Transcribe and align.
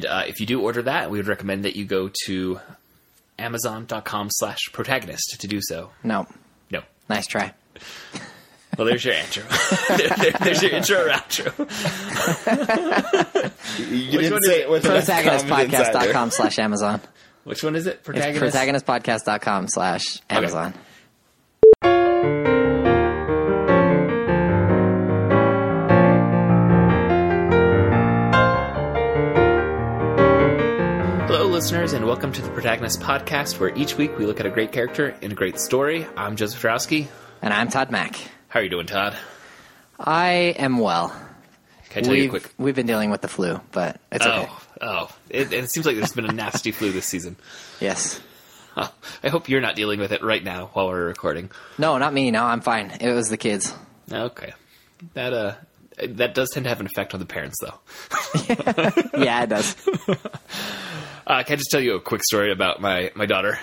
And 0.00 0.06
uh, 0.06 0.22
if 0.26 0.40
you 0.40 0.46
do 0.46 0.62
order 0.62 0.80
that, 0.82 1.10
we 1.10 1.18
would 1.18 1.26
recommend 1.26 1.64
that 1.66 1.76
you 1.76 1.84
go 1.84 2.10
to 2.24 2.58
amazon.com 3.38 4.28
slash 4.30 4.58
protagonist 4.72 5.36
to 5.40 5.46
do 5.46 5.60
so. 5.60 5.90
No. 6.02 6.26
No. 6.70 6.80
Nice 7.08 7.26
try. 7.26 7.52
Well, 8.78 8.86
there's 8.86 9.04
your 9.04 9.14
intro. 9.14 9.42
there, 9.96 10.08
there- 10.08 10.30
there's 10.40 10.62
your 10.62 10.70
intro 10.70 11.04
or 11.04 11.08
outro. 11.10 11.50
You 13.78 14.18
Which 14.18 14.30
one 14.30 14.32
didn't 14.32 14.38
is 14.38 14.46
say 14.46 14.58
it? 14.60 14.62
it 14.62 14.70
with 14.70 14.84
enough 14.86 15.06
confidence 15.06 15.42
either. 15.42 15.68
Protagonistpodcast.com 15.68 16.30
slash 16.30 16.58
Amazon. 16.60 17.00
Which 17.44 17.62
one 17.64 17.76
is 17.76 17.86
it? 17.86 18.02
Protagonist? 18.04 18.42
It's 18.42 18.52
Protagonist? 18.54 18.86
protagonistpodcast.com 18.86 19.68
slash 19.68 20.04
Amazon. 20.30 20.72
Hello, 20.72 20.84
listeners, 31.60 31.92
and 31.92 32.06
welcome 32.06 32.32
to 32.32 32.40
the 32.40 32.48
Protagonist 32.48 33.02
Podcast, 33.02 33.60
where 33.60 33.68
each 33.76 33.98
week 33.98 34.16
we 34.16 34.24
look 34.24 34.40
at 34.40 34.46
a 34.46 34.50
great 34.50 34.72
character 34.72 35.14
in 35.20 35.30
a 35.30 35.34
great 35.34 35.60
story. 35.60 36.06
I'm 36.16 36.34
Joseph 36.34 36.62
Drowski. 36.62 37.06
And 37.42 37.52
I'm 37.52 37.68
Todd 37.68 37.90
Mack. 37.90 38.16
How 38.48 38.60
are 38.60 38.62
you 38.62 38.70
doing, 38.70 38.86
Todd? 38.86 39.14
I 39.98 40.54
am 40.56 40.78
well. 40.78 41.08
Can 41.90 42.02
I 42.02 42.06
tell 42.06 42.14
you 42.14 42.20
a 42.20 42.22
We've, 42.22 42.30
quick? 42.30 42.54
we've 42.56 42.74
been 42.74 42.86
dealing 42.86 43.10
with 43.10 43.20
the 43.20 43.28
flu, 43.28 43.60
but 43.72 44.00
it's 44.10 44.24
okay. 44.24 44.48
Oh, 44.50 44.62
oh! 44.80 45.16
It, 45.28 45.52
it 45.52 45.68
seems 45.70 45.84
like 45.84 45.96
there's 45.96 46.14
been 46.14 46.24
a 46.24 46.32
nasty 46.32 46.72
flu 46.72 46.92
this 46.92 47.04
season. 47.04 47.36
Yes. 47.78 48.22
Oh, 48.78 48.90
I 49.22 49.28
hope 49.28 49.50
you're 49.50 49.60
not 49.60 49.76
dealing 49.76 50.00
with 50.00 50.12
it 50.12 50.22
right 50.24 50.42
now 50.42 50.70
while 50.72 50.88
we're 50.88 51.04
recording. 51.04 51.50
No, 51.76 51.98
not 51.98 52.14
me. 52.14 52.30
No, 52.30 52.42
I'm 52.42 52.62
fine. 52.62 52.90
It 53.02 53.12
was 53.12 53.28
the 53.28 53.36
kids. 53.36 53.74
Okay, 54.10 54.54
that 55.12 55.34
uh, 55.34 55.54
that 56.08 56.34
does 56.34 56.52
tend 56.52 56.64
to 56.64 56.70
have 56.70 56.80
an 56.80 56.86
effect 56.86 57.12
on 57.12 57.20
the 57.20 57.26
parents, 57.26 57.58
though. 57.60 57.74
Yeah, 59.22 59.42
it 59.42 59.50
does. 59.50 59.76
Uh, 61.30 61.44
can 61.44 61.52
I 61.52 61.56
just 61.58 61.70
tell 61.70 61.80
you 61.80 61.94
a 61.94 62.00
quick 62.00 62.24
story 62.24 62.50
about 62.50 62.80
my 62.80 63.12
my 63.14 63.24
daughter? 63.24 63.56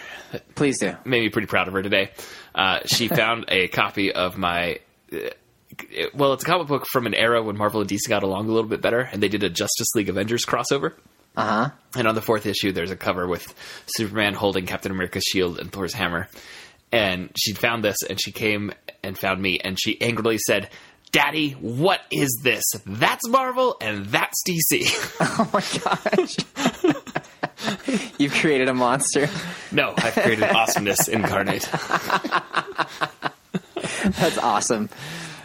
Please 0.55 0.79
do. 0.79 0.95
made 1.03 1.19
me 1.19 1.27
pretty 1.27 1.47
proud 1.47 1.67
of 1.67 1.73
her 1.73 1.83
today. 1.83 2.11
Uh, 2.55 2.79
she 2.85 3.07
found 3.09 3.43
a 3.49 3.67
copy 3.67 4.13
of 4.13 4.37
my. 4.37 4.79
Uh, 5.11 5.17
well, 6.13 6.31
it's 6.31 6.43
a 6.43 6.47
comic 6.47 6.67
book 6.69 6.85
from 6.87 7.07
an 7.07 7.13
era 7.13 7.43
when 7.43 7.57
Marvel 7.57 7.81
and 7.81 7.89
DC 7.89 8.07
got 8.07 8.23
along 8.23 8.47
a 8.47 8.53
little 8.53 8.69
bit 8.69 8.79
better, 8.81 9.01
and 9.01 9.21
they 9.21 9.27
did 9.27 9.43
a 9.43 9.49
Justice 9.49 9.87
League 9.95 10.07
Avengers 10.07 10.45
crossover. 10.45 10.93
Uh 11.35 11.43
huh. 11.65 11.69
And 11.97 12.07
on 12.07 12.15
the 12.15 12.21
fourth 12.21 12.45
issue, 12.45 12.71
there's 12.71 12.89
a 12.89 12.95
cover 12.95 13.27
with 13.27 13.53
Superman 13.85 14.33
holding 14.33 14.65
Captain 14.65 14.93
America's 14.93 15.25
shield 15.25 15.59
and 15.59 15.69
Thor's 15.69 15.93
hammer. 15.93 16.29
And 16.93 17.31
she 17.37 17.51
found 17.51 17.83
this, 17.83 17.97
and 18.09 18.17
she 18.17 18.31
came 18.31 18.71
and 19.03 19.19
found 19.19 19.41
me, 19.41 19.59
and 19.61 19.77
she 19.77 20.01
angrily 20.01 20.37
said, 20.37 20.69
"Daddy, 21.11 21.51
what 21.51 21.99
is 22.11 22.39
this? 22.43 22.63
That's 22.85 23.27
Marvel, 23.27 23.75
and 23.81 24.05
that's 24.05 24.41
DC." 24.47 24.87
Oh 25.39 25.49
my 25.53 25.61
gosh. 25.83 26.93
You've 28.17 28.33
created 28.33 28.67
a 28.69 28.73
monster. 28.73 29.27
no, 29.71 29.93
I've 29.97 30.13
created 30.13 30.43
awesomeness 30.45 31.07
incarnate. 31.07 31.67
That's 34.19 34.37
awesome. 34.37 34.89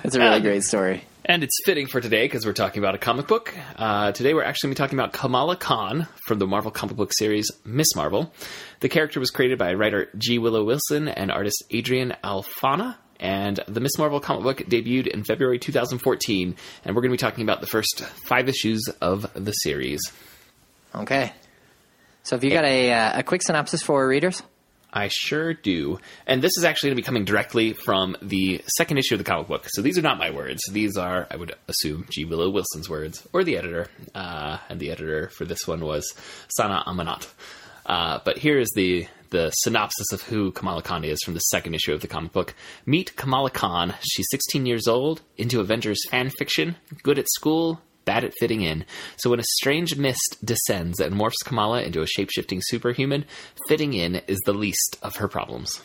That's 0.02 0.14
a 0.14 0.18
really 0.18 0.36
Um, 0.36 0.42
great 0.42 0.64
story. 0.64 1.04
And 1.24 1.44
it's 1.44 1.56
fitting 1.64 1.86
for 1.86 2.00
today 2.00 2.24
because 2.24 2.44
we're 2.44 2.52
talking 2.52 2.82
about 2.82 2.96
a 2.96 2.98
comic 2.98 3.28
book. 3.28 3.54
Uh, 3.76 4.10
today 4.12 4.34
we're 4.34 4.42
actually 4.42 4.68
going 4.68 4.74
to 4.74 4.80
be 4.82 4.84
talking 4.84 4.98
about 4.98 5.12
Kamala 5.12 5.54
Khan 5.56 6.08
from 6.26 6.38
the 6.40 6.46
Marvel 6.48 6.72
comic 6.72 6.96
book 6.96 7.12
series 7.12 7.48
Miss 7.64 7.94
Marvel. 7.94 8.32
The 8.80 8.88
character 8.88 9.20
was 9.20 9.30
created 9.30 9.58
by 9.58 9.72
writer 9.74 10.08
G. 10.18 10.38
Willow 10.38 10.64
Wilson 10.64 11.06
and 11.08 11.30
artist 11.30 11.62
Adrian 11.70 12.14
Alphona. 12.24 12.96
And 13.20 13.60
the 13.68 13.78
Miss 13.78 13.96
Marvel 13.98 14.18
comic 14.18 14.42
book 14.42 14.58
debuted 14.68 15.06
in 15.06 15.22
February 15.22 15.60
2014. 15.60 16.56
And 16.84 16.96
we're 16.96 17.02
going 17.02 17.10
to 17.12 17.16
be 17.16 17.18
talking 17.18 17.44
about 17.44 17.60
the 17.60 17.68
first 17.68 18.00
five 18.26 18.48
issues 18.48 18.82
of 19.00 19.30
the 19.34 19.52
series. 19.52 20.00
Okay. 20.92 21.32
So, 22.22 22.36
have 22.36 22.44
you 22.44 22.50
got 22.50 22.64
a, 22.64 22.92
uh, 22.92 23.18
a 23.20 23.22
quick 23.22 23.42
synopsis 23.42 23.82
for 23.82 24.00
our 24.00 24.08
readers? 24.08 24.42
I 24.92 25.08
sure 25.08 25.54
do. 25.54 25.98
And 26.26 26.42
this 26.42 26.56
is 26.58 26.64
actually 26.64 26.90
going 26.90 26.96
to 26.96 27.02
be 27.02 27.06
coming 27.06 27.24
directly 27.24 27.72
from 27.72 28.16
the 28.20 28.62
second 28.76 28.98
issue 28.98 29.14
of 29.14 29.18
the 29.18 29.24
comic 29.24 29.48
book. 29.48 29.66
So 29.68 29.80
these 29.80 29.98
are 29.98 30.02
not 30.02 30.18
my 30.18 30.30
words. 30.30 30.62
These 30.70 30.98
are, 30.98 31.26
I 31.30 31.36
would 31.36 31.54
assume, 31.66 32.06
G. 32.10 32.26
Willow 32.26 32.50
Wilson's 32.50 32.90
words, 32.90 33.26
or 33.32 33.42
the 33.42 33.56
editor. 33.56 33.88
Uh, 34.14 34.58
and 34.68 34.78
the 34.78 34.90
editor 34.90 35.30
for 35.30 35.46
this 35.46 35.66
one 35.66 35.80
was 35.80 36.12
Sana 36.48 36.84
Amanat. 36.86 37.26
Uh, 37.86 38.20
but 38.24 38.38
here 38.38 38.58
is 38.58 38.70
the 38.74 39.06
the 39.30 39.50
synopsis 39.50 40.12
of 40.12 40.20
who 40.20 40.52
Kamala 40.52 40.82
Khan 40.82 41.04
is 41.04 41.18
from 41.24 41.32
the 41.32 41.40
second 41.40 41.74
issue 41.74 41.94
of 41.94 42.02
the 42.02 42.06
comic 42.06 42.32
book. 42.32 42.54
Meet 42.84 43.16
Kamala 43.16 43.48
Khan. 43.48 43.94
She's 44.02 44.26
16 44.30 44.66
years 44.66 44.86
old, 44.86 45.22
into 45.38 45.58
Avengers 45.58 45.98
fan 46.10 46.28
fiction, 46.28 46.76
good 47.02 47.18
at 47.18 47.30
school, 47.30 47.80
bad 48.04 48.24
at 48.24 48.32
fitting 48.38 48.62
in. 48.62 48.84
So 49.16 49.30
when 49.30 49.40
a 49.40 49.44
strange 49.58 49.96
mist 49.96 50.38
descends 50.44 51.00
and 51.00 51.14
morphs 51.14 51.44
Kamala 51.44 51.82
into 51.82 52.02
a 52.02 52.06
shape-shifting 52.06 52.60
superhuman, 52.64 53.24
fitting 53.68 53.94
in 53.94 54.16
is 54.26 54.40
the 54.44 54.52
least 54.52 54.98
of 55.02 55.16
her 55.16 55.28
problems. 55.28 55.80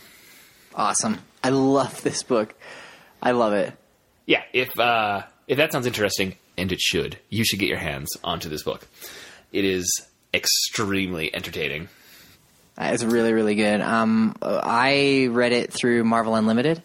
Awesome. 0.76 1.20
I 1.44 1.50
love 1.50 2.02
this 2.04 2.24
book. 2.24 2.54
I 3.22 3.32
love 3.32 3.54
it. 3.54 3.74
Yeah, 4.26 4.44
if 4.54 4.78
uh, 4.80 5.24
if 5.48 5.58
that 5.58 5.72
sounds 5.72 5.88
interesting, 5.88 6.36
and 6.58 6.72
it 6.72 6.80
should, 6.80 7.18
you 7.30 7.46
should 7.46 7.60
get 7.60 7.70
your 7.70 7.78
hands 7.78 8.16
onto 8.24 8.50
this 8.50 8.64
book. 8.64 8.88
It 9.52 9.64
is 9.64 10.06
extremely 10.34 11.34
entertaining. 11.34 11.88
It's 12.78 13.04
really, 13.04 13.34
really 13.34 13.56
good. 13.56 13.82
Um, 13.82 14.36
I 14.42 15.30
read 15.32 15.52
it 15.52 15.74
through 15.74 16.04
Marvel 16.04 16.36
Unlimited. 16.36 16.84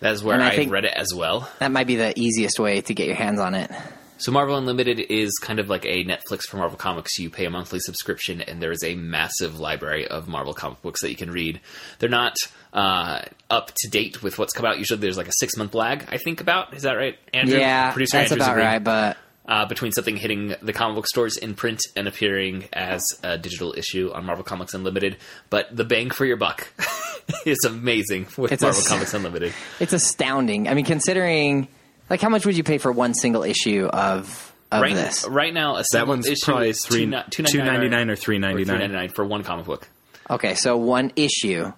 That 0.00 0.12
is 0.12 0.22
where 0.22 0.38
I 0.38 0.50
I, 0.50 0.64
read 0.66 0.84
it 0.84 0.92
as 0.94 1.14
well. 1.14 1.48
That 1.60 1.72
might 1.72 1.86
be 1.86 1.96
the 1.96 2.12
easiest 2.18 2.58
way 2.58 2.82
to 2.82 2.92
get 2.92 3.06
your 3.06 3.16
hands 3.16 3.40
on 3.40 3.54
it. 3.54 3.70
So 4.16 4.30
Marvel 4.32 4.56
Unlimited 4.56 5.00
is 5.00 5.32
kind 5.40 5.58
of 5.58 5.68
like 5.68 5.84
a 5.84 6.04
Netflix 6.04 6.42
for 6.42 6.56
Marvel 6.56 6.78
Comics. 6.78 7.18
You 7.18 7.30
pay 7.30 7.44
a 7.46 7.50
monthly 7.50 7.80
subscription, 7.80 8.40
and 8.40 8.62
there 8.62 8.70
is 8.70 8.82
a 8.84 8.94
massive 8.94 9.58
library 9.58 10.06
of 10.06 10.28
Marvel 10.28 10.54
comic 10.54 10.80
books 10.82 11.00
that 11.02 11.10
you 11.10 11.16
can 11.16 11.30
read. 11.30 11.60
They're 11.98 12.08
not 12.08 12.36
uh, 12.72 13.22
up 13.50 13.72
to 13.74 13.88
date 13.90 14.22
with 14.22 14.38
what's 14.38 14.52
come 14.52 14.64
out. 14.66 14.78
Usually, 14.78 15.00
there's 15.00 15.16
like 15.18 15.28
a 15.28 15.32
six 15.32 15.56
month 15.56 15.74
lag. 15.74 16.04
I 16.08 16.18
think 16.18 16.40
about 16.40 16.74
is 16.74 16.82
that 16.84 16.92
right, 16.94 17.18
Andrew? 17.32 17.58
Yeah, 17.58 17.90
Producer 17.92 18.18
that's 18.18 18.30
Andrew's 18.30 18.46
about 18.46 18.52
agreeing. 18.56 18.68
right. 18.68 18.84
But 18.84 19.16
uh, 19.46 19.66
between 19.66 19.92
something 19.92 20.16
hitting 20.16 20.54
the 20.62 20.72
comic 20.72 20.94
book 20.94 21.06
stores 21.08 21.36
in 21.36 21.54
print 21.54 21.80
and 21.96 22.06
appearing 22.08 22.66
as 22.72 23.18
a 23.22 23.36
digital 23.36 23.74
issue 23.76 24.10
on 24.14 24.24
Marvel 24.24 24.44
Comics 24.44 24.74
Unlimited. 24.74 25.16
But 25.50 25.74
the 25.76 25.84
bang 25.84 26.10
for 26.10 26.24
your 26.24 26.36
buck 26.38 26.68
is 27.44 27.58
amazing 27.66 28.28
with 28.38 28.52
It's 28.52 28.62
Marvel 28.62 28.80
s- 28.80 28.88
Comics 28.88 29.12
Unlimited. 29.12 29.52
it's 29.80 29.92
astounding. 29.92 30.68
I 30.68 30.74
mean, 30.74 30.84
considering 30.86 31.68
like 32.10 32.20
how 32.20 32.28
much 32.28 32.46
would 32.46 32.56
you 32.56 32.64
pay 32.64 32.78
for 32.78 32.92
one 32.92 33.14
single 33.14 33.42
issue 33.42 33.86
of 33.86 34.52
of 34.72 34.82
Right, 34.82 34.94
this? 34.94 35.26
right 35.28 35.54
now, 35.54 35.74
a 35.74 35.78
That 35.78 35.86
single 35.86 36.08
one's 36.08 36.26
issue 36.26 36.44
probably 36.46 36.70
is 36.70 36.84
three, 36.84 37.06
two 37.30 37.42
two 37.44 37.58
ninety 37.62 37.88
nine 37.88 38.10
or 38.10 38.16
three 38.16 38.38
ninety 38.38 38.64
nine. 38.64 38.90
nine 38.92 39.08
for 39.10 39.24
one 39.24 39.44
comic 39.44 39.66
book. 39.66 39.88
Okay, 40.28 40.54
so 40.54 40.76
one 40.76 41.12
issue 41.16 41.72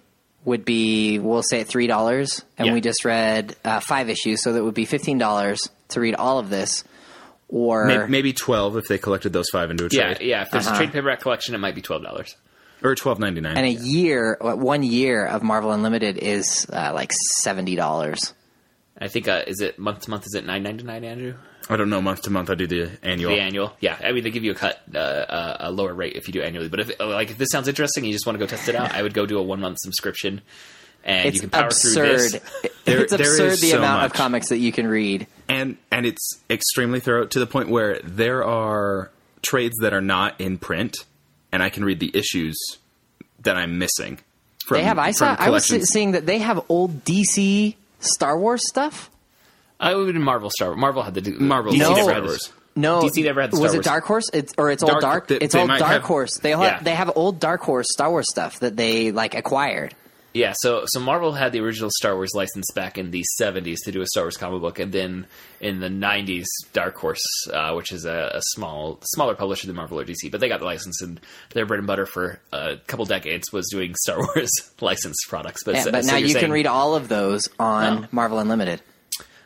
would 0.45 0.63
be 0.65 1.19
we'll 1.19 1.43
say 1.43 1.63
three 1.63 1.87
dollars, 1.87 2.43
and 2.57 2.67
Yeah. 2.67 2.73
we 2.73 2.81
just 2.81 3.03
read 3.05 3.55
uh, 3.65 3.79
five 3.81 4.09
issues, 4.09 4.41
so 4.41 4.53
that 4.53 4.63
would 4.63 4.73
be 4.73 4.85
fifteen 4.85 5.17
dollars 5.17 5.69
to 5.89 5.99
read 5.99 6.15
all 6.15 6.39
of 6.39 6.49
this. 6.49 6.83
Or 7.49 7.85
Maybe, 7.85 8.07
maybe 8.09 8.33
twelve 8.33 8.75
if 8.77 8.87
they 8.87 8.97
collected 8.97 9.31
those 9.31 9.49
five 9.49 9.71
into 9.71 9.85
a 9.85 9.89
Yeah, 9.91 10.13
trade. 10.15 10.27
yeah. 10.27 10.41
If 10.41 10.51
there's 10.51 10.67
Uh-huh. 10.67 10.75
a 10.75 10.77
trade 10.79 10.91
paperback 10.91 11.21
collection, 11.21 11.55
it 11.55 11.59
might 11.59 11.75
be 11.75 11.81
twelve 11.81 12.03
dollars. 12.03 12.35
or 12.83 12.93
twelve 12.95 13.19
ninety 13.19 13.41
nine. 13.41 13.55
and 13.57 13.65
a 13.65 13.69
year, 13.71 14.37
one 14.41 14.83
year 14.83 15.25
of 15.25 15.43
Marvel 15.43 15.71
Unlimited 15.71 16.17
is 16.17 16.67
uh, 16.71 16.91
like 16.93 17.11
seventy 17.41 17.75
dollars. 17.75 18.33
I 18.99 19.07
think 19.07 19.27
uh, 19.27 19.43
is 19.47 19.61
it 19.61 19.77
month 19.77 20.01
to 20.01 20.09
month? 20.09 20.25
Is 20.25 20.33
it 20.35 20.45
nine 20.45 20.63
ninety 20.63 20.83
nine, 20.83 21.03
Andrew? 21.03 21.35
I 21.69 21.75
don't 21.75 21.89
know 21.89 22.01
month 22.01 22.21
to 22.23 22.29
month. 22.29 22.49
I 22.49 22.55
do 22.55 22.65
the 22.65 22.89
annual. 23.03 23.31
The 23.31 23.41
annual, 23.41 23.73
yeah. 23.81 23.97
I 24.01 24.13
mean, 24.13 24.23
they 24.23 24.31
give 24.31 24.43
you 24.45 24.51
a 24.51 24.55
cut, 24.55 24.81
uh, 24.95 24.97
uh, 24.97 25.57
a 25.61 25.71
lower 25.71 25.93
rate 25.93 26.15
if 26.15 26.27
you 26.27 26.31
do 26.33 26.41
annually. 26.41 26.69
But 26.69 26.79
if 26.79 26.91
uh, 27.01 27.07
like 27.07 27.29
if 27.29 27.37
this 27.37 27.49
sounds 27.49 27.67
interesting, 27.67 28.03
and 28.03 28.07
you 28.07 28.13
just 28.13 28.25
want 28.25 28.39
to 28.39 28.43
go 28.45 28.47
test 28.49 28.69
it 28.69 28.75
out, 28.75 28.93
I 28.93 29.03
would 29.03 29.13
go 29.13 29.25
do 29.25 29.37
a 29.37 29.43
one 29.43 29.59
month 29.59 29.79
subscription, 29.79 30.41
and 31.03 31.27
It's 31.27 31.35
you 31.35 31.41
can 31.41 31.49
power 31.49 31.69
through 31.69 31.91
absurd. 31.91 32.19
this. 32.19 32.31
There- 32.85 33.01
it's 33.03 33.11
there 33.11 33.19
absurd 33.21 33.51
the 33.59 33.71
so 33.71 33.77
amount 33.79 34.05
of 34.05 34.13
comics 34.13 34.47
that 34.49 34.57
you 34.59 34.71
can 34.71 34.87
read. 34.87 35.27
and 35.49 35.77
and 35.91 36.05
it's 36.05 36.39
extremely 36.49 36.99
thorough 37.01 37.25
to 37.27 37.39
the 37.39 37.47
point 37.47 37.67
where 37.69 37.99
there 38.03 38.43
are 38.45 39.11
trades 39.41 39.75
that 39.81 39.93
are 39.93 40.01
not 40.01 40.39
in 40.39 40.57
print, 40.57 40.95
and 41.51 41.61
I 41.61 41.69
can 41.69 41.83
read 41.83 41.99
the 41.99 42.11
issues 42.17 42.57
that 43.41 43.57
I'm 43.57 43.77
missing. 43.77 44.19
From, 44.65 44.77
They 44.77 44.83
have. 44.83 44.97
I 44.97 45.11
saw. 45.11 45.35
from 45.35 45.45
I 45.45 45.49
was 45.49 45.65
seeing 45.91 46.11
that 46.11 46.25
they 46.25 46.39
have 46.39 46.63
old 46.69 47.03
DC 47.03 47.75
Star 47.99 48.37
Wars 48.37 48.67
stuff. 48.67 49.09
Uh, 49.79 49.83
I 49.83 49.95
would 49.95 50.13
have 50.15 50.23
Marvel 50.23 50.49
Star. 50.49 50.75
Marvel 50.75 51.03
had 51.03 51.13
the 51.13 51.31
Marvel 51.31 51.71
DC 51.73 51.79
No. 51.79 51.89
never 51.89 52.01
Star 52.03 52.13
had 52.13 52.23
Wars. 52.23 52.33
this. 52.39 52.51
No, 52.75 53.01
DC 53.01 53.23
never 53.23 53.41
had 53.41 53.51
the 53.51 53.57
Star 53.57 53.61
Wars. 53.67 53.75
was 53.75 53.85
Star 53.85 53.97
it 53.97 53.99
Dark 53.99 54.05
Horse? 54.05 54.25
It's 54.33 54.53
or 54.57 54.69
it's 54.71 54.83
Dark- 54.83 54.93
old 54.95 55.01
Dark. 55.01 55.27
they- 55.27 55.35
it's 55.37 55.53
they 55.53 55.59
old 55.61 55.69
Dark 55.69 55.81
have- 55.81 56.01
Horse. 56.03 56.37
They 56.39 56.51
have 56.51 56.59
Yeah. 56.61 56.79
they 56.81 56.91
have 56.95 57.11
old 57.15 57.39
Dark 57.39 57.61
Horse 57.61 57.87
Star 57.91 58.09
Wars 58.09 58.29
stuff 58.29 58.59
that 58.59 58.75
they 58.77 59.11
like 59.11 59.33
acquired. 59.35 59.95
Yeah, 60.37 60.53
so 60.55 60.83
so 60.85 60.99
Marvel 60.99 61.31
had 61.33 61.51
the 61.51 61.59
original 61.61 61.89
Star 61.97 62.15
Wars 62.15 62.33
license 62.35 62.69
back 62.71 62.97
in 62.97 63.11
the 63.11 63.23
'70s 63.41 63.77
to 63.85 63.91
do 63.91 64.01
a 64.01 64.05
Star 64.05 64.23
Wars 64.25 64.37
comic 64.37 64.61
book, 64.61 64.77
and 64.79 64.91
then 64.91 65.25
in 65.59 65.79
the 65.79 65.87
'90s, 65.89 66.45
Dark 66.73 66.95
Horse, 66.97 67.25
uh, 67.51 67.73
which 67.73 67.91
is 67.91 68.05
a, 68.05 68.31
a 68.35 68.41
small, 68.53 68.99
smaller 69.03 69.35
publisher 69.35 69.67
than 69.67 69.75
Marvel 69.75 69.99
or 69.99 70.05
DC, 70.05 70.29
but 70.31 70.39
they 70.39 70.47
got 70.47 70.59
the 70.59 70.65
license, 70.65 71.01
and 71.01 71.19
their 71.53 71.65
bread 71.65 71.79
and 71.79 71.87
butter 71.87 72.05
for 72.05 72.39
a 72.53 72.77
couple 72.87 73.05
decades 73.05 73.51
was 73.51 73.67
doing 73.71 73.95
Star 73.95 74.17
Wars 74.35 74.51
licensed 74.79 75.25
products. 75.27 75.63
But, 75.63 75.75
Yeah, 75.75 75.81
so- 75.81 75.91
but 75.91 76.05
so 76.05 76.11
now 76.11 76.17
you're 76.17 76.27
you 76.27 76.33
saying- 76.33 76.45
can 76.45 76.51
read 76.51 76.67
all 76.67 76.95
of 76.95 77.07
those 77.07 77.49
on 77.59 78.03
Oh. 78.03 78.07
Marvel 78.11 78.39
Unlimited. 78.39 78.81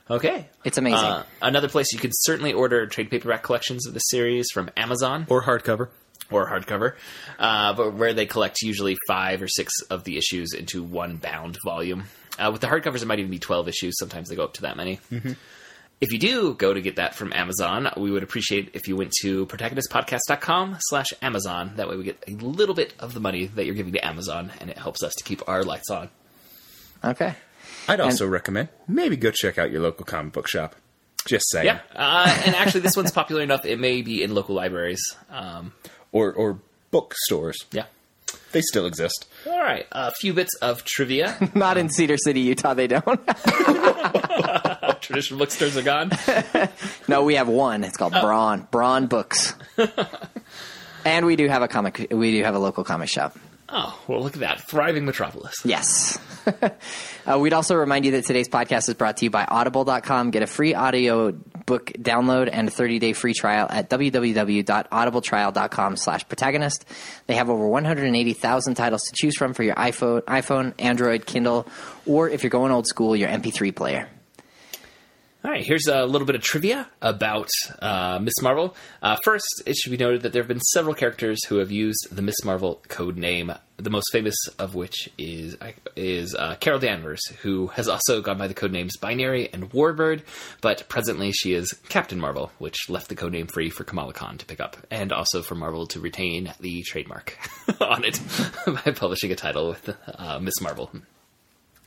Okay. 0.09 0.47
It's 0.65 0.77
amazing. 0.77 0.99
Uh, 0.99 1.23
another 1.41 1.69
place 1.69 1.93
you 1.93 1.99
can 1.99 2.11
certainly 2.13 2.51
order 2.51 2.85
trade 2.85 3.09
paperback 3.09 3.43
collections 3.43 3.87
of 3.87 3.93
the 3.93 3.99
series 3.99 4.49
from 4.51 4.69
Amazon 4.75 5.25
Or 5.29 5.41
hardcover. 5.43 5.87
Or 6.31 6.49
hardcover, 6.49 6.95
uh, 7.39 7.73
but 7.73 7.93
where 7.93 8.13
they 8.13 8.25
collect 8.25 8.61
usually 8.61 8.97
five 9.07 9.41
or 9.41 9.47
six 9.47 9.81
of 9.89 10.03
the 10.03 10.17
issues 10.17 10.53
into 10.53 10.83
one 10.83 11.17
bound 11.17 11.57
volume. 11.63 12.05
Uh, 12.39 12.49
with 12.51 12.61
the 12.61 12.67
hardcovers, 12.67 13.01
it 13.01 13.05
might 13.05 13.19
even 13.19 13.31
be 13.31 13.39
12 13.39 13.67
issues. 13.67 13.97
Sometimes 13.99 14.29
they 14.29 14.35
go 14.35 14.43
up 14.43 14.53
to 14.53 14.61
that 14.61 14.77
many. 14.77 14.99
If 15.99 16.11
you 16.11 16.17
do 16.17 16.55
go 16.55 16.73
to 16.73 16.81
get 16.81 16.95
that 16.95 17.13
from 17.13 17.31
Amazon, 17.31 17.87
we 17.95 18.09
would 18.09 18.23
appreciate 18.23 18.71
if 18.73 18.87
you 18.87 18.95
went 18.95 19.11
to 19.21 19.45
protagonistpodcast.com 19.45 20.77
slash 20.79 21.13
Amazon. 21.21 21.73
That 21.75 21.87
way 21.87 21.95
we 21.95 22.03
get 22.03 22.23
a 22.27 22.31
little 22.31 22.73
bit 22.73 22.95
of 22.99 23.13
the 23.13 23.19
money 23.19 23.45
that 23.45 23.65
you're 23.65 23.75
giving 23.75 23.93
to 23.93 24.03
Amazon, 24.03 24.51
and 24.59 24.71
it 24.71 24.79
helps 24.79 25.03
us 25.03 25.13
to 25.15 25.23
keep 25.23 25.47
our 25.47 25.63
lights 25.63 25.91
on. 25.91 26.09
Okay. 27.03 27.35
I'd 27.87 27.99
also 27.99 28.27
recommend 28.27 28.69
maybe 28.87 29.15
go 29.15 29.31
check 29.31 29.57
out 29.57 29.71
your 29.71 29.81
local 29.81 30.05
comic 30.05 30.33
book 30.33 30.47
shop. 30.47 30.75
Just 31.25 31.49
saying. 31.51 31.67
Yeah, 31.67 31.79
uh, 31.95 32.41
and 32.45 32.55
actually, 32.55 32.81
this 32.81 32.97
one's 32.97 33.11
popular 33.11 33.43
enough; 33.43 33.63
it 33.63 33.79
may 33.79 34.01
be 34.01 34.23
in 34.23 34.33
local 34.33 34.55
libraries. 34.55 35.15
Um, 35.29 35.71
Or 36.11 36.31
or 36.33 36.59
bookstores. 36.91 37.57
yeah. 37.71 37.85
They 38.53 38.61
still 38.61 38.85
exist. 38.85 39.27
All 39.47 39.59
right, 39.61 39.87
a 39.93 40.11
few 40.11 40.33
bits 40.33 40.55
of 40.55 40.83
trivia. 40.83 41.37
Not 41.55 41.77
in 41.77 41.87
Cedar 41.89 42.17
City, 42.17 42.41
Utah. 42.41 42.73
They 42.73 42.87
don't. 42.87 43.03
Traditional 45.01 45.39
bookstores 45.39 45.77
are 45.77 45.81
gone. 45.81 46.11
no, 47.07 47.23
we 47.23 47.35
have 47.35 47.47
one. 47.47 47.83
It's 47.83 47.97
called 47.97 48.13
Braun 48.13 48.67
Braun 48.71 49.07
Books. 49.07 49.55
and 51.05 51.25
we 51.25 51.35
do 51.35 51.47
have 51.47 51.61
a 51.61 51.67
comic. 51.67 52.07
We 52.11 52.31
do 52.31 52.43
have 52.43 52.55
a 52.55 52.59
local 52.59 52.83
comic 52.83 53.09
shop. 53.09 53.37
Oh, 53.69 53.97
well, 54.07 54.21
look 54.21 54.33
at 54.33 54.41
that. 54.41 54.67
Thriving 54.67 55.05
metropolis. 55.05 55.55
Yes. 55.63 56.19
uh, 57.25 57.39
we'd 57.39 57.53
also 57.53 57.75
remind 57.75 58.03
you 58.05 58.11
that 58.11 58.25
today's 58.25 58.49
podcast 58.49 58.89
is 58.89 58.95
brought 58.95 59.17
to 59.17 59.25
you 59.25 59.29
by 59.31 59.45
Audible.com. 59.45 60.31
Get 60.31 60.43
a 60.43 60.47
free 60.47 60.73
audio 60.73 61.31
book 61.71 61.91
download 61.97 62.49
and 62.51 62.67
a 62.67 62.71
30-day 62.71 63.13
free 63.13 63.33
trial 63.33 63.65
at 63.69 63.89
www.audibletrial.com 63.89 65.95
slash 65.95 66.27
protagonist. 66.27 66.83
They 67.27 67.35
have 67.35 67.49
over 67.49 67.65
180,000 67.65 68.75
titles 68.75 69.03
to 69.03 69.13
choose 69.15 69.37
from 69.37 69.53
for 69.53 69.63
your 69.63 69.75
iPhone, 69.75 70.23
iPhone, 70.23 70.73
Android, 70.79 71.25
Kindle, 71.25 71.65
or 72.05 72.27
if 72.29 72.43
you're 72.43 72.49
going 72.49 72.73
old 72.73 72.87
school, 72.87 73.15
your 73.15 73.29
MP3 73.29 73.73
player. 73.73 74.09
All 75.43 75.49
right, 75.49 75.65
here's 75.65 75.87
a 75.87 76.05
little 76.05 76.27
bit 76.27 76.35
of 76.35 76.43
trivia 76.43 76.87
about 77.01 77.49
uh, 77.79 78.19
Miss 78.21 78.39
Marvel. 78.43 78.75
Uh, 79.01 79.17
first, 79.23 79.63
it 79.65 79.75
should 79.75 79.89
be 79.89 79.97
noted 79.97 80.21
that 80.21 80.33
there 80.33 80.43
have 80.43 80.47
been 80.47 80.59
several 80.59 80.93
characters 80.93 81.43
who 81.45 81.57
have 81.57 81.71
used 81.71 82.09
the 82.11 82.21
Miss 82.21 82.45
Marvel 82.45 82.79
code 82.89 83.17
name. 83.17 83.51
The 83.77 83.89
most 83.89 84.11
famous 84.11 84.35
of 84.59 84.75
which 84.75 85.09
is 85.17 85.57
is 85.95 86.35
uh, 86.35 86.57
Carol 86.59 86.77
Danvers, 86.77 87.25
who 87.41 87.67
has 87.67 87.87
also 87.87 88.21
gone 88.21 88.37
by 88.37 88.47
the 88.47 88.53
code 88.53 88.71
names 88.71 88.97
Binary 88.97 89.51
and 89.51 89.71
Warbird, 89.71 90.21
but 90.61 90.87
presently 90.89 91.31
she 91.31 91.53
is 91.53 91.73
Captain 91.89 92.19
Marvel, 92.19 92.51
which 92.59 92.87
left 92.87 93.09
the 93.09 93.15
code 93.15 93.31
name 93.31 93.47
free 93.47 93.71
for 93.71 93.83
Kamala 93.83 94.13
Khan 94.13 94.37
to 94.37 94.45
pick 94.45 94.59
up, 94.59 94.77
and 94.91 95.11
also 95.11 95.41
for 95.41 95.55
Marvel 95.55 95.87
to 95.87 95.99
retain 95.99 96.53
the 96.59 96.83
trademark 96.83 97.35
on 97.81 98.03
it 98.03 98.19
by 98.67 98.91
publishing 98.91 99.31
a 99.31 99.35
title 99.35 99.69
with 99.69 99.97
uh, 100.19 100.39
Miss 100.39 100.61
Marvel. 100.61 100.91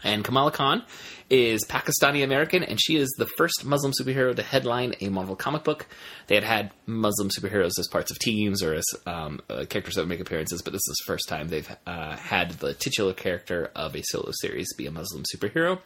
And 0.03 0.25
Kamala 0.25 0.51
Khan 0.51 0.83
is 1.31 1.65
Pakistani 1.65 2.23
American, 2.23 2.63
and 2.63 2.81
she 2.81 2.97
is 2.97 3.09
the 3.17 3.27
first 3.27 3.65
Muslim 3.65 3.93
superhero 3.93 4.37
to 4.37 4.43
headline 4.43 4.95
a 5.01 5.09
Marvel 5.09 5.37
comic 5.37 5.65
book. 5.65 5.87
They 6.27 6.35
had 6.35 6.45
had 6.45 6.73
Muslim 6.87 7.31
superheroes 7.31 7.79
as 7.79 7.89
parts 7.91 8.11
of 8.11 8.19
teams 8.19 8.63
or 8.63 8.75
as 8.75 8.85
um, 9.07 9.41
uh, 9.49 9.65
characters 9.69 9.95
that 9.95 10.03
would 10.03 10.09
make 10.09 10.21
appearances, 10.21 10.61
but 10.63 10.73
this 10.73 10.83
is 10.89 11.03
the 11.05 11.13
first 11.13 11.29
time 11.29 11.49
they've 11.49 11.77
uh, 11.87 12.17
had 12.17 12.51
the 12.53 12.75
titular 12.75 13.15
character 13.15 13.71
of 13.75 13.97
a 13.97 14.03
solo 14.03 14.31
series 14.41 14.75
be 14.75 14.87
a 14.87 14.91
Muslim 14.91 15.25
superhero. 15.35 15.81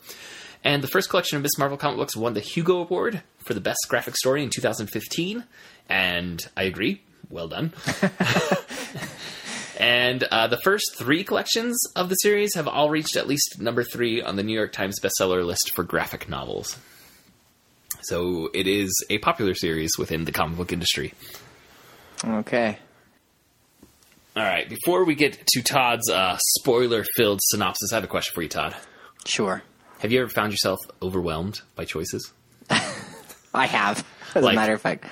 And 0.65 0.83
the 0.83 0.89
first 0.89 1.09
collection 1.09 1.37
of 1.37 1.43
Miss 1.43 1.57
Marvel 1.57 1.79
comic 1.79 1.99
books 1.99 2.17
won 2.17 2.35
the 2.35 2.41
Hugo 2.41 2.79
Award 2.79 3.23
for 3.39 3.55
the 3.55 3.61
best 3.61 3.87
graphic 3.89 4.17
story 4.17 4.43
in 4.43 4.51
2015, 4.51 5.45
and 5.89 6.45
I 6.57 6.65
agree. 6.65 7.03
Well 7.31 7.49
done. 7.49 7.73
And 9.79 10.25
uh, 10.25 10.49
the 10.49 10.59
first 10.59 10.97
three 10.99 11.23
collections 11.23 11.79
of 11.95 12.09
the 12.09 12.17
series 12.17 12.55
have 12.57 12.67
all 12.67 12.91
reached 12.91 13.17
at 13.17 13.29
least 13.29 13.61
number 13.61 13.85
three 13.85 14.21
on 14.21 14.35
the 14.37 14.43
New 14.43 14.53
York 14.55 14.73
Times 14.73 14.97
bestseller 15.01 15.45
list 15.47 15.75
for 15.75 15.85
graphic 15.85 16.29
novels. 16.29 16.77
So 18.03 18.51
it 18.53 18.67
is 18.67 18.91
a 19.09 19.19
popular 19.19 19.55
series 19.55 19.93
within 19.97 20.25
the 20.25 20.33
comic 20.33 20.57
book 20.57 20.73
industry. 20.73 21.15
Okay. 22.25 22.77
All 24.37 24.43
right, 24.45 24.69
before 24.69 25.05
we 25.05 25.15
get 25.15 25.47
to 25.47 25.63
Todd's 25.63 26.09
uh, 26.11 26.39
spoiler 26.59 27.05
filled 27.17 27.41
synopsis, 27.43 27.93
I 27.93 27.97
have 27.97 28.05
a 28.05 28.09
question 28.09 28.35
for 28.35 28.43
you, 28.43 28.49
Todd. 28.49 28.75
Sure. 29.25 29.63
Have 29.99 30.13
you 30.13 30.21
ever 30.21 30.29
found 30.29 30.53
yourself 30.53 30.79
overwhelmed 31.03 31.61
by 31.75 31.85
choices? 31.85 32.33
I 33.55 33.67
have, 33.67 34.05
as 34.35 34.45
Like- 34.45 34.53
a 34.53 34.57
matter 34.57 34.75
of 34.75 34.81
fact. 34.81 35.07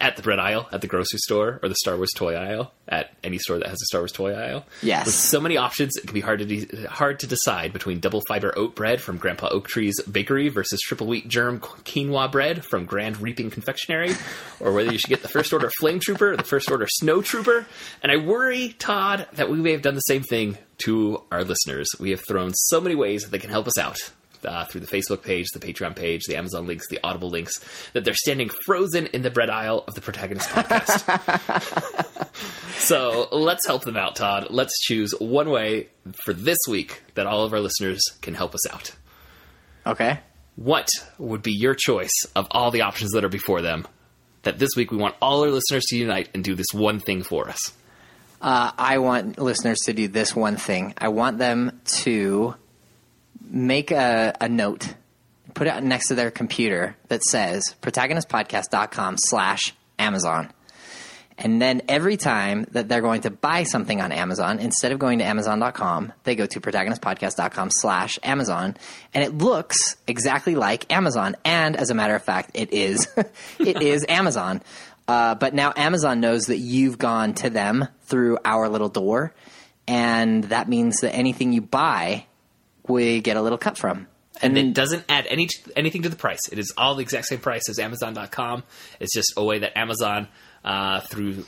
At 0.00 0.16
the 0.16 0.22
bread 0.22 0.38
aisle, 0.38 0.66
at 0.72 0.80
the 0.80 0.86
grocery 0.86 1.18
store, 1.18 1.60
or 1.62 1.68
the 1.68 1.74
Star 1.74 1.94
Wars 1.94 2.10
toy 2.16 2.34
aisle, 2.34 2.72
at 2.88 3.12
any 3.22 3.36
store 3.36 3.58
that 3.58 3.68
has 3.68 3.82
a 3.82 3.84
Star 3.84 4.00
Wars 4.00 4.12
toy 4.12 4.32
aisle. 4.32 4.64
Yes. 4.82 5.04
With 5.04 5.14
so 5.14 5.40
many 5.42 5.58
options, 5.58 5.94
it 5.96 6.06
can 6.06 6.14
be 6.14 6.22
hard 6.22 6.38
to 6.38 6.46
de- 6.46 6.86
hard 6.86 7.20
to 7.20 7.26
decide 7.26 7.74
between 7.74 8.00
double 8.00 8.22
fiber 8.22 8.56
oat 8.56 8.74
bread 8.74 9.02
from 9.02 9.18
Grandpa 9.18 9.48
Oak 9.50 9.68
Tree's 9.68 10.00
bakery 10.04 10.48
versus 10.48 10.80
triple 10.80 11.06
wheat 11.06 11.28
germ 11.28 11.60
quinoa 11.60 12.32
bread 12.32 12.64
from 12.64 12.86
Grand 12.86 13.20
Reaping 13.20 13.50
Confectionery, 13.50 14.12
or 14.58 14.72
whether 14.72 14.90
you 14.90 14.98
should 14.98 15.10
get 15.10 15.20
the 15.20 15.28
first 15.28 15.52
order 15.52 15.70
Flame 15.78 16.00
Trooper 16.00 16.32
or 16.32 16.36
the 16.36 16.44
first 16.44 16.70
order 16.70 16.86
Snow 16.88 17.20
Trooper. 17.20 17.66
And 18.02 18.10
I 18.10 18.16
worry, 18.16 18.74
Todd, 18.78 19.28
that 19.34 19.50
we 19.50 19.58
may 19.58 19.72
have 19.72 19.82
done 19.82 19.96
the 19.96 20.00
same 20.00 20.22
thing 20.22 20.56
to 20.78 21.22
our 21.30 21.44
listeners. 21.44 21.90
We 22.00 22.10
have 22.12 22.22
thrown 22.26 22.54
so 22.54 22.80
many 22.80 22.94
ways 22.94 23.22
that 23.22 23.32
they 23.32 23.38
can 23.38 23.50
help 23.50 23.66
us 23.68 23.76
out 23.76 23.98
uh, 24.44 24.64
through 24.66 24.80
the 24.80 24.86
Facebook 24.86 25.22
page, 25.22 25.48
the 25.52 25.58
Patreon 25.58 25.96
page, 25.96 26.22
the 26.26 26.36
Amazon 26.36 26.66
links, 26.66 26.88
the 26.88 27.00
Audible 27.02 27.30
links, 27.30 27.64
that 27.92 28.04
they're 28.04 28.14
standing 28.14 28.50
frozen 28.64 29.06
in 29.06 29.22
the 29.22 29.30
bread 29.30 29.50
aisle 29.50 29.84
of 29.86 29.94
the 29.94 30.00
Protagonist 30.00 30.48
podcast. 30.48 31.04
so 32.78 33.28
let's 33.32 33.66
help 33.66 33.84
them 33.84 33.96
out, 33.96 34.16
Todd. 34.16 34.48
Let's 34.50 34.80
choose 34.80 35.12
one 35.18 35.50
way 35.50 35.88
for 36.24 36.32
this 36.32 36.58
week 36.68 37.02
that 37.14 37.26
all 37.26 37.44
of 37.44 37.52
our 37.52 37.60
listeners 37.60 38.00
can 38.20 38.34
help 38.34 38.54
us 38.54 38.70
out. 38.70 38.94
Okay. 39.86 40.20
What 40.56 40.88
would 41.18 41.42
be 41.42 41.52
your 41.52 41.74
choice 41.74 42.24
of 42.36 42.46
all 42.50 42.70
the 42.70 42.82
options 42.82 43.12
that 43.12 43.24
are 43.24 43.30
before 43.30 43.62
them? 43.62 43.86
That 44.42 44.58
this 44.58 44.70
week 44.76 44.90
we 44.90 44.96
want 44.96 45.14
all 45.20 45.42
our 45.42 45.50
listeners 45.50 45.84
to 45.88 45.96
unite 45.96 46.30
and 46.34 46.42
do 46.42 46.54
this 46.54 46.72
one 46.72 46.98
thing 46.98 47.22
for 47.22 47.48
us. 47.48 47.72
Uh, 48.40 48.72
I 48.76 48.98
want 48.98 49.38
listeners 49.38 49.80
to 49.84 49.92
do 49.92 50.08
this 50.08 50.34
one 50.34 50.56
thing. 50.56 50.94
I 50.96 51.08
want 51.08 51.38
them 51.38 51.80
to 52.02 52.54
make 53.50 53.90
a, 53.90 54.34
a 54.40 54.48
note, 54.48 54.94
put 55.54 55.66
it 55.66 55.82
next 55.82 56.08
to 56.08 56.14
their 56.14 56.30
computer 56.30 56.96
that 57.08 57.22
says 57.22 57.74
protagonistpodcast.com 57.82 59.16
slash 59.18 59.74
Amazon. 59.98 60.52
And 61.42 61.60
then 61.60 61.80
every 61.88 62.18
time 62.18 62.66
that 62.72 62.88
they're 62.88 63.00
going 63.00 63.22
to 63.22 63.30
buy 63.30 63.62
something 63.62 63.98
on 64.00 64.12
Amazon, 64.12 64.58
instead 64.58 64.92
of 64.92 64.98
going 64.98 65.20
to 65.20 65.24
Amazon.com, 65.24 66.12
they 66.24 66.36
go 66.36 66.44
to 66.44 66.60
protagonistpodcast.com 66.60 67.70
slash 67.72 68.18
Amazon. 68.22 68.76
And 69.14 69.24
it 69.24 69.36
looks 69.36 69.96
exactly 70.06 70.54
like 70.54 70.92
Amazon. 70.92 71.36
And 71.44 71.76
as 71.76 71.88
a 71.88 71.94
matter 71.94 72.14
of 72.14 72.22
fact, 72.22 72.50
it 72.52 72.74
is. 72.74 73.08
it 73.58 73.80
is 73.80 74.04
Amazon. 74.06 74.60
Uh, 75.08 75.34
but 75.34 75.54
now 75.54 75.72
Amazon 75.76 76.20
knows 76.20 76.44
that 76.46 76.58
you've 76.58 76.98
gone 76.98 77.32
to 77.34 77.48
them 77.48 77.88
through 78.02 78.36
our 78.44 78.68
little 78.68 78.90
door. 78.90 79.34
And 79.88 80.44
that 80.44 80.68
means 80.68 81.00
that 81.00 81.14
anything 81.14 81.54
you 81.54 81.62
buy, 81.62 82.26
we 82.90 83.20
get 83.20 83.36
a 83.36 83.42
little 83.42 83.58
cut 83.58 83.78
from. 83.78 84.06
And 84.42 84.56
it 84.56 84.72
doesn't 84.72 85.04
add 85.08 85.26
any 85.26 85.48
anything 85.76 86.02
to 86.02 86.08
the 86.08 86.16
price. 86.16 86.48
It 86.50 86.58
is 86.58 86.72
all 86.76 86.94
the 86.94 87.02
exact 87.02 87.26
same 87.26 87.40
price 87.40 87.68
as 87.68 87.78
Amazon.com. 87.78 88.62
It's 88.98 89.12
just 89.14 89.34
a 89.36 89.44
way 89.44 89.58
that 89.58 89.76
Amazon, 89.76 90.28
uh, 90.64 91.00
through 91.00 91.44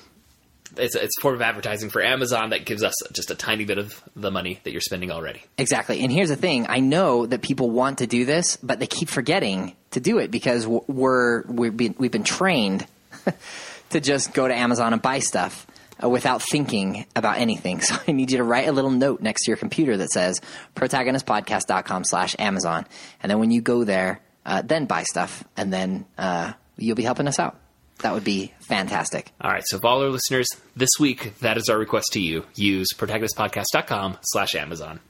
it's 0.76 0.94
it's 0.94 1.16
a 1.18 1.20
form 1.20 1.34
of 1.34 1.42
advertising 1.42 1.90
for 1.90 2.02
Amazon 2.02 2.50
that 2.50 2.64
gives 2.64 2.82
us 2.82 2.94
just 3.12 3.30
a 3.30 3.34
tiny 3.34 3.64
bit 3.64 3.78
of 3.78 4.02
the 4.16 4.30
money 4.30 4.60
that 4.64 4.72
you're 4.72 4.80
spending 4.80 5.10
already. 5.10 5.42
Exactly. 5.58 6.02
And 6.02 6.12
here's 6.12 6.28
the 6.28 6.36
thing: 6.36 6.66
I 6.68 6.80
know 6.80 7.26
that 7.26 7.42
people 7.42 7.70
want 7.70 7.98
to 7.98 8.06
do 8.06 8.24
this, 8.24 8.56
but 8.58 8.78
they 8.78 8.86
keep 8.86 9.08
forgetting 9.08 9.74
to 9.92 10.00
do 10.00 10.18
it 10.18 10.30
because 10.30 10.66
we're 10.66 11.42
we've 11.42 11.76
been, 11.76 11.94
we've 11.98 12.12
been 12.12 12.24
trained 12.24 12.86
to 13.90 14.00
just 14.00 14.32
go 14.32 14.48
to 14.48 14.54
Amazon 14.54 14.92
and 14.92 15.02
buy 15.02 15.18
stuff 15.18 15.66
uh, 16.02 16.08
without 16.08 16.42
thinking 16.42 17.06
about 17.16 17.38
anything. 17.38 17.80
So 17.92 17.96
I 18.06 18.12
need 18.12 18.30
you 18.30 18.38
to 18.38 18.44
write 18.44 18.68
a 18.68 18.72
little 18.72 18.90
note 18.90 19.20
next 19.20 19.44
to 19.44 19.50
your 19.50 19.56
computer 19.56 19.96
that 19.96 20.10
says 20.10 20.40
protagonistpodcast.com 20.76 22.04
slash 22.04 22.36
Amazon. 22.38 22.86
And 23.22 23.30
then 23.30 23.38
when 23.38 23.50
you 23.50 23.60
go 23.60 23.84
there, 23.84 24.20
uh, 24.46 24.62
then 24.62 24.86
buy 24.86 25.02
stuff 25.02 25.44
and 25.56 25.72
then 25.72 26.06
uh, 26.16 26.52
you'll 26.76 26.96
be 26.96 27.02
helping 27.02 27.28
us 27.28 27.38
out. 27.38 27.58
That 27.98 28.14
would 28.14 28.24
be 28.24 28.52
fantastic. 28.60 29.30
All 29.40 29.50
right, 29.50 29.62
so 29.66 29.78
for 29.78 29.86
all 29.88 30.02
our 30.02 30.10
listeners 30.10 30.48
this 30.76 30.90
week, 30.98 31.38
that 31.40 31.56
is 31.56 31.68
our 31.68 31.78
request 31.78 32.12
to 32.12 32.20
you. 32.20 32.44
Use 32.54 32.92
protagonistpodcast.com 32.94 34.18
slash 34.22 34.54
Amazon. 34.54 35.00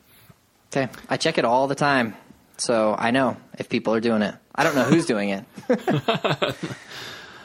Okay. 0.71 0.89
I 1.09 1.17
check 1.17 1.39
it 1.39 1.45
all 1.45 1.69
the 1.69 1.75
time. 1.75 2.15
So 2.57 2.95
I 2.97 3.11
know 3.11 3.37
if 3.59 3.69
people 3.69 3.95
are 3.95 4.01
doing 4.01 4.23
it. 4.23 4.35
I 4.55 4.65
don't 4.65 4.75
know 4.75 4.85
who's 4.85 5.07
doing 5.07 5.31
it. 5.31 5.45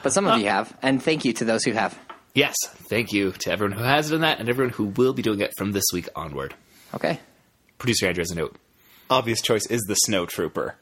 but 0.03 0.13
some 0.13 0.27
of 0.27 0.39
you 0.39 0.47
have. 0.47 0.75
And 0.81 1.01
thank 1.01 1.25
you 1.25 1.33
to 1.33 1.45
those 1.45 1.63
who 1.63 1.71
have. 1.73 1.97
Yes, 2.37 2.53
thank 2.67 3.13
you 3.13 3.31
to 3.31 3.51
everyone 3.51 3.75
who 3.75 3.83
has 3.83 4.11
done 4.11 4.21
that 4.21 4.39
and 4.39 4.47
everyone 4.47 4.71
who 4.71 4.83
will 4.83 5.11
be 5.11 5.23
doing 5.23 5.39
it 5.39 5.55
from 5.57 5.71
this 5.71 5.85
week 5.91 6.07
onward. 6.15 6.53
Okay. 6.93 7.19
Producer 7.79 8.05
Andrew 8.05 8.21
has 8.21 8.29
a 8.29 8.35
note. 8.35 8.55
Obvious 9.09 9.41
choice 9.41 9.65
is 9.65 9.81
the 9.87 9.95
Snow 9.95 10.27
Trooper. 10.27 10.75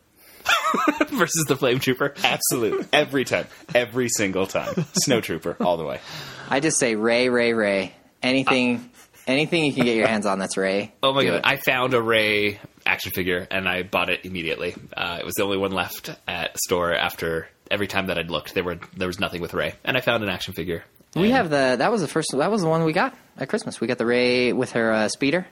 versus 1.07 1.45
the 1.47 1.55
Flame 1.55 1.79
Trooper. 1.79 2.13
Absolute. 2.25 2.85
Every 2.91 3.23
time. 3.23 3.47
Every 3.73 4.09
single 4.09 4.47
time. 4.47 4.85
Snow 4.95 5.21
Trooper, 5.21 5.55
all 5.61 5.77
the 5.77 5.85
way. 5.85 6.01
I 6.49 6.59
just 6.59 6.77
say 6.77 6.95
Rey, 6.95 7.29
Rey, 7.29 7.53
Rey. 7.53 7.93
Anything, 8.21 8.89
anything 9.25 9.63
you 9.63 9.71
can 9.71 9.85
get 9.85 9.95
your 9.95 10.07
hands 10.07 10.25
on 10.25 10.39
that's 10.39 10.57
Rey. 10.57 10.93
Oh 11.01 11.13
my 11.13 11.23
god! 11.23 11.35
it. 11.35 11.41
I 11.45 11.55
found 11.55 11.93
a 11.93 12.01
Rey 12.01 12.59
action 12.85 13.13
figure 13.15 13.47
and 13.49 13.65
I 13.65 13.83
bought 13.83 14.09
it 14.09 14.25
immediately. 14.25 14.75
Uh, 14.95 15.19
it 15.21 15.25
was 15.25 15.35
the 15.35 15.43
only 15.43 15.57
one 15.57 15.71
left 15.71 16.09
at 16.27 16.51
the 16.51 16.59
store 16.65 16.93
after 16.93 17.47
every 17.71 17.87
time 17.87 18.07
that 18.07 18.17
I'd 18.17 18.29
looked. 18.29 18.53
There 18.53 18.63
were 18.65 18.79
there 18.97 19.07
was 19.07 19.21
nothing 19.21 19.41
with 19.41 19.53
Rey, 19.53 19.75
and 19.85 19.95
I 19.95 20.01
found 20.01 20.21
an 20.21 20.29
action 20.29 20.53
figure. 20.53 20.83
We 21.15 21.31
have 21.31 21.49
the 21.49 21.75
that 21.79 21.91
was 21.91 22.01
the 22.01 22.07
first 22.07 22.29
that 22.37 22.51
was 22.51 22.61
the 22.61 22.67
one 22.67 22.83
we 22.83 22.93
got 22.93 23.15
at 23.37 23.47
Christmas. 23.49 23.79
We 23.79 23.87
got 23.87 23.97
the 23.97 24.05
Rey 24.05 24.51
with 24.53 24.73
her 24.73 24.91
uh, 24.91 25.07
speeder, 25.09 25.47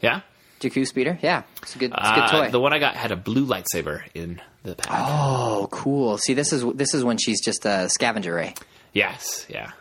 yeah. 0.00 0.20
Jakku 0.60 0.86
speeder. 0.86 1.18
Yeah, 1.22 1.42
it's 1.62 1.76
a 1.76 1.78
good, 1.78 1.90
it's 1.92 2.00
a 2.00 2.06
Uh, 2.06 2.14
good 2.14 2.30
toy. 2.46 2.50
the 2.50 2.60
one 2.60 2.72
I 2.72 2.78
got 2.78 2.96
had 2.96 3.12
a 3.12 3.16
blue 3.16 3.46
lightsaber 3.46 4.02
in 4.14 4.40
the 4.62 4.74
pack. 4.74 4.88
oh, 5.06 5.68
cool. 5.70 6.16
See, 6.16 6.32
this 6.34 6.52
is 6.52 6.64
this 6.74 6.94
is 6.94 7.04
when 7.04 7.18
she's 7.18 7.44
just 7.44 7.66
a 7.66 7.88
scavenger 7.90 8.34
Rey, 8.34 8.54
Yes, 8.94 9.44
yeah. 9.50 9.72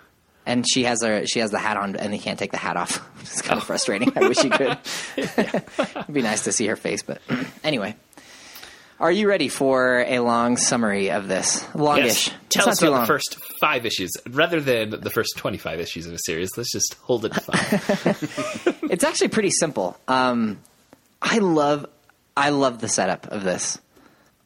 and 0.46 0.66
she 0.70 0.84
has 0.84 1.02
her 1.02 1.26
she 1.26 1.40
has 1.40 1.52
the 1.52 1.60
hat 1.60 1.78
on, 1.78 1.96
and 1.96 2.12
they 2.12 2.18
can't 2.18 2.38
take 2.38 2.52
the 2.52 2.58
hat 2.58 2.76
off. 2.76 3.00
It's 3.26 3.42
kind 3.42 3.58
of 3.60 3.66
frustrating. 3.66 4.12
I 4.18 4.28
wish 4.28 4.44
you 4.44 4.50
could. 4.52 4.78
It'd 5.18 6.14
be 6.14 6.22
nice 6.22 6.44
to 6.44 6.52
see 6.52 6.68
her 6.68 6.76
face, 6.76 7.02
but 7.04 7.20
anyway. 7.64 7.96
Are 9.00 9.12
you 9.12 9.28
ready 9.28 9.50
for 9.50 10.00
a 10.08 10.20
long 10.20 10.56
summary 10.58 11.12
of 11.12 11.28
this? 11.28 11.66
Longish. 11.76 12.28
Yes. 12.28 12.32
Tell 12.50 12.68
It's 12.70 12.78
us 12.78 12.82
about 12.82 12.92
long. 12.92 13.02
the 13.02 13.08
first 13.08 13.36
five 13.60 13.86
issues 13.86 14.12
rather 14.30 14.62
than 14.62 14.92
the 15.02 15.10
first 15.10 15.36
twenty-five 15.38 15.80
issues 15.82 16.06
of 16.08 16.14
a 16.14 16.18
series. 16.26 16.50
Let's 16.56 16.72
just 16.72 16.94
hold 17.02 17.26
it 17.26 17.34
to 17.34 17.42
five. 17.42 18.72
It's 18.90 19.04
actually 19.04 19.30
pretty 19.30 19.50
simple. 19.50 19.98
Um, 20.08 20.60
I 21.22 21.40
love, 21.40 21.88
I 22.38 22.50
love 22.52 22.80
the 22.80 22.88
setup 22.88 23.28
of 23.28 23.44
this. 23.44 23.80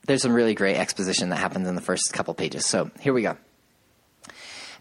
There's 0.08 0.22
some 0.24 0.34
really 0.34 0.56
great 0.56 0.78
exposition 0.78 1.30
that 1.30 1.36
happens 1.36 1.68
in 1.68 1.76
the 1.76 1.82
first 1.82 2.12
couple 2.14 2.34
pages. 2.34 2.66
So 2.66 2.90
here 3.00 3.14
we 3.14 3.22
go. 3.22 3.38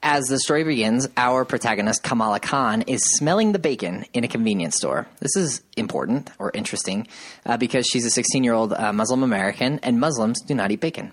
As 0.02 0.26
the 0.26 0.38
story 0.38 0.62
begins, 0.62 1.08
our 1.16 1.44
protagonist 1.44 2.04
Kamala 2.04 2.38
Khan 2.38 2.82
is 2.82 3.02
smelling 3.16 3.50
the 3.50 3.58
bacon 3.58 4.04
in 4.12 4.22
a 4.22 4.28
convenience 4.28 4.76
store. 4.76 5.08
This 5.18 5.34
is 5.34 5.62
important 5.76 6.30
or 6.38 6.52
interesting 6.54 7.08
uh, 7.44 7.56
because 7.56 7.86
she's 7.86 8.04
a 8.04 8.10
16 8.10 8.44
year 8.44 8.54
old 8.54 8.72
uh, 8.72 8.92
Muslim 8.92 9.24
American, 9.24 9.80
and 9.82 9.98
Muslims 9.98 10.40
do 10.42 10.54
not 10.54 10.70
eat 10.70 10.80
bacon. 10.80 11.12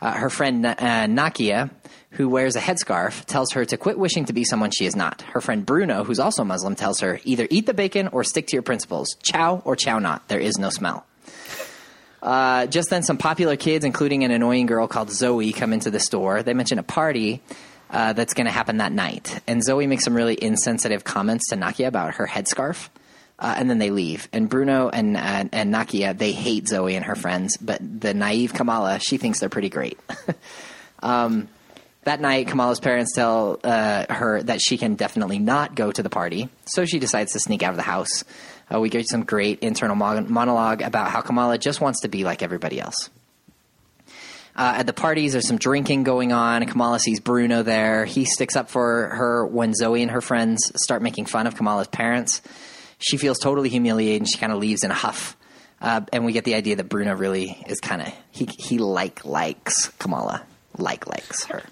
Uh, 0.00 0.12
her 0.12 0.30
friend 0.30 0.64
uh, 0.64 0.74
Nakia, 0.76 1.70
who 2.12 2.28
wears 2.28 2.56
a 2.56 2.60
headscarf, 2.60 3.26
tells 3.26 3.52
her 3.52 3.64
to 3.66 3.76
quit 3.76 3.98
wishing 3.98 4.24
to 4.24 4.32
be 4.32 4.44
someone 4.44 4.70
she 4.70 4.86
is 4.86 4.96
not. 4.96 5.20
Her 5.22 5.42
friend 5.42 5.64
Bruno, 5.66 6.02
who's 6.02 6.18
also 6.18 6.44
Muslim, 6.44 6.74
tells 6.74 7.00
her 7.00 7.20
either 7.24 7.46
eat 7.50 7.66
the 7.66 7.74
bacon 7.74 8.08
or 8.08 8.24
stick 8.24 8.46
to 8.48 8.56
your 8.56 8.62
principles. 8.62 9.08
Chow 9.22 9.60
or 9.66 9.76
chow 9.76 9.98
not. 9.98 10.28
There 10.28 10.40
is 10.40 10.56
no 10.58 10.70
smell. 10.70 11.04
Uh, 12.22 12.66
just 12.66 12.88
then, 12.88 13.02
some 13.02 13.18
popular 13.18 13.56
kids, 13.56 13.84
including 13.84 14.24
an 14.24 14.30
annoying 14.30 14.64
girl 14.64 14.88
called 14.88 15.10
Zoe, 15.10 15.52
come 15.52 15.74
into 15.74 15.90
the 15.90 16.00
store. 16.00 16.42
They 16.42 16.54
mention 16.54 16.78
a 16.78 16.82
party 16.82 17.42
uh, 17.90 18.12
that's 18.12 18.34
going 18.34 18.46
to 18.46 18.52
happen 18.52 18.78
that 18.78 18.92
night. 18.92 19.40
And 19.46 19.62
Zoe 19.62 19.86
makes 19.86 20.04
some 20.04 20.14
really 20.14 20.40
insensitive 20.40 21.04
comments 21.04 21.48
to 21.50 21.56
Nakia 21.56 21.86
about 21.86 22.16
her 22.16 22.26
headscarf. 22.26 22.88
Uh, 23.38 23.54
and 23.56 23.68
then 23.68 23.78
they 23.78 23.90
leave. 23.90 24.28
And 24.32 24.48
Bruno 24.48 24.88
and, 24.88 25.16
uh, 25.16 25.44
and 25.52 25.74
Nakia, 25.74 26.16
they 26.16 26.32
hate 26.32 26.68
Zoe 26.68 26.94
and 26.94 27.04
her 27.04 27.16
friends. 27.16 27.56
But 27.56 27.80
the 28.00 28.14
naive 28.14 28.54
Kamala, 28.54 29.00
she 29.00 29.16
thinks 29.16 29.40
they're 29.40 29.48
pretty 29.48 29.70
great. 29.70 29.98
um, 31.02 31.48
that 32.04 32.20
night, 32.20 32.46
Kamala's 32.48 32.80
parents 32.80 33.14
tell 33.14 33.58
uh, 33.64 34.12
her 34.12 34.42
that 34.42 34.60
she 34.60 34.78
can 34.78 34.94
definitely 34.94 35.38
not 35.38 35.74
go 35.74 35.90
to 35.90 36.02
the 36.02 36.10
party. 36.10 36.48
So 36.66 36.84
she 36.84 36.98
decides 36.98 37.32
to 37.32 37.40
sneak 37.40 37.62
out 37.62 37.70
of 37.70 37.76
the 37.76 37.82
house. 37.82 38.24
Uh, 38.72 38.80
we 38.80 38.88
get 38.88 39.08
some 39.08 39.24
great 39.24 39.60
internal 39.60 39.96
mon- 39.96 40.32
monologue 40.32 40.82
about 40.82 41.10
how 41.10 41.20
Kamala 41.20 41.58
just 41.58 41.80
wants 41.80 42.00
to 42.00 42.08
be 42.08 42.24
like 42.24 42.42
everybody 42.42 42.80
else. 42.80 43.10
Uh, 44.56 44.74
at 44.76 44.86
the 44.86 44.92
parties, 44.92 45.32
there's 45.32 45.48
some 45.48 45.58
drinking 45.58 46.04
going 46.04 46.32
on. 46.32 46.64
Kamala 46.66 47.00
sees 47.00 47.18
Bruno 47.20 47.62
there. 47.62 48.04
He 48.04 48.24
sticks 48.24 48.54
up 48.56 48.68
for 48.70 49.08
her 49.08 49.46
when 49.46 49.74
Zoe 49.74 50.00
and 50.02 50.10
her 50.10 50.20
friends 50.20 50.70
start 50.76 51.02
making 51.02 51.26
fun 51.26 51.46
of 51.46 51.56
Kamala's 51.56 51.88
parents. 51.88 52.40
She 52.98 53.16
feels 53.16 53.38
totally 53.38 53.68
humiliated 53.68 54.22
and 54.22 54.28
she 54.30 54.38
kind 54.38 54.52
of 54.52 54.58
leaves 54.58 54.84
in 54.84 54.90
a 54.90 54.94
huff. 54.94 55.36
Uh, 55.80 56.02
and 56.12 56.24
we 56.24 56.32
get 56.32 56.44
the 56.44 56.54
idea 56.54 56.76
that 56.76 56.88
Bruno 56.88 57.14
really 57.14 57.62
is 57.66 57.80
kind 57.80 58.00
of 58.00 58.12
he 58.30 58.46
he 58.56 58.78
like 58.78 59.24
likes 59.24 59.88
Kamala, 59.98 60.42
like 60.78 61.06
likes 61.08 61.44
her. 61.46 61.62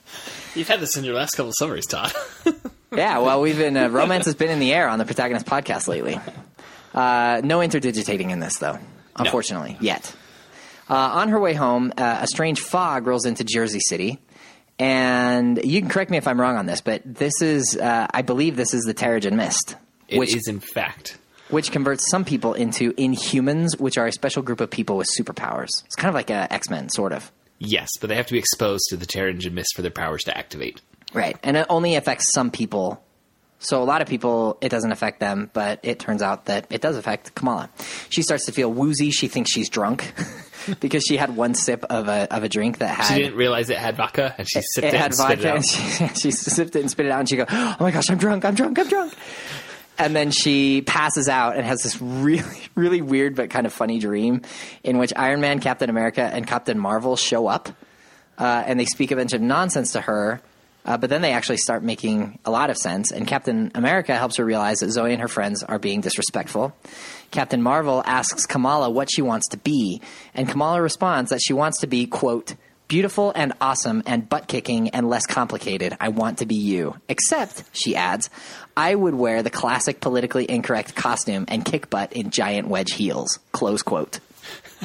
You've 0.54 0.68
had 0.68 0.80
this 0.80 0.96
in 0.96 1.04
your 1.04 1.14
last 1.14 1.30
couple 1.34 1.50
of 1.50 1.54
summaries, 1.56 1.86
Todd. 1.86 2.12
Yeah, 2.94 3.20
well, 3.20 3.40
we've 3.40 3.56
been 3.56 3.74
uh, 3.74 3.88
romance 3.88 4.26
has 4.26 4.34
been 4.34 4.50
in 4.50 4.58
the 4.58 4.74
air 4.74 4.86
on 4.86 4.98
the 4.98 5.06
protagonist 5.06 5.46
podcast 5.46 5.88
lately. 5.88 6.20
Uh, 6.92 7.40
no 7.42 7.62
interdigitating 7.62 8.28
in 8.30 8.38
this, 8.38 8.58
though, 8.58 8.78
unfortunately, 9.16 9.78
yet. 9.80 10.14
Uh, 10.90 10.94
on 10.94 11.28
her 11.28 11.38
way 11.40 11.54
home, 11.54 11.92
uh, 11.96 12.18
a 12.22 12.26
strange 12.26 12.60
fog 12.60 13.06
rolls 13.06 13.24
into 13.24 13.44
Jersey 13.44 13.80
City, 13.80 14.18
and 14.78 15.62
you 15.64 15.80
can 15.80 15.88
correct 15.88 16.10
me 16.10 16.16
if 16.16 16.26
I'm 16.26 16.40
wrong 16.40 16.56
on 16.56 16.66
this, 16.66 16.80
but 16.80 17.02
this 17.04 17.40
is, 17.40 17.76
uh, 17.76 18.06
I 18.12 18.22
believe, 18.22 18.56
this 18.56 18.74
is 18.74 18.82
the 18.84 18.94
Terrigen 18.94 19.34
Mist, 19.34 19.76
It 20.08 20.14
is 20.14 20.18
which 20.18 20.34
is, 20.34 20.48
in 20.48 20.60
fact. 20.60 21.18
which 21.50 21.70
converts 21.70 22.10
some 22.10 22.24
people 22.24 22.54
into 22.54 22.92
Inhumans, 22.94 23.78
which 23.78 23.96
are 23.96 24.06
a 24.06 24.12
special 24.12 24.42
group 24.42 24.60
of 24.60 24.70
people 24.70 24.96
with 24.96 25.06
superpowers. 25.18 25.70
It's 25.84 25.94
kind 25.94 26.08
of 26.08 26.14
like 26.14 26.30
a 26.30 26.52
X 26.52 26.68
Men, 26.68 26.88
sort 26.88 27.12
of. 27.12 27.30
Yes, 27.58 27.90
but 28.00 28.08
they 28.08 28.16
have 28.16 28.26
to 28.26 28.32
be 28.32 28.38
exposed 28.40 28.84
to 28.88 28.96
the 28.96 29.06
Terrigen 29.06 29.52
Mist 29.52 29.74
for 29.76 29.82
their 29.82 29.90
powers 29.92 30.22
to 30.24 30.36
activate. 30.36 30.80
Right. 31.14 31.36
And 31.44 31.56
it 31.56 31.66
only 31.70 31.94
affects 31.94 32.32
some 32.32 32.50
people. 32.50 33.04
So 33.62 33.81
a 33.81 33.85
lot 33.85 34.02
of 34.02 34.09
people, 34.09 34.59
it 34.61 34.71
doesn't 34.71 34.90
affect 34.90 35.21
them, 35.21 35.49
but 35.52 35.78
it 35.85 36.00
turns 36.00 36.21
out 36.21 36.47
that 36.47 36.66
it 36.69 36.81
does 36.81 36.97
affect 36.97 37.35
Kamala. 37.37 37.71
She 38.09 38.23
starts 38.23 38.47
to 38.47 38.52
feel 38.52 38.71
woozy. 38.73 39.12
She 39.12 39.28
thinks 39.28 39.52
she's 39.52 39.69
drunk 39.69 40.12
because 40.81 41.04
she 41.04 41.16
had 41.16 41.37
one 41.37 41.54
sip 41.54 41.85
of 41.85 42.09
a, 42.09 42.26
of 42.35 42.42
a 42.42 42.49
drink 42.49 42.78
that 42.78 42.88
had. 42.88 43.04
She 43.07 43.23
didn't 43.23 43.37
realize 43.37 43.71
it 43.71 43.78
had 43.78 43.97
vodka, 43.97 44.35
and 44.37 44.49
she 44.49 44.61
sipped 44.62 44.88
it 44.88 44.95
it, 44.95 44.99
had 44.99 45.07
and 45.07 45.14
spit 45.14 45.38
vodka, 45.38 45.49
it 45.49 45.95
and 46.00 46.11
out. 46.11 46.16
she, 46.19 46.31
she 46.31 46.31
sipped 46.33 46.75
it 46.75 46.81
and 46.81 46.90
spit 46.90 47.07
it 47.07 47.12
out, 47.12 47.21
and 47.21 47.28
she 47.28 47.37
goes, 47.37 47.47
"Oh 47.50 47.76
my 47.78 47.92
gosh, 47.92 48.11
I'm 48.11 48.19
drunk! 48.19 48.45
I'm 48.45 48.54
drunk! 48.57 48.78
I'm 48.81 48.88
drunk!" 48.88 49.14
And 49.97 50.16
then 50.16 50.33
she 50.33 50.83
passes 50.83 51.28
out 51.28 51.57
and 51.57 51.64
has 51.64 51.83
this 51.83 52.00
really, 52.02 52.62
really 52.75 53.00
weird 53.00 53.37
but 53.37 53.50
kind 53.50 53.66
of 53.66 53.73
funny 53.73 54.00
dream 54.00 54.42
in 54.83 54.99
which 54.99 55.12
Iron 55.14 55.40
Man, 55.40 55.61
Captain 55.61 55.88
America, 55.88 56.23
and 56.23 56.47
Captain 56.47 56.78
Marvel 56.78 57.14
show 57.14 57.47
up, 57.47 57.69
uh, 58.38 58.64
and 58.66 58.81
they 58.81 58.87
speak 58.87 59.12
a 59.12 59.16
bunch 59.16 59.35
of 59.35 59.40
nonsense 59.40 59.92
to 59.92 60.00
her. 60.00 60.40
Uh, 60.84 60.96
but 60.96 61.10
then 61.10 61.22
they 61.22 61.32
actually 61.32 61.58
start 61.58 61.82
making 61.82 62.38
a 62.44 62.50
lot 62.50 62.70
of 62.70 62.76
sense, 62.76 63.12
and 63.12 63.26
Captain 63.26 63.70
America 63.74 64.16
helps 64.16 64.36
her 64.36 64.44
realize 64.44 64.78
that 64.78 64.90
Zoe 64.90 65.12
and 65.12 65.20
her 65.20 65.28
friends 65.28 65.62
are 65.62 65.78
being 65.78 66.00
disrespectful. 66.00 66.74
Captain 67.30 67.62
Marvel 67.62 68.02
asks 68.04 68.46
Kamala 68.46 68.90
what 68.90 69.10
she 69.10 69.22
wants 69.22 69.48
to 69.48 69.56
be, 69.56 70.00
and 70.34 70.48
Kamala 70.48 70.82
responds 70.82 71.30
that 71.30 71.40
she 71.40 71.52
wants 71.52 71.80
to 71.80 71.86
be, 71.86 72.06
quote, 72.06 72.56
beautiful 72.88 73.32
and 73.34 73.54
awesome 73.60 74.02
and 74.06 74.28
butt 74.28 74.48
kicking 74.48 74.90
and 74.90 75.08
less 75.08 75.24
complicated. 75.24 75.96
I 75.98 76.08
want 76.08 76.38
to 76.38 76.46
be 76.46 76.56
you. 76.56 76.94
Except, 77.08 77.62
she 77.72 77.96
adds, 77.96 78.28
I 78.76 78.94
would 78.94 79.14
wear 79.14 79.42
the 79.42 79.50
classic 79.50 80.00
politically 80.00 80.50
incorrect 80.50 80.94
costume 80.94 81.46
and 81.48 81.64
kick 81.64 81.88
butt 81.88 82.12
in 82.12 82.28
giant 82.30 82.68
wedge 82.68 82.92
heels. 82.92 83.38
Close 83.52 83.82
quote. 83.82 84.20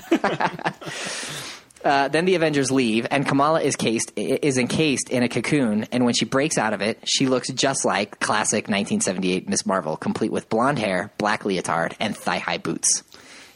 Uh, 1.84 2.08
then 2.08 2.26
the 2.26 2.36
Avengers 2.36 2.72
leave, 2.72 3.08
and 3.12 3.26
Kamala 3.26 3.62
is 3.62 3.76
cased 3.76 4.12
is 4.16 4.58
encased 4.58 5.10
in 5.10 5.24
a 5.24 5.30
cocoon. 5.30 5.86
And 5.92 6.06
when 6.06 6.14
she 6.14 6.26
breaks 6.26 6.58
out 6.58 6.74
of 6.74 6.82
it, 6.82 7.00
she 7.06 7.28
looks 7.28 7.50
just 7.50 7.86
like 7.86 8.20
classic 8.20 8.64
1978 8.64 9.48
Miss 9.48 9.66
Marvel, 9.66 9.96
complete 9.96 10.32
with 10.32 10.50
blonde 10.50 10.80
hair, 10.80 11.12
black 11.18 11.46
leotard, 11.46 11.96
and 12.00 12.16
thigh 12.18 12.40
high 12.40 12.58
boots. 12.58 13.04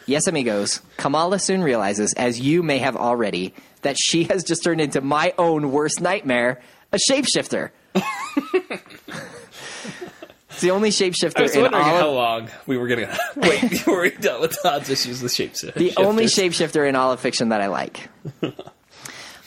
Yes, 0.06 0.28
amigos, 0.28 0.82
Kamala 0.98 1.40
soon 1.40 1.64
realizes, 1.64 2.14
as 2.14 2.40
you 2.40 2.64
may 2.64 2.80
have 2.80 2.96
already, 2.96 3.54
that 3.82 3.98
she 3.98 4.26
has 4.26 4.44
just 4.44 4.64
turned 4.64 4.82
into 4.82 5.02
my 5.02 5.34
own 5.38 5.72
worst 5.72 6.02
nightmare, 6.02 6.62
a 6.92 6.98
shapeshifter. 7.10 7.72
it's 10.62 10.68
the 10.68 10.76
only 10.76 10.90
shapeshifter 10.90 11.40
I 11.40 11.42
was 11.42 11.56
in 11.56 11.64
wondering 11.64 11.84
all 11.84 11.90
how 11.90 12.10
of, 12.10 12.16
long 12.16 12.50
we 12.68 12.78
were 12.78 12.88
going 12.88 13.00
to 13.08 13.20
wait 13.36 13.62
before 13.62 14.02
we 14.02 14.12
dealt 14.12 14.42
with 14.42 14.62
Todd's 14.62 14.92
issues 14.92 15.20
with 15.24 15.34
shapes. 15.34 15.62
the 15.62 15.94
only 15.98 16.26
shapeshifter 16.26 16.88
in 16.88 16.96
all 16.96 17.12
of 17.12 17.20
fiction 17.20 17.50
that 17.50 17.62
I 17.62 17.68
like. 17.68 18.10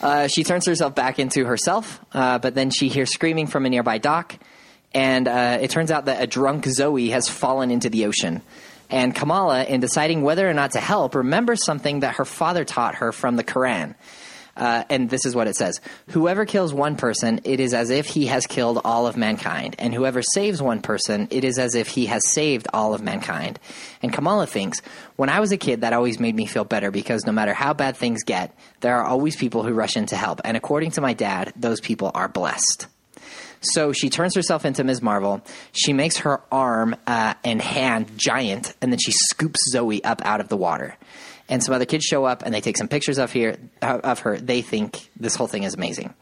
Uh, 0.01 0.27
she 0.27 0.43
turns 0.43 0.67
herself 0.67 0.93
back 0.93 1.19
into 1.19 1.45
herself, 1.45 1.99
uh, 2.13 2.37
but 2.37 2.53
then 2.53 2.69
she 2.69 2.89
hears 2.89 3.11
screaming 3.11 3.47
from 3.47 3.65
a 3.65 3.69
nearby 3.69 3.97
dock, 3.97 4.35
and 4.93 5.27
uh, 5.27 5.57
it 5.59 5.71
turns 5.71 5.89
out 5.89 6.05
that 6.05 6.21
a 6.21 6.27
drunk 6.27 6.65
Zoe 6.65 7.09
has 7.09 7.29
fallen 7.29 7.71
into 7.71 7.89
the 7.89 8.05
ocean. 8.05 8.41
And 8.91 9.15
Kamala, 9.15 9.63
in 9.63 9.79
deciding 9.79 10.21
whether 10.21 10.47
or 10.47 10.53
not 10.53 10.71
to 10.71 10.79
help, 10.79 11.15
remembers 11.15 11.63
something 11.65 12.01
that 12.01 12.15
her 12.15 12.25
father 12.25 12.65
taught 12.65 12.95
her 12.95 13.13
from 13.13 13.37
the 13.37 13.43
Quran. 13.43 13.95
Uh, 14.55 14.83
and 14.89 15.09
this 15.09 15.25
is 15.25 15.35
what 15.35 15.47
it 15.47 15.55
says 15.55 15.81
Whoever 16.09 16.45
kills 16.45 16.73
one 16.73 16.95
person, 16.95 17.41
it 17.43 17.59
is 17.59 17.73
as 17.73 17.89
if 17.89 18.07
he 18.07 18.27
has 18.27 18.47
killed 18.47 18.79
all 18.85 19.07
of 19.07 19.17
mankind. 19.17 19.75
And 19.79 19.93
whoever 19.93 20.21
saves 20.21 20.61
one 20.61 20.81
person, 20.81 21.27
it 21.31 21.43
is 21.43 21.59
as 21.59 21.75
if 21.75 21.87
he 21.87 22.05
has 22.05 22.27
saved 22.29 22.67
all 22.73 22.93
of 22.93 23.01
mankind. 23.01 23.59
And 24.01 24.13
Kamala 24.13 24.47
thinks, 24.47 24.81
when 25.17 25.29
I 25.29 25.39
was 25.39 25.51
a 25.51 25.57
kid, 25.57 25.81
that 25.81 25.93
always 25.93 26.19
made 26.19 26.35
me 26.35 26.45
feel 26.45 26.63
better 26.63 26.91
because 26.91 27.25
no 27.25 27.31
matter 27.31 27.53
how 27.53 27.73
bad 27.73 27.97
things 27.97 28.23
get, 28.23 28.57
there 28.79 28.97
are 28.97 29.05
always 29.05 29.35
people 29.35 29.63
who 29.63 29.73
rush 29.73 29.97
in 29.97 30.05
to 30.07 30.15
help. 30.15 30.41
And 30.43 30.55
according 30.55 30.91
to 30.91 31.01
my 31.01 31.13
dad, 31.13 31.53
those 31.55 31.81
people 31.81 32.11
are 32.13 32.27
blessed. 32.27 32.87
So 33.61 33.93
she 33.93 34.09
turns 34.09 34.35
herself 34.35 34.65
into 34.65 34.83
Ms. 34.83 35.01
Marvel. 35.01 35.41
She 35.71 35.93
makes 35.93 36.17
her 36.17 36.41
arm 36.51 36.95
uh, 37.07 37.33
and 37.43 37.61
hand 37.61 38.11
giant, 38.17 38.75
and 38.81 38.91
then 38.91 38.99
she 38.99 39.11
scoops 39.11 39.59
Zoe 39.71 40.03
up 40.03 40.21
out 40.23 40.39
of 40.39 40.49
the 40.49 40.57
water. 40.57 40.97
And 41.49 41.63
some 41.63 41.73
other 41.73 41.85
kids 41.85 42.05
show 42.05 42.25
up 42.25 42.43
and 42.43 42.53
they 42.53 42.61
take 42.61 42.77
some 42.77 42.87
pictures 42.87 43.17
of 43.17 43.31
here 43.31 43.57
of 43.81 44.19
her. 44.19 44.37
They 44.37 44.61
think 44.61 45.09
this 45.19 45.35
whole 45.35 45.47
thing 45.47 45.63
is 45.63 45.75
amazing. 45.75 46.13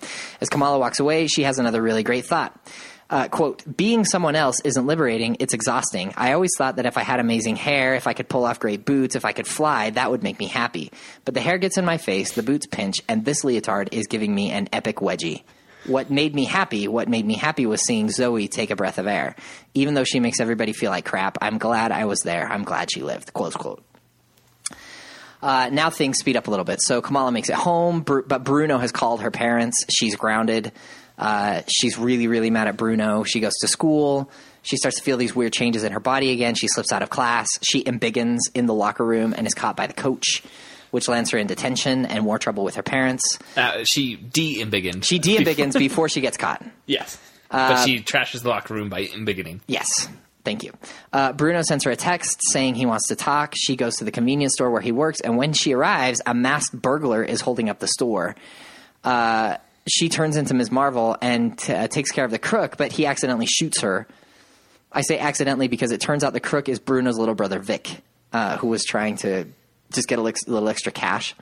As 0.42 0.50
Kamala 0.50 0.80
walks 0.80 1.00
away, 1.00 1.28
she 1.28 1.44
has 1.44 1.60
another 1.60 1.82
really 1.82 2.04
great 2.04 2.26
thought. 2.26 2.60
Uh, 3.10 3.28
quote, 3.28 3.64
being 3.78 4.06
someone 4.06 4.36
else 4.36 4.60
isn't 4.62 4.88
liberating, 4.88 5.38
it's 5.40 5.54
exhausting. 5.54 6.14
I 6.18 6.34
always 6.34 6.52
thought 6.58 6.78
that 6.78 6.88
if 6.88 6.98
I 6.98 7.04
had 7.04 7.20
amazing 7.20 7.58
hair, 7.58 7.94
if 7.94 8.08
I 8.08 8.14
could 8.14 8.28
pull 8.28 8.44
off 8.44 8.60
great 8.60 8.86
boots, 8.86 9.16
if 9.16 9.24
I 9.24 9.34
could 9.34 9.46
fly, 9.46 9.92
that 9.92 10.10
would 10.10 10.24
make 10.24 10.40
me 10.40 10.48
happy. 10.48 10.92
But 11.24 11.36
the 11.36 11.42
hair 11.42 11.58
gets 11.58 11.78
in 11.78 11.86
my 11.86 11.98
face, 11.98 12.32
the 12.32 12.44
boots 12.44 12.66
pinch, 12.66 13.02
and 13.08 13.24
this 13.24 13.44
leotard 13.44 13.90
is 13.92 14.08
giving 14.08 14.34
me 14.34 14.50
an 14.52 14.68
epic 14.74 14.96
wedgie. 14.96 15.44
What 15.86 16.10
made 16.10 16.34
me 16.34 16.46
happy, 16.46 16.88
what 16.88 17.10
made 17.10 17.26
me 17.26 17.36
happy 17.36 17.66
was 17.66 17.86
seeing 17.86 18.10
Zoe 18.10 18.48
take 18.48 18.72
a 18.72 18.76
breath 18.76 18.98
of 18.98 19.06
air. 19.06 19.36
Even 19.74 19.94
though 19.94 20.06
she 20.06 20.22
makes 20.22 20.40
everybody 20.40 20.72
feel 20.72 20.90
like 20.90 21.06
crap, 21.06 21.38
I'm 21.42 21.58
glad 21.58 21.92
I 21.92 22.06
was 22.06 22.22
there. 22.22 22.48
I'm 22.48 22.64
glad 22.64 22.90
she 22.90 23.04
lived. 23.04 23.34
Close 23.34 23.54
quote. 23.54 23.84
Uh, 25.44 25.70
now 25.72 25.90
things 25.90 26.18
speed 26.20 26.38
up 26.38 26.48
a 26.48 26.50
little 26.50 26.64
bit. 26.64 26.82
So 26.82 27.02
Kamala 27.02 27.32
makes 27.32 27.50
it 27.50 27.56
home, 27.56 28.02
but 28.02 28.44
Bruno 28.46 28.78
has 28.78 28.92
called 28.94 29.22
her 29.22 29.30
parents. 29.32 29.84
She's 29.94 30.16
grounded. 30.16 30.72
Uh, 31.18 31.62
she's 31.68 31.98
really, 31.98 32.28
really 32.28 32.50
mad 32.50 32.68
at 32.70 32.78
Bruno. 32.78 33.24
She 33.24 33.40
goes 33.42 33.54
to 33.62 33.68
school. 33.68 34.32
She 34.62 34.78
starts 34.78 34.98
to 34.98 35.04
feel 35.04 35.18
these 35.18 35.36
weird 35.36 35.52
changes 35.52 35.84
in 35.84 35.92
her 35.92 36.00
body 36.00 36.32
again. 36.32 36.56
She 36.56 36.68
slips 36.70 36.94
out 36.94 37.02
of 37.04 37.10
class. 37.10 37.50
She 37.62 37.84
embiggens 37.84 38.40
in 38.56 38.66
the 38.66 38.74
locker 38.74 39.06
room 39.06 39.34
and 39.38 39.46
is 39.46 39.54
caught 39.54 39.76
by 39.76 39.88
the 39.88 39.94
coach, 39.94 40.42
which 40.92 41.10
lands 41.10 41.32
her 41.32 41.38
in 41.38 41.48
detention 41.48 42.06
and 42.06 42.24
more 42.24 42.40
trouble 42.40 42.64
with 42.64 42.76
her 42.76 42.84
parents. 42.84 43.38
Uh, 43.58 43.84
she 43.84 44.16
de-embiggened. 44.16 45.04
She 45.04 45.20
de-embiggens 45.20 45.78
before 45.78 46.08
she 46.08 46.22
gets 46.22 46.38
caught. 46.38 46.64
yes, 46.86 47.20
Uh, 47.52 47.74
but 47.76 47.86
she 47.86 48.00
trashes 48.00 48.42
the 48.44 48.50
locker 48.50 48.74
room 48.74 48.88
by 48.90 49.06
embiggening. 49.08 49.60
Yes. 49.68 50.08
Thank 50.44 50.64
you. 50.64 50.74
Uh, 51.14 51.32
Bruno 51.32 51.62
sends 51.62 51.86
her 51.86 51.92
a 51.92 51.96
text 51.96 52.42
saying 52.52 52.76
he 52.76 52.86
wants 52.86 53.08
to 53.08 53.16
talk. 53.16 53.54
She 53.56 53.76
goes 53.76 53.96
to 53.98 54.04
the 54.04 54.12
convenience 54.12 54.54
store 54.54 54.70
where 54.72 54.82
he 54.82 54.92
works, 54.92 55.22
and 55.22 55.38
when 55.38 55.54
she 55.54 55.74
arrives, 55.74 56.22
a 56.26 56.34
masked 56.34 56.80
burglar 56.80 57.24
is 57.24 57.40
holding 57.42 57.70
up 57.70 57.80
the 57.80 57.88
store. 57.88 58.36
Uh, 59.04 59.58
she 59.88 60.10
turns 60.10 60.36
into 60.36 60.54
Ms. 60.54 60.72
Marvel 60.72 61.18
and 61.22 61.58
t- 61.58 61.74
uh, 61.74 61.88
takes 61.88 62.12
care 62.12 62.26
of 62.26 62.32
the 62.32 62.40
crook, 62.40 62.78
but 62.78 62.92
he 62.92 63.06
accidentally 63.06 63.46
shoots 63.46 63.82
her. 63.82 64.08
I 64.92 65.02
say 65.02 65.18
accidentally 65.18 65.68
because 65.68 65.92
it 65.92 66.02
turns 66.02 66.24
out 66.24 66.34
the 66.34 66.40
crook 66.40 66.70
is 66.70 66.80
Bruno's 66.80 67.18
little 67.18 67.36
brother 67.36 67.60
Vic, 67.60 68.02
uh, 68.32 68.58
who 68.58 68.68
was 68.68 68.84
trying 68.84 69.18
to 69.18 69.46
just 69.92 70.08
get 70.08 70.20
a 70.20 70.22
little 70.22 70.70
extra 70.70 70.92
cash. 70.92 71.36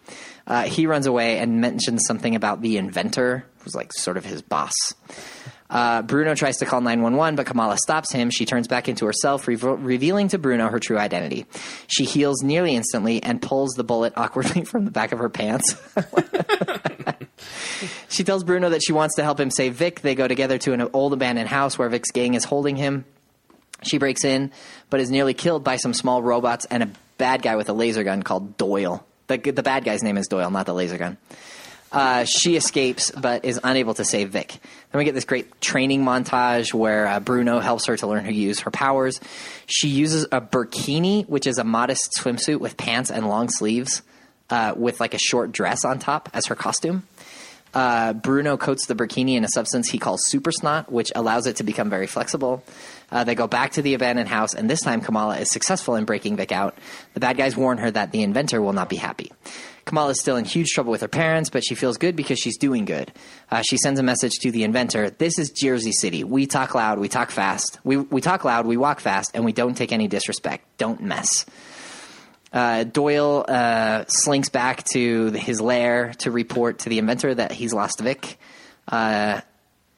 Uh, 0.46 0.64
he 0.64 0.86
runs 0.88 1.06
away 1.06 1.40
and 1.40 1.62
mentions 1.62 2.06
something 2.06 2.36
about 2.36 2.62
the 2.62 2.78
inventor, 2.78 3.46
who's 3.60 3.76
like 3.76 3.94
sort 3.94 4.18
of 4.18 4.26
his 4.26 4.42
boss. 4.42 4.94
Uh, 5.72 6.02
Bruno 6.02 6.36
tries 6.36 6.58
to 6.58 6.66
call 6.66 6.82
911, 6.82 7.38
but 7.38 7.46
Kamala 7.46 7.78
stops 7.78 8.12
him. 8.12 8.30
She 8.30 8.46
turns 8.46 8.68
back 8.68 8.90
into 8.90 9.06
herself, 9.06 9.46
revo- 9.46 9.80
revealing 9.82 10.28
to 10.30 10.38
Bruno 10.38 10.68
her 10.68 10.80
true 10.80 10.98
identity. 10.98 11.46
She 11.88 12.04
heals 12.04 12.44
nearly 12.44 12.76
instantly 12.76 13.24
and 13.24 13.42
pulls 13.42 13.72
the 13.72 13.86
bullet 13.86 14.12
awkwardly 14.18 14.64
from 14.66 14.84
the 14.84 14.92
back 14.92 15.14
of 15.14 15.20
her 15.20 15.30
pants. 15.30 15.82
she 18.10 18.26
tells 18.26 18.44
Bruno 18.44 18.70
that 18.70 18.84
she 18.84 18.92
wants 18.92 19.16
to 19.16 19.24
help 19.24 19.40
him 19.40 19.50
save 19.50 19.76
Vic. 19.76 20.02
They 20.02 20.14
go 20.14 20.28
together 20.28 20.58
to 20.58 20.74
an 20.74 20.90
old 20.92 21.14
abandoned 21.14 21.48
house 21.48 21.80
where 21.80 21.88
Vic's 21.88 22.12
gang 22.12 22.34
is 22.34 22.44
holding 22.44 22.76
him. 22.76 23.06
She 23.84 23.98
breaks 23.98 24.26
in, 24.26 24.52
but 24.90 25.00
is 25.00 25.10
nearly 25.10 25.34
killed 25.34 25.64
by 25.64 25.78
some 25.78 25.94
small 25.94 26.22
robots 26.22 26.66
and 26.66 26.84
a 26.84 26.90
bad 27.18 27.42
guy 27.42 27.56
with 27.56 27.70
a 27.70 27.74
laser 27.74 28.04
gun 28.04 28.24
called 28.24 28.58
Doyle. 28.58 29.06
The, 29.28 29.38
the 29.38 29.64
bad 29.64 29.86
guy's 29.86 30.04
name 30.04 30.18
is 30.18 30.28
Doyle, 30.28 30.52
not 30.52 30.66
the 30.66 30.74
laser 30.74 30.98
gun. 30.98 31.18
Uh, 31.92 32.24
she 32.24 32.56
escapes, 32.56 33.12
but 33.12 33.44
is 33.44 33.60
unable 33.64 33.94
to 33.94 34.06
save 34.06 34.30
Vic. 34.30 34.48
Then 34.92 35.00
we 35.00 35.04
get 35.04 35.14
this 35.14 35.26
great 35.26 35.60
training 35.60 36.04
montage 36.04 36.74
where 36.74 37.06
uh, 37.06 37.20
Bruno 37.20 37.60
helps 37.60 37.86
her 37.88 37.98
to 37.98 38.08
learn 38.08 38.24
how 38.24 38.30
to 38.30 38.36
use 38.36 38.62
her 38.62 38.72
powers. 38.72 39.20
She 39.66 39.90
uses 39.90 40.26
a 40.32 40.40
burkini, 40.40 41.28
which 41.28 41.48
is 41.48 41.58
a 41.58 41.66
modest 41.66 42.14
swimsuit 42.18 42.60
with 42.60 42.78
pants 42.78 43.12
and 43.12 43.28
long 43.28 43.50
sleeves, 43.50 44.04
uh, 44.50 44.74
with 44.78 45.02
like 45.02 45.14
a 45.14 45.20
short 45.20 45.52
dress 45.52 45.84
on 45.84 46.00
top 46.00 46.30
as 46.34 46.46
her 46.46 46.56
costume. 46.56 47.04
Uh, 47.74 48.14
Bruno 48.14 48.58
coats 48.58 48.86
the 48.86 48.96
burkini 48.96 49.36
in 49.36 49.44
a 49.44 49.50
substance 49.50 49.90
he 49.90 49.98
calls 49.98 50.26
super 50.26 50.52
snot, 50.52 50.92
which 50.92 51.12
allows 51.16 51.48
it 51.48 51.58
to 51.58 51.64
become 51.64 51.90
very 51.90 52.08
flexible. 52.08 52.64
Uh, 53.12 53.24
they 53.24 53.36
go 53.36 53.48
back 53.48 53.72
to 53.72 53.82
the 53.82 53.94
abandoned 53.94 54.30
house, 54.30 54.54
and 54.54 54.70
this 54.70 54.82
time 54.82 55.02
Kamala 55.02 55.38
is 55.38 55.52
successful 55.52 55.96
in 55.96 56.06
breaking 56.06 56.38
Vic 56.38 56.52
out. 56.52 56.78
The 57.14 57.20
bad 57.20 57.38
guys 57.38 57.58
warn 57.58 57.78
her 57.80 57.92
that 57.92 58.12
the 58.12 58.24
inventor 58.24 58.62
will 58.62 58.74
not 58.74 58.90
be 58.90 58.96
happy. 58.96 59.32
Kamala 59.86 60.12
is 60.12 60.20
still 60.20 60.38
in 60.38 60.46
huge 60.46 60.70
trouble 60.70 60.92
with 60.92 61.02
her 61.02 61.08
parents, 61.08 61.50
but 61.50 61.64
she 61.64 61.76
feels 61.76 61.98
good 61.98 62.16
because 62.16 62.40
she's 62.40 62.58
doing 62.58 62.86
good. 62.86 63.12
Uh, 63.50 63.62
she 63.64 63.78
sends 63.78 64.00
a 64.00 64.04
message 64.04 64.34
to 64.40 64.52
the 64.52 64.64
inventor 64.64 65.10
This 65.10 65.40
is 65.40 65.50
Jersey 65.50 65.92
City. 65.92 66.24
We 66.24 66.46
talk 66.46 66.76
loud, 66.76 67.00
we 67.00 67.10
talk 67.10 67.32
fast. 67.32 67.80
We, 67.84 67.98
we 67.98 68.22
talk 68.22 68.46
loud, 68.46 68.66
we 68.66 68.78
walk 68.78 69.00
fast, 69.00 69.32
and 69.34 69.44
we 69.44 69.54
don't 69.54 69.76
take 69.76 69.92
any 69.92 70.08
disrespect. 70.08 70.66
Don't 70.78 71.02
mess. 71.02 71.46
Uh, 72.54 72.84
Doyle 72.84 73.46
uh, 73.48 74.06
slinks 74.08 74.50
back 74.50 74.84
to 74.92 75.32
his 75.32 75.62
lair 75.62 76.14
to 76.20 76.32
report 76.32 76.80
to 76.80 76.90
the 76.90 77.00
inventor 77.00 77.34
that 77.34 77.52
he's 77.52 77.74
lost 77.74 78.02
Vic. 78.02 78.38
Uh, 78.88 79.42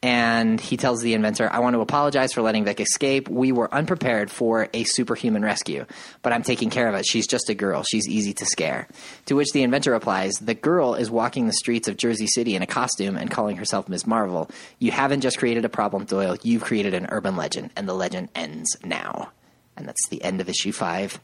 and 0.04 0.60
he 0.60 0.76
tells 0.76 1.02
the 1.02 1.14
inventor, 1.14 1.50
I 1.50 1.60
want 1.60 1.76
to 1.76 1.80
apologize 1.80 2.34
for 2.34 2.42
letting 2.42 2.66
Vic 2.66 2.82
escape. 2.82 3.30
We 3.30 3.54
were 3.54 3.74
unprepared 3.74 4.30
for 4.30 4.68
a 4.74 4.84
superhuman 4.84 5.44
rescue, 5.44 5.86
but 6.22 6.34
I'm 6.34 6.44
taking 6.44 6.70
care 6.70 6.90
of 6.90 6.96
it. 6.96 7.06
She's 7.06 7.26
just 7.26 7.50
a 7.50 7.56
girl. 7.56 7.84
She's 7.84 8.06
easy 8.06 8.34
to 8.34 8.46
scare. 8.46 8.90
To 9.28 9.36
which 9.38 9.54
the 9.54 9.64
inventor 9.64 9.92
replies, 9.92 10.34
The 10.34 10.56
girl 10.56 10.94
is 10.96 11.10
walking 11.10 11.48
the 11.48 11.54
streets 11.54 11.88
of 11.88 11.96
Jersey 11.96 12.28
City 12.28 12.54
in 12.54 12.62
a 12.62 12.68
costume 12.68 13.16
and 13.16 13.32
calling 13.32 13.56
herself 13.56 13.88
Ms. 13.88 14.06
Marvel. 14.06 14.52
You 14.78 14.92
haven't 14.92 15.22
just 15.22 15.38
created 15.38 15.64
a 15.64 15.70
problem, 15.70 16.04
Doyle. 16.04 16.36
You've 16.44 16.66
created 16.66 16.94
an 16.94 17.08
urban 17.10 17.38
legend, 17.38 17.72
and 17.78 17.88
the 17.88 17.94
legend 17.94 18.28
ends 18.36 18.76
now. 18.84 19.32
And 19.78 19.88
that's 19.88 20.10
the 20.10 20.22
end 20.22 20.42
of 20.42 20.50
issue 20.50 20.74
five. 20.74 21.18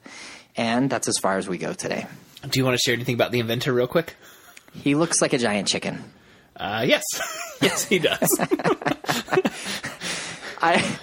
And 0.56 0.90
that's 0.90 1.10
as 1.10 1.18
far 1.18 1.38
as 1.38 1.50
we 1.50 1.58
go 1.58 1.74
today. 1.74 2.08
Do 2.48 2.58
you 2.58 2.64
want 2.64 2.76
to 2.78 2.82
share 2.82 2.94
anything 2.94 3.16
about 3.16 3.34
the 3.34 3.42
inventor 3.42 3.74
real 3.74 3.88
quick? 3.88 4.16
He 4.74 4.96
looks 4.96 5.22
like 5.22 5.34
a 5.34 5.38
giant 5.38 5.68
chicken. 5.68 6.14
Uh, 6.60 6.84
yes, 6.88 7.04
yes, 7.62 7.86
he 7.86 8.00
does. 8.00 8.38
I 10.62 10.98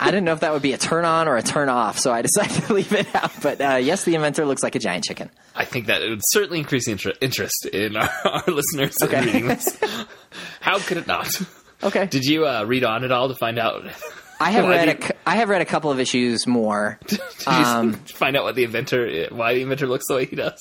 I 0.00 0.06
didn't 0.06 0.24
know 0.24 0.32
if 0.32 0.40
that 0.40 0.52
would 0.52 0.62
be 0.62 0.72
a 0.72 0.78
turn 0.78 1.04
on 1.04 1.28
or 1.28 1.36
a 1.36 1.42
turn 1.42 1.68
off, 1.68 1.98
so 1.98 2.10
I 2.12 2.22
decided 2.22 2.62
to 2.64 2.72
leave 2.72 2.92
it 2.92 3.14
out. 3.14 3.30
But 3.42 3.60
uh, 3.60 3.76
yes, 3.76 4.04
the 4.04 4.14
inventor 4.14 4.46
looks 4.46 4.62
like 4.62 4.74
a 4.74 4.78
giant 4.78 5.04
chicken. 5.04 5.30
I 5.54 5.66
think 5.66 5.86
that 5.86 6.00
it 6.02 6.08
would 6.08 6.22
certainly 6.30 6.58
increase 6.60 6.86
the 6.86 6.92
inter- 6.92 7.12
interest 7.20 7.66
in 7.66 7.96
our, 7.96 8.08
our 8.24 8.44
listeners 8.46 8.96
in 9.02 9.10
reading 9.10 9.48
this. 9.48 9.78
How 10.60 10.78
could 10.78 10.96
it 10.96 11.06
not? 11.06 11.28
Okay. 11.82 12.06
Did 12.06 12.24
you 12.24 12.46
uh, 12.46 12.64
read 12.64 12.84
on 12.84 13.04
at 13.04 13.12
all 13.12 13.28
to 13.28 13.34
find 13.34 13.58
out? 13.58 13.84
I 14.40 14.50
have 14.52 14.66
read 14.66 14.86
do 14.86 14.90
a, 14.92 14.94
cou- 14.94 15.18
I 15.26 15.36
have 15.36 15.50
read 15.50 15.60
a 15.60 15.66
couple 15.66 15.90
of 15.90 16.00
issues 16.00 16.46
more. 16.46 16.98
Did 17.06 17.20
you 17.46 17.52
Um, 17.52 17.92
find 17.92 18.36
out 18.36 18.44
what 18.44 18.54
the 18.54 18.64
inventor, 18.64 19.26
why 19.30 19.52
the 19.54 19.60
inventor 19.62 19.86
looks 19.86 20.06
the 20.08 20.14
way 20.14 20.24
he 20.24 20.36
does? 20.36 20.58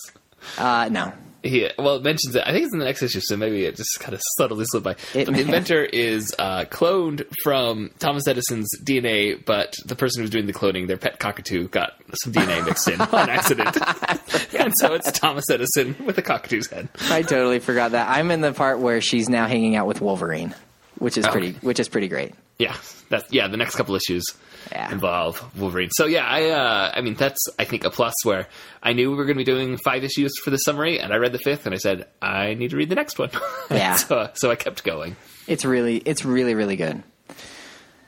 Uh, 0.58 0.90
no. 0.92 1.14
He 1.44 1.70
well, 1.78 1.98
it 1.98 2.04
mentions 2.04 2.34
it. 2.36 2.44
I 2.46 2.52
think 2.54 2.64
it's 2.64 2.74
in 2.74 2.80
the 2.80 2.86
next 2.86 3.04
issue, 3.04 3.20
so 3.20 3.36
maybe 3.36 3.66
it 3.66 3.76
just 3.76 4.00
kind 4.00 4.14
of 4.14 4.22
subtly 4.38 4.64
slipped 4.66 4.86
by. 4.86 4.92
It 5.14 5.26
but 5.26 5.36
the 5.36 5.42
inventor 5.42 5.84
is 5.84 6.34
uh, 6.40 6.64
cloned 6.66 7.26
from 7.44 7.92
Thomas 8.00 8.26
Edison's 8.28 8.70
DNA, 8.82 9.44
but 9.44 9.74
the 9.86 9.96
person 9.96 10.22
who's 10.22 10.30
doing 10.30 10.46
the 10.48 10.54
cloning, 10.54 10.88
their 10.88 10.96
pet 10.98 11.20
cockatoo, 11.20 11.68
got 11.68 11.96
some 12.24 12.32
DNA 12.32 12.66
mixed 12.66 12.88
in 12.88 13.02
on 13.02 13.30
accident, 13.30 13.76
and 14.58 14.78
so 14.78 14.94
it's 14.94 15.12
Thomas 15.12 15.44
Edison 15.52 15.96
with 16.06 16.18
a 16.18 16.22
cockatoo's 16.22 16.68
head. 16.68 16.88
I 17.10 17.22
totally 17.24 17.60
forgot 17.60 17.92
that. 17.92 18.08
I'm 18.10 18.32
in 18.32 18.40
the 18.42 18.54
part 18.54 18.80
where 18.80 19.02
she's 19.02 19.28
now 19.28 19.46
hanging 19.46 19.76
out 19.76 19.86
with 19.86 20.00
Wolverine, 20.00 20.56
which 21.00 21.18
is 21.18 21.26
Okay. 21.26 21.32
pretty 21.34 21.52
which 21.60 21.80
is 21.80 21.90
pretty 21.90 22.08
great. 22.08 22.34
Yeah, 22.58 22.76
that's 23.10 23.30
yeah. 23.34 23.48
The 23.50 23.58
next 23.58 23.76
couple 23.76 23.96
issues 23.96 24.24
Yeah. 24.72 24.92
involve 24.92 25.44
Wolverine. 25.60 25.90
So 25.92 26.06
yeah, 26.06 26.26
I 26.26 26.50
uh, 26.50 26.92
I 26.96 27.02
mean 27.02 27.16
that's 27.16 27.40
I 27.60 27.66
think 27.66 27.84
a 27.84 27.90
plus 27.90 28.14
where 28.24 28.48
I 28.82 28.94
knew 28.94 29.10
we 29.12 29.16
were 29.18 29.26
going 29.26 29.38
to 29.38 29.44
be 29.44 29.52
doing 29.52 29.78
five 29.78 30.04
issues 30.04 30.38
for 30.44 30.50
the 30.50 30.58
summary, 30.58 31.00
and 31.00 31.12
I 31.14 31.18
read 31.18 31.32
the 31.32 31.40
fifth, 31.40 31.66
and 31.66 31.74
I 31.76 31.78
said 31.78 32.08
I 32.22 32.54
need 32.54 32.72
to 32.72 32.78
read 32.78 32.90
the 32.90 32.96
next 32.96 33.20
one. 33.20 33.30
Yeah. 33.72 33.96
so 33.96 34.30
so 34.34 34.52
I 34.52 34.56
kept 34.56 34.84
going. 34.84 35.16
It's 35.48 35.66
really 35.66 35.98
it's 35.98 36.24
really 36.26 36.56
really 36.56 36.76
good. 36.76 37.04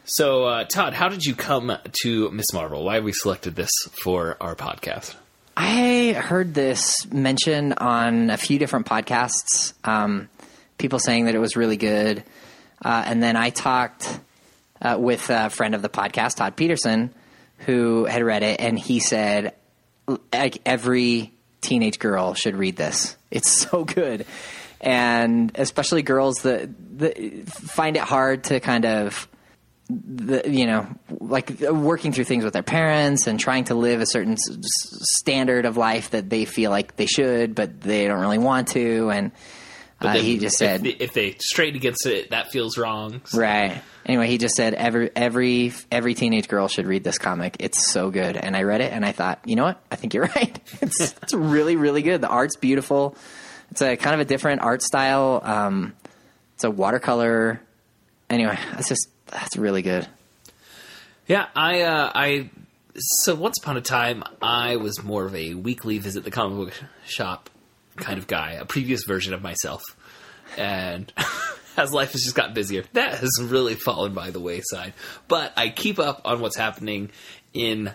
So 0.05 0.43
uh, 0.45 0.63
Todd, 0.65 0.93
how 0.93 1.09
did 1.09 1.25
you 1.25 1.33
come 1.35 1.75
to 2.03 2.29
Miss 2.31 2.53
Marvel? 2.53 2.83
Why 2.83 2.95
have 2.95 3.03
we 3.03 3.11
selected 3.11 3.55
this 3.55 3.71
for 4.03 4.37
our 4.39 4.55
podcast? 4.55 5.15
I 5.57 6.13
heard 6.17 6.53
this 6.53 7.09
mentioned 7.11 7.75
on 7.77 8.29
a 8.29 8.37
few 8.37 8.59
different 8.59 8.85
podcasts. 8.85 9.73
Um, 9.83 10.29
people 10.77 10.99
saying 10.99 11.25
that 11.25 11.33
it 11.35 11.39
was 11.39 11.55
really 11.55 11.77
good, 11.77 12.23
uh, 12.83 13.03
and 13.07 13.23
then 13.23 13.35
I 13.35 13.49
talked 13.49 14.19
uh, 14.81 14.97
with 14.99 15.29
a 15.29 15.49
friend 15.49 15.75
of 15.75 15.81
the 15.81 15.89
podcast, 15.89 16.35
Todd 16.37 16.55
Peterson, 16.55 17.13
who 17.59 18.05
had 18.05 18.23
read 18.23 18.43
it, 18.43 18.59
and 18.59 18.77
he 18.77 18.99
said 18.99 19.53
like 20.33 20.59
every 20.65 21.31
teenage 21.61 21.97
girl 21.99 22.33
should 22.33 22.55
read 22.55 22.75
this. 22.75 23.15
It's 23.31 23.49
so 23.69 23.85
good, 23.85 24.25
and 24.81 25.51
especially 25.55 26.01
girls 26.03 26.37
that, 26.43 26.69
that 26.99 27.17
find 27.49 27.95
it 27.95 28.03
hard 28.03 28.43
to 28.45 28.59
kind 28.59 28.85
of 28.85 29.27
the 29.89 30.41
you 30.49 30.65
know 30.65 30.87
like 31.19 31.59
working 31.61 32.11
through 32.11 32.23
things 32.23 32.43
with 32.43 32.53
their 32.53 32.63
parents 32.63 33.27
and 33.27 33.39
trying 33.39 33.65
to 33.65 33.75
live 33.75 34.01
a 34.01 34.05
certain 34.07 34.33
s- 34.33 34.57
standard 35.15 35.65
of 35.65 35.77
life 35.77 36.09
that 36.09 36.27
they 36.27 36.43
feel 36.45 36.71
like 36.71 36.95
they 36.95 37.05
should 37.05 37.53
but 37.53 37.81
they 37.81 38.07
don't 38.07 38.19
really 38.19 38.39
want 38.39 38.67
to 38.69 39.11
and 39.11 39.31
Uh, 40.01 40.13
then 40.13 40.23
he 40.23 40.39
just 40.39 40.55
if 40.59 40.67
said- 40.67 40.83
they, 40.83 40.89
if 40.89 41.13
they 41.13 41.35
strayed 41.39 41.75
against 41.75 42.05
it, 42.07 42.31
that 42.31 42.51
feels 42.51 42.79
wrong. 42.79 43.21
So- 43.25 43.37
Right. 43.39 43.79
Anyway, 44.05 44.27
he 44.27 44.37
just 44.37 44.55
said 44.55 44.73
every 44.73 45.09
every 45.15 45.73
every 45.91 46.13
teenage 46.13 46.47
girl 46.47 46.67
should 46.67 46.85
read 46.85 47.03
this 47.03 47.17
comic. 47.17 47.57
It's 47.59 47.91
so 47.91 48.11
good. 48.11 48.37
And 48.37 48.55
I 48.55 48.63
read 48.63 48.81
it 48.81 48.93
and 48.93 49.05
I 49.05 49.11
thought, 49.11 49.39
you 49.45 49.55
know 49.55 49.63
what? 49.63 49.81
I 49.89 49.95
think 49.95 50.13
you're 50.13 50.25
right. 50.35 50.59
It's 50.81 50.99
it's 51.21 51.33
really 51.33 51.75
really 51.75 52.01
good. 52.01 52.21
The 52.21 52.27
art's 52.27 52.55
beautiful. 52.55 53.15
It's 53.71 53.81
a 53.81 53.95
kind 53.97 54.13
of 54.13 54.19
a 54.19 54.25
different 54.25 54.61
art 54.61 54.83
style. 54.83 55.41
Um, 55.43 55.93
it's 56.53 56.63
a 56.63 56.71
watercolor. 56.71 57.59
Anyway, 58.29 58.57
it's 58.77 58.89
just 58.89 59.07
that's 59.27 59.57
really 59.57 59.81
good. 59.81 60.07
Yeah, 61.27 61.47
I, 61.55 61.81
uh, 61.81 62.11
I, 62.13 62.49
so 62.95 63.33
once 63.33 63.57
upon 63.59 63.77
a 63.77 63.81
time, 63.81 64.23
I 64.41 64.75
was 64.75 65.03
more 65.03 65.25
of 65.25 65.33
a 65.33 65.55
weekly 65.55 65.97
visit 65.97 66.23
the 66.23 66.29
comic 66.29 66.57
book 66.57 66.83
shop 67.03 67.49
kind 67.95 68.19
of 68.19 68.27
guy, 68.27 68.51
a 68.51 68.65
previous 68.65 69.03
version 69.05 69.33
of 69.33 69.41
myself. 69.41 69.81
And 70.55 71.11
as 71.77 71.93
life 71.93 72.13
has 72.13 72.23
just 72.23 72.35
gotten 72.35 72.53
busier, 72.53 72.83
that 72.93 73.19
has 73.19 73.39
really 73.41 73.75
fallen 73.75 74.13
by 74.13 74.31
the 74.31 74.39
wayside. 74.39 74.93
But 75.27 75.53
I 75.55 75.69
keep 75.69 75.99
up 75.99 76.21
on 76.25 76.39
what's 76.39 76.57
happening 76.57 77.11
in 77.53 77.93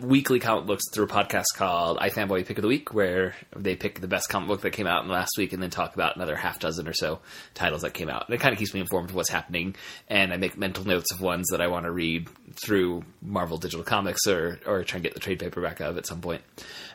weekly 0.00 0.40
comic 0.40 0.66
books 0.66 0.84
through 0.92 1.04
a 1.04 1.08
podcast 1.08 1.54
called 1.54 1.98
iFanboy 1.98 2.46
Pick 2.46 2.58
of 2.58 2.62
the 2.62 2.68
Week, 2.68 2.92
where 2.92 3.34
they 3.56 3.76
pick 3.76 4.00
the 4.00 4.08
best 4.08 4.28
comic 4.28 4.48
book 4.48 4.60
that 4.62 4.70
came 4.70 4.86
out 4.86 5.02
in 5.02 5.08
the 5.08 5.14
last 5.14 5.32
week 5.36 5.52
and 5.52 5.62
then 5.62 5.70
talk 5.70 5.94
about 5.94 6.16
another 6.16 6.36
half 6.36 6.58
dozen 6.58 6.88
or 6.88 6.92
so 6.92 7.20
titles 7.54 7.82
that 7.82 7.94
came 7.94 8.08
out. 8.08 8.26
And 8.26 8.34
it 8.34 8.40
kind 8.40 8.52
of 8.52 8.58
keeps 8.58 8.74
me 8.74 8.80
informed 8.80 9.10
of 9.10 9.16
what's 9.16 9.30
happening, 9.30 9.76
and 10.08 10.32
I 10.32 10.36
make 10.36 10.56
mental 10.56 10.84
notes 10.84 11.12
of 11.12 11.20
ones 11.20 11.48
that 11.50 11.60
I 11.60 11.66
want 11.66 11.84
to 11.84 11.90
read 11.90 12.28
through 12.64 13.04
Marvel 13.22 13.58
Digital 13.58 13.84
Comics 13.84 14.26
or, 14.26 14.60
or 14.66 14.84
try 14.84 14.96
and 14.96 15.04
get 15.04 15.14
the 15.14 15.20
trade 15.20 15.38
paperback 15.38 15.80
of 15.80 15.96
at 15.98 16.06
some 16.06 16.20
point. 16.20 16.42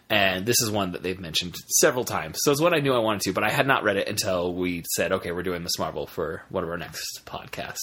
And 0.09 0.45
this 0.45 0.61
is 0.61 0.69
one 0.69 0.91
that 0.91 1.01
they've 1.03 1.19
mentioned 1.19 1.55
several 1.79 2.03
times. 2.03 2.37
So 2.43 2.51
it's 2.51 2.61
one 2.61 2.73
I 2.73 2.79
knew 2.79 2.93
I 2.93 2.99
wanted 2.99 3.21
to, 3.21 3.33
but 3.33 3.43
I 3.43 3.49
had 3.49 3.67
not 3.67 3.83
read 3.83 3.97
it 3.97 4.07
until 4.07 4.53
we 4.53 4.83
said, 4.95 5.11
okay, 5.13 5.31
we're 5.31 5.43
doing 5.43 5.63
Miss 5.63 5.79
Marvel 5.79 6.07
for 6.07 6.43
one 6.49 6.63
of 6.63 6.69
our 6.69 6.77
next 6.77 7.25
podcasts. 7.25 7.77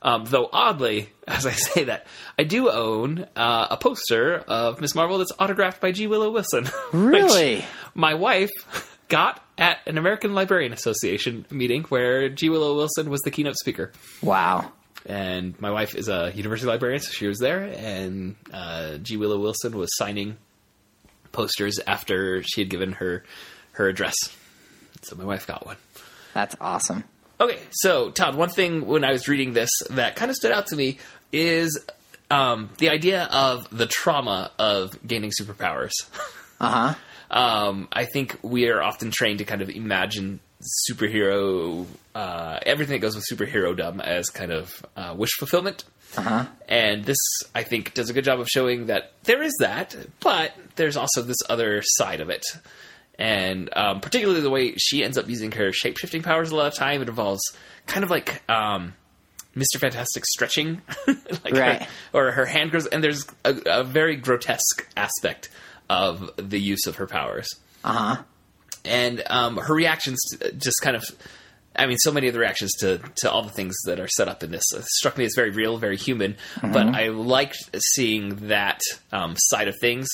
Um, 0.00 0.24
though 0.26 0.48
oddly, 0.52 1.10
as 1.28 1.46
I 1.46 1.52
say 1.52 1.84
that, 1.84 2.06
I 2.38 2.44
do 2.44 2.70
own 2.70 3.26
uh, 3.36 3.68
a 3.70 3.76
poster 3.76 4.36
of 4.36 4.80
Miss 4.80 4.94
Marvel 4.94 5.18
that's 5.18 5.32
autographed 5.38 5.80
by 5.80 5.92
G. 5.92 6.06
Willow 6.06 6.30
Wilson. 6.30 6.68
Really? 6.92 7.64
my 7.94 8.14
wife 8.14 8.50
got 9.08 9.42
at 9.56 9.78
an 9.86 9.98
American 9.98 10.34
Librarian 10.34 10.72
Association 10.72 11.46
meeting 11.50 11.82
where 11.84 12.28
G. 12.28 12.48
Willow 12.48 12.76
Wilson 12.76 13.10
was 13.10 13.20
the 13.22 13.30
keynote 13.30 13.56
speaker. 13.56 13.92
Wow. 14.22 14.72
And 15.06 15.58
my 15.60 15.70
wife 15.70 15.94
is 15.94 16.08
a 16.08 16.32
university 16.34 16.68
librarian, 16.68 17.00
so 17.00 17.12
she 17.12 17.26
was 17.26 17.38
there, 17.38 17.62
and 17.62 18.36
uh, 18.52 18.98
G. 18.98 19.16
Willow 19.16 19.38
Wilson 19.38 19.76
was 19.76 19.88
signing 19.96 20.36
posters 21.32 21.78
after 21.86 22.42
she 22.42 22.60
had 22.60 22.68
given 22.68 22.92
her 22.92 23.24
her 23.72 23.88
address. 23.88 24.14
So 25.02 25.16
my 25.16 25.24
wife 25.24 25.46
got 25.46 25.64
one. 25.64 25.76
That's 26.34 26.56
awesome. 26.60 27.04
Okay, 27.40 27.58
so 27.70 28.10
Todd, 28.10 28.34
one 28.34 28.48
thing 28.48 28.86
when 28.86 29.04
I 29.04 29.12
was 29.12 29.28
reading 29.28 29.52
this 29.52 29.70
that 29.90 30.16
kind 30.16 30.30
of 30.30 30.36
stood 30.36 30.50
out 30.50 30.66
to 30.68 30.76
me 30.76 30.98
is 31.32 31.78
um, 32.30 32.70
the 32.78 32.90
idea 32.90 33.24
of 33.30 33.68
the 33.76 33.86
trauma 33.86 34.50
of 34.58 34.98
gaining 35.06 35.30
superpowers. 35.30 35.92
Uh 36.60 36.94
huh. 37.30 37.38
Um, 37.40 37.86
I 37.92 38.04
think 38.04 38.36
we 38.42 38.68
are 38.68 38.82
often 38.82 39.12
trained 39.12 39.38
to 39.38 39.44
kind 39.44 39.62
of 39.62 39.70
imagine 39.70 40.40
superhero, 40.90 41.86
uh, 42.16 42.58
everything 42.66 42.94
that 42.94 42.98
goes 42.98 43.14
with 43.14 43.24
superhero 43.30 43.76
dumb 43.76 44.00
as 44.00 44.28
kind 44.28 44.50
of 44.50 44.84
uh, 44.96 45.14
wish 45.16 45.30
fulfillment. 45.38 45.84
Uh-huh. 46.16 46.46
And 46.68 47.04
this, 47.04 47.18
I 47.54 47.62
think, 47.62 47.94
does 47.94 48.10
a 48.10 48.12
good 48.12 48.24
job 48.24 48.40
of 48.40 48.48
showing 48.48 48.86
that 48.86 49.12
there 49.22 49.40
is 49.40 49.54
that, 49.60 49.94
but 50.18 50.52
there's 50.74 50.96
also 50.96 51.22
this 51.22 51.38
other 51.48 51.80
side 51.84 52.20
of 52.20 52.28
it. 52.28 52.44
And 53.18 53.68
um, 53.76 54.00
particularly 54.00 54.40
the 54.40 54.50
way 54.50 54.74
she 54.76 55.02
ends 55.02 55.18
up 55.18 55.28
using 55.28 55.50
her 55.52 55.72
shape 55.72 55.98
shifting 55.98 56.22
powers 56.22 56.50
a 56.52 56.56
lot 56.56 56.66
of 56.68 56.74
time, 56.74 57.02
it 57.02 57.08
involves 57.08 57.40
kind 57.86 58.04
of 58.04 58.10
like 58.10 58.42
um, 58.48 58.94
Mr. 59.56 59.78
Fantastic 59.80 60.24
stretching, 60.24 60.80
like 61.06 61.54
her- 61.54 61.60
Right. 61.60 61.88
or 62.12 62.30
her 62.30 62.46
hand 62.46 62.70
grows, 62.70 62.86
and 62.86 63.02
there's 63.02 63.26
a, 63.44 63.56
a 63.66 63.82
very 63.84 64.14
grotesque 64.14 64.86
aspect 64.96 65.48
of 65.90 66.30
the 66.36 66.60
use 66.60 66.86
of 66.86 66.96
her 66.96 67.06
powers 67.08 67.48
Uh 67.82 67.92
huh. 67.92 68.22
and 68.84 69.22
um, 69.28 69.56
her 69.56 69.74
reactions 69.74 70.20
just 70.56 70.80
kind 70.82 70.94
of 70.94 71.04
I 71.76 71.86
mean, 71.86 71.98
so 71.98 72.10
many 72.10 72.26
of 72.26 72.34
the 72.34 72.40
reactions 72.40 72.72
to, 72.80 72.98
to 73.16 73.30
all 73.30 73.42
the 73.42 73.50
things 73.50 73.74
that 73.86 74.00
are 74.00 74.08
set 74.08 74.26
up 74.26 74.42
in 74.42 74.50
this 74.50 74.64
uh, 74.76 74.80
struck 74.82 75.16
me 75.16 75.24
as 75.24 75.34
very 75.36 75.50
real, 75.50 75.76
very 75.78 75.96
human. 75.96 76.36
But 76.60 76.88
I 76.88 77.08
liked 77.08 77.56
seeing 77.78 78.48
that 78.48 78.80
um, 79.12 79.36
side 79.38 79.68
of 79.68 79.76
things 79.80 80.08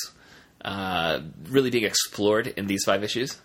uh, 0.64 1.20
really 1.48 1.70
being 1.70 1.84
explored 1.84 2.46
in 2.46 2.66
these 2.66 2.84
five 2.84 3.04
issues. 3.04 3.38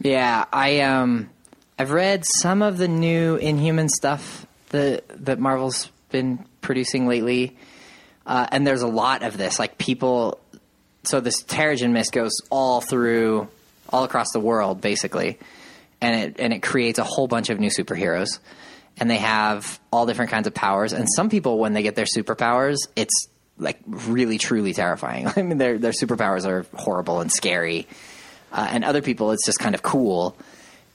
Yeah, 0.00 0.44
I 0.52 0.80
um, 0.80 1.30
I've 1.78 1.90
read 1.90 2.24
some 2.40 2.62
of 2.62 2.78
the 2.78 2.88
new 2.88 3.36
Inhuman 3.36 3.88
stuff 3.88 4.46
that 4.70 5.04
that 5.24 5.38
Marvel's 5.38 5.90
been 6.10 6.44
producing 6.60 7.06
lately, 7.06 7.56
uh, 8.26 8.46
and 8.50 8.66
there's 8.66 8.82
a 8.82 8.88
lot 8.88 9.22
of 9.22 9.36
this. 9.36 9.58
Like 9.58 9.78
people, 9.78 10.38
so 11.04 11.20
this 11.20 11.42
Terrigen 11.42 11.92
mist 11.92 12.12
goes 12.12 12.32
all 12.50 12.80
through, 12.80 13.48
all 13.88 14.04
across 14.04 14.30
the 14.32 14.40
world, 14.40 14.80
basically, 14.80 15.38
and 16.00 16.14
it 16.14 16.36
and 16.40 16.52
it 16.52 16.62
creates 16.62 16.98
a 16.98 17.04
whole 17.04 17.28
bunch 17.28 17.50
of 17.50 17.60
new 17.60 17.70
superheroes, 17.70 18.38
and 18.98 19.10
they 19.10 19.18
have 19.18 19.80
all 19.90 20.06
different 20.06 20.30
kinds 20.30 20.46
of 20.46 20.54
powers. 20.54 20.92
And 20.92 21.06
some 21.14 21.28
people, 21.28 21.58
when 21.58 21.72
they 21.72 21.82
get 21.82 21.94
their 21.94 22.06
superpowers, 22.06 22.76
it's 22.96 23.28
like 23.60 23.78
really 23.86 24.38
truly 24.38 24.72
terrifying. 24.72 25.28
I 25.36 25.42
mean, 25.42 25.58
their 25.58 25.78
their 25.78 25.92
superpowers 25.92 26.46
are 26.46 26.66
horrible 26.74 27.20
and 27.20 27.30
scary 27.30 27.86
uh, 28.52 28.68
and 28.70 28.84
other 28.84 29.02
people 29.02 29.32
it's 29.32 29.46
just 29.46 29.58
kind 29.58 29.74
of 29.74 29.82
cool. 29.82 30.36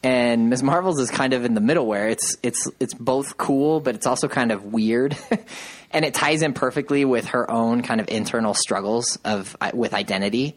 And 0.03 0.51
Ms. 0.51 0.61
Marvel's 0.61 0.99
is 0.99 1.09
kind 1.09 1.33
of 1.33 1.45
in 1.45 1.55
the 1.55 1.61
middle 1.61 1.87
where 1.87 2.09
it's 2.09 2.37
it's 2.43 2.69
it's 2.79 2.93
both 2.93 3.37
cool, 3.37 3.79
but 3.79 3.95
it's 3.95 4.05
also 4.05 4.27
kind 4.27 4.51
of 4.51 4.65
weird, 4.65 5.17
and 5.91 6.05
it 6.05 6.13
ties 6.13 6.43
in 6.43 6.53
perfectly 6.53 7.05
with 7.05 7.25
her 7.27 7.49
own 7.49 7.81
kind 7.81 7.99
of 7.99 8.07
internal 8.09 8.53
struggles 8.53 9.17
of 9.25 9.57
uh, 9.59 9.71
with 9.73 9.95
identity, 9.95 10.55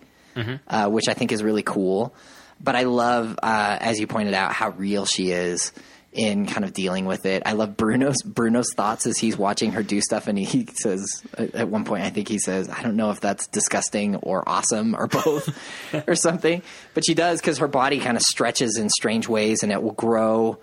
uh, 0.69 0.89
which 0.91 1.09
I 1.09 1.15
think 1.15 1.33
is 1.33 1.43
really 1.43 1.63
cool. 1.63 2.15
But 2.61 2.77
I 2.77 2.83
love, 2.83 3.39
uh, 3.43 3.79
as 3.81 4.01
you 4.01 4.07
pointed 4.07 4.35
out, 4.35 4.53
how 4.53 4.71
real 4.71 5.07
she 5.07 5.31
is 5.31 5.73
in 6.13 6.47
kind 6.47 6.65
of 6.65 6.73
dealing 6.73 7.05
with 7.05 7.27
it. 7.27 7.43
I 7.45 7.53
love 7.53 7.77
Bruno's 7.77 8.23
Bruno's 8.23 8.73
thoughts 8.75 9.07
as 9.07 9.19
he's 9.19 9.37
watching 9.37 9.73
her 9.73 9.83
do 9.83 10.01
stuff, 10.01 10.27
and 10.27 10.39
he, 10.39 10.45
he 10.45 10.67
says 10.75 11.23
at 11.37 11.69
one 11.69 11.85
point, 11.85 12.03
I 12.05 12.11
think 12.11 12.29
he 12.29 12.39
says, 12.39 12.69
"I 12.69 12.83
don't 12.83 12.97
know 12.97 13.11
if 13.11 13.21
that's 13.21 13.47
disgusting 13.49 14.17
or 14.17 14.49
awesome 14.49 14.95
or 14.97 15.07
both 15.07 15.49
or 16.09 16.15
something," 16.15 16.63
but 16.95 17.05
she 17.05 17.15
does 17.15 17.41
because 17.41 17.59
her 17.59 17.69
body 17.69 18.01
kind 18.01 18.17
of 18.17 18.23
stretches 18.23 18.79
in 18.79 18.89
strange 18.89 19.29
ways, 19.29 19.63
and 19.63 19.71
it 19.71 19.83
will 19.83 19.93
grow. 19.93 20.59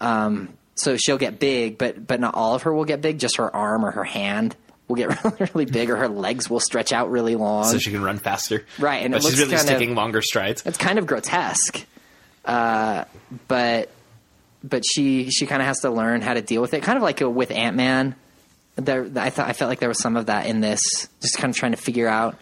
Um, 0.00 0.48
so 0.74 0.96
she'll 0.96 1.18
get 1.18 1.38
big, 1.38 1.78
but 1.78 2.06
but 2.06 2.18
not 2.20 2.34
all 2.34 2.54
of 2.54 2.62
her 2.62 2.72
will 2.72 2.84
get 2.86 3.00
big. 3.00 3.18
Just 3.18 3.36
her 3.36 3.54
arm 3.54 3.84
or 3.84 3.90
her 3.92 4.04
hand 4.04 4.56
will 4.88 4.96
get 4.96 5.22
really, 5.24 5.36
really 5.52 5.64
big, 5.66 5.90
or 5.90 5.96
her 5.96 6.08
legs 6.08 6.48
will 6.50 6.60
stretch 6.60 6.92
out 6.92 7.10
really 7.10 7.36
long. 7.36 7.64
So 7.64 7.78
she 7.78 7.90
can 7.92 8.02
run 8.02 8.18
faster. 8.18 8.64
Right, 8.78 9.04
and 9.04 9.12
but 9.12 9.18
it 9.18 9.22
she's 9.24 9.32
looks 9.32 9.40
really 9.50 9.56
kind 9.56 9.68
of- 9.70 9.78
taking 9.78 9.94
longer 9.94 10.22
strides. 10.22 10.62
it's 10.64 10.78
kind 10.78 10.98
of 10.98 11.06
grotesque, 11.06 11.84
uh, 12.44 13.04
but 13.48 13.90
but 14.64 14.82
she 14.86 15.30
she 15.30 15.46
kind 15.46 15.62
of 15.62 15.66
has 15.68 15.80
to 15.80 15.90
learn 15.90 16.20
how 16.20 16.34
to 16.34 16.42
deal 16.42 16.60
with 16.62 16.74
it, 16.74 16.82
kind 16.82 16.96
of 16.96 17.02
like 17.02 17.20
uh, 17.22 17.30
with 17.30 17.50
Ant 17.50 17.76
Man. 17.76 18.14
There, 18.76 19.08
I 19.16 19.30
thought 19.30 19.48
I 19.48 19.52
felt 19.52 19.68
like 19.68 19.80
there 19.80 19.88
was 19.88 20.00
some 20.00 20.16
of 20.16 20.26
that 20.26 20.46
in 20.46 20.60
this, 20.60 21.08
just 21.20 21.38
kind 21.38 21.50
of 21.50 21.56
trying 21.56 21.72
to 21.72 21.78
figure 21.78 22.08
out 22.08 22.36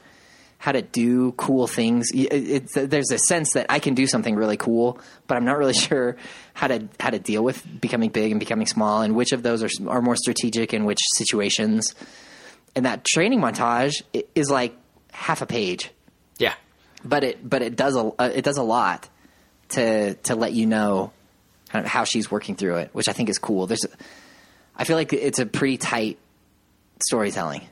how 0.59 0.73
to 0.73 0.83
do 0.83 1.31
cool 1.33 1.67
things. 1.67 2.09
Y- 2.15 2.27
it- 2.31 2.69
there's 2.75 3.11
a 3.13 3.19
sense 3.19 3.53
that 3.53 3.67
I 3.69 3.79
can 3.79 3.95
do 3.95 4.07
something 4.07 4.35
really 4.35 4.57
cool, 4.57 4.99
but 5.27 5.37
I'm 5.37 5.45
not 5.45 5.59
really 5.59 5.75
sure 5.89 6.17
how 6.55 6.67
to 6.69 6.89
how 6.99 7.11
to 7.11 7.19
deal 7.19 7.45
with 7.45 7.63
becoming 7.81 8.11
big 8.11 8.31
and 8.33 8.41
becoming 8.41 8.67
small, 8.67 9.03
and 9.03 9.15
which 9.15 9.33
of 9.33 9.43
those 9.43 9.63
are 9.63 9.69
are 9.89 10.03
more 10.03 10.17
strategic 10.17 10.75
in 10.75 10.85
which 10.85 11.01
situations. 11.17 11.95
And 12.75 12.85
that 12.87 13.05
training 13.05 13.41
montage 13.41 14.03
is 14.35 14.51
like 14.51 14.75
half 15.13 15.41
a 15.43 15.47
page 15.47 15.93
Yeah. 16.41 16.55
but 17.05 17.23
it 17.23 17.49
but 17.49 17.63
it 17.63 17.77
does 17.77 17.95
a 17.95 18.01
uh, 18.19 18.31
it 18.35 18.43
does 18.45 18.57
a 18.57 18.65
lot 18.65 19.09
to 19.69 20.15
to 20.15 20.35
let 20.35 20.53
you 20.55 20.67
know 20.67 21.13
kind 21.75 21.85
of 21.85 21.91
how 21.91 22.05
she's 22.05 22.31
working 22.31 22.55
through 22.55 22.77
it, 22.77 22.91
which 22.93 23.09
I 23.09 23.13
think 23.13 23.29
is 23.29 23.37
cool. 23.37 23.67
There's, 23.67 23.85
I 24.77 24.85
feel 24.85 24.97
like 24.97 25.13
it's 25.13 25.41
a 25.41 25.45
pretty 25.45 25.77
tight 25.77 26.19
storytelling. 27.05 27.63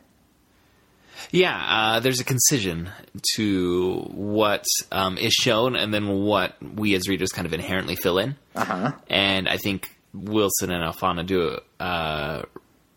Yeah, 1.30 1.54
uh, 1.56 2.00
there's 2.00 2.18
a 2.18 2.24
concision 2.24 2.90
to 3.34 4.00
what 4.10 4.64
um, 4.90 5.18
is 5.18 5.32
shown 5.32 5.76
and 5.76 5.94
then 5.94 6.08
what 6.08 6.60
we 6.60 6.96
as 6.96 7.08
readers 7.08 7.30
kind 7.30 7.46
of 7.46 7.52
inherently 7.52 7.94
fill 7.94 8.18
in. 8.18 8.34
Uh-huh. 8.56 8.90
And 9.08 9.48
I 9.48 9.56
think 9.56 9.96
Wilson 10.12 10.72
and 10.72 10.82
Alphona 10.82 11.24
do 11.24 11.60
uh, 11.78 12.42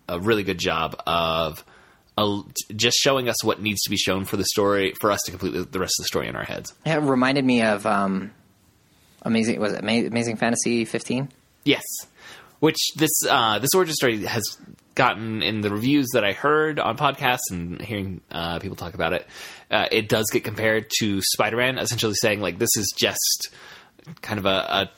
a 0.10 0.20
really 0.20 0.42
good 0.42 0.58
job 0.58 1.00
of 1.06 1.64
uh, 2.18 2.42
just 2.76 2.98
showing 2.98 3.30
us 3.30 3.44
what 3.44 3.62
needs 3.62 3.84
to 3.84 3.92
be 3.92 3.98
shown 3.98 4.26
for 4.26 4.38
the 4.38 4.46
story, 4.46 4.96
for 5.00 5.12
us 5.12 5.22
to 5.26 5.32
complete 5.32 5.54
the, 5.54 5.66
the 5.66 5.80
rest 5.80 5.94
of 6.00 6.06
the 6.06 6.08
story 6.08 6.28
in 6.28 6.36
our 6.36 6.46
heads. 6.46 6.74
It 6.84 7.00
reminded 7.00 7.46
me 7.46 7.62
of 7.62 7.86
um, 7.86 8.32
amazing 9.26 9.60
was 9.60 9.74
it 9.74 9.80
Amazing 9.80 10.38
Fantasy 10.38 10.86
15? 10.86 11.30
Yes, 11.64 11.84
which 12.60 12.94
this 12.96 13.12
uh, 13.30 13.60
this 13.60 13.74
origin 13.74 13.96
story 13.96 14.26
has 14.26 14.58
gotten 14.94 15.44
in 15.44 15.62
the 15.62 15.70
reviews 15.70 16.08
that 16.14 16.24
I 16.24 16.32
heard 16.32 16.80
on 16.80 16.98
podcasts 16.98 17.52
and 17.52 17.82
hearing 17.82 18.22
uh, 18.32 18.60
people 18.60 18.78
talk 18.78 18.94
about 18.94 19.14
it. 19.14 19.28
Uh, 19.70 19.88
it 19.92 20.08
does 20.08 20.30
get 20.32 20.44
compared 20.44 20.90
to 21.00 21.22
Spider 21.22 21.58
Man, 21.58 21.78
essentially 21.78 22.14
saying 22.14 22.40
like 22.40 22.58
this 22.60 22.76
is 22.78 22.94
just 22.96 23.50
kind 24.22 24.40
of 24.40 24.46
a, 24.46 24.50
a 24.50 24.90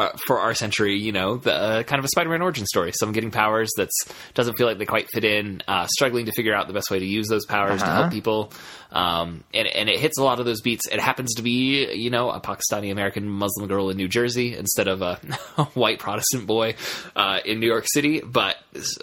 uh, 0.00 0.16
for 0.26 0.40
our 0.40 0.54
century, 0.54 0.96
you 0.98 1.12
know, 1.12 1.36
the 1.36 1.52
uh, 1.54 1.82
kind 1.82 1.98
of 1.98 2.04
a 2.04 2.08
Spider-Man 2.08 2.42
origin 2.42 2.66
story. 2.66 2.92
Someone 2.92 3.12
getting 3.14 3.30
powers 3.30 3.70
that 3.76 3.88
doesn't 4.34 4.56
feel 4.56 4.66
like 4.66 4.78
they 4.78 4.86
quite 4.86 5.08
fit 5.12 5.24
in, 5.24 5.62
uh, 5.68 5.86
struggling 5.86 6.26
to 6.26 6.32
figure 6.32 6.54
out 6.54 6.66
the 6.66 6.72
best 6.72 6.90
way 6.90 6.98
to 6.98 7.06
use 7.06 7.28
those 7.28 7.44
powers 7.46 7.80
to 7.80 7.86
Uh-huh. 7.86 8.00
help 8.02 8.12
people, 8.12 8.52
um, 8.92 9.44
and 9.54 9.66
and 9.68 9.88
it 9.88 9.98
hits 9.98 10.18
a 10.18 10.24
lot 10.24 10.40
of 10.40 10.46
those 10.46 10.60
beats. 10.60 10.86
It 10.90 11.00
happens 11.00 11.34
to 11.34 11.42
be, 11.42 11.92
you 11.94 12.10
know, 12.10 12.30
a 12.30 12.40
Pakistani 12.40 12.90
American 12.90 13.28
Muslim 13.28 13.68
girl 13.68 13.90
in 13.90 13.96
New 13.96 14.08
Jersey 14.08 14.56
instead 14.56 14.88
of 14.88 15.02
a 15.02 15.16
white 15.74 15.98
Protestant 15.98 16.46
boy 16.46 16.74
uh, 17.16 17.38
in 17.44 17.60
New 17.60 17.66
York 17.66 17.84
City, 17.92 18.20
but 18.20 18.56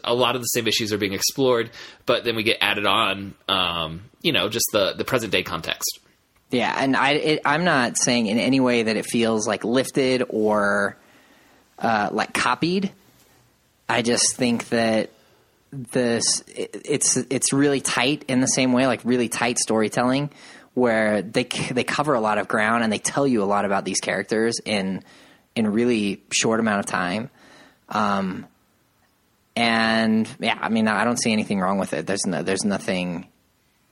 a 0.04 0.14
lot 0.14 0.36
of 0.36 0.42
the 0.42 0.48
same 0.48 0.68
issues 0.68 0.92
are 0.94 0.98
being 0.98 1.14
explored. 1.14 1.70
But 2.06 2.24
then 2.24 2.36
we 2.36 2.44
get 2.44 2.58
added 2.62 2.86
on, 2.86 3.34
um, 3.48 4.02
you 4.22 4.32
know, 4.32 4.50
just 4.50 4.66
the 4.72 4.94
the 4.98 5.06
present 5.06 5.32
day 5.32 5.44
context. 5.44 6.00
Yeah, 6.50 6.74
and 6.78 6.96
I 6.96 7.12
it, 7.12 7.42
I'm 7.44 7.64
not 7.66 7.98
saying 7.98 8.28
in 8.28 8.38
any 8.38 8.60
way 8.60 8.84
that 8.84 8.96
it 8.96 9.06
feels 9.06 9.48
like 9.48 9.64
lifted 9.64 10.24
or 10.30 10.98
uh, 11.80 12.10
like 12.12 12.34
copied. 12.34 12.92
I 13.90 14.02
just 14.02 14.36
think 14.36 14.70
that 14.70 15.10
this 15.72 16.44
it, 16.48 16.82
it's 16.86 17.18
it's 17.18 17.52
really 17.52 17.82
tight 17.82 18.24
in 18.28 18.40
the 18.40 18.48
same 18.48 18.72
way, 18.72 18.88
like 18.88 19.02
really 19.04 19.28
tight 19.28 19.60
storytelling, 19.60 20.30
where 20.74 21.22
they 21.22 21.44
they 21.44 21.84
cover 21.84 22.14
a 22.14 22.22
lot 22.22 22.38
of 22.38 22.48
ground 22.48 22.84
and 22.84 22.94
they 22.94 23.00
tell 23.00 23.28
you 23.28 23.44
a 23.44 23.46
lot 23.46 23.66
about 23.66 23.84
these 23.84 24.00
characters 24.00 24.60
in 24.64 25.04
in 25.56 25.66
a 25.66 25.70
really 25.70 26.24
short 26.32 26.60
amount 26.60 26.80
of 26.80 26.86
time. 26.86 27.30
Um, 27.90 28.46
and 29.56 30.30
yeah, 30.40 30.58
I 30.62 30.70
mean, 30.70 30.88
I 30.88 31.04
don't 31.04 31.18
see 31.18 31.32
anything 31.32 31.60
wrong 31.60 31.80
with 31.80 31.94
it. 31.94 32.06
There's 32.06 32.26
no, 32.26 32.44
there's 32.44 32.64
nothing. 32.64 33.28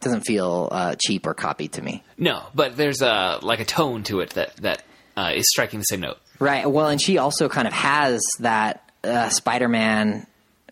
Doesn't 0.06 0.22
feel 0.22 0.70
uh, 0.72 0.96
cheap 0.98 1.26
or 1.28 1.34
copied 1.34 1.74
to 1.74 1.82
me. 1.82 2.04
No, 2.18 2.44
but 2.54 2.78
there's 2.78 3.02
a 3.02 3.40
like 3.42 3.60
a 3.60 3.66
tone 3.66 4.04
to 4.04 4.20
it 4.22 4.30
that 4.32 4.56
that 4.58 4.84
uh, 5.18 5.32
is 5.36 5.50
striking 5.50 5.80
the 5.80 5.84
same 5.86 6.02
note. 6.02 6.18
Right. 6.40 6.70
Well, 6.70 6.88
and 6.88 7.02
she 7.02 7.18
also 7.18 7.50
kind 7.50 7.68
of 7.68 7.74
has 7.74 8.22
that 8.40 8.90
uh, 9.04 9.30
Spider-Man 9.30 10.28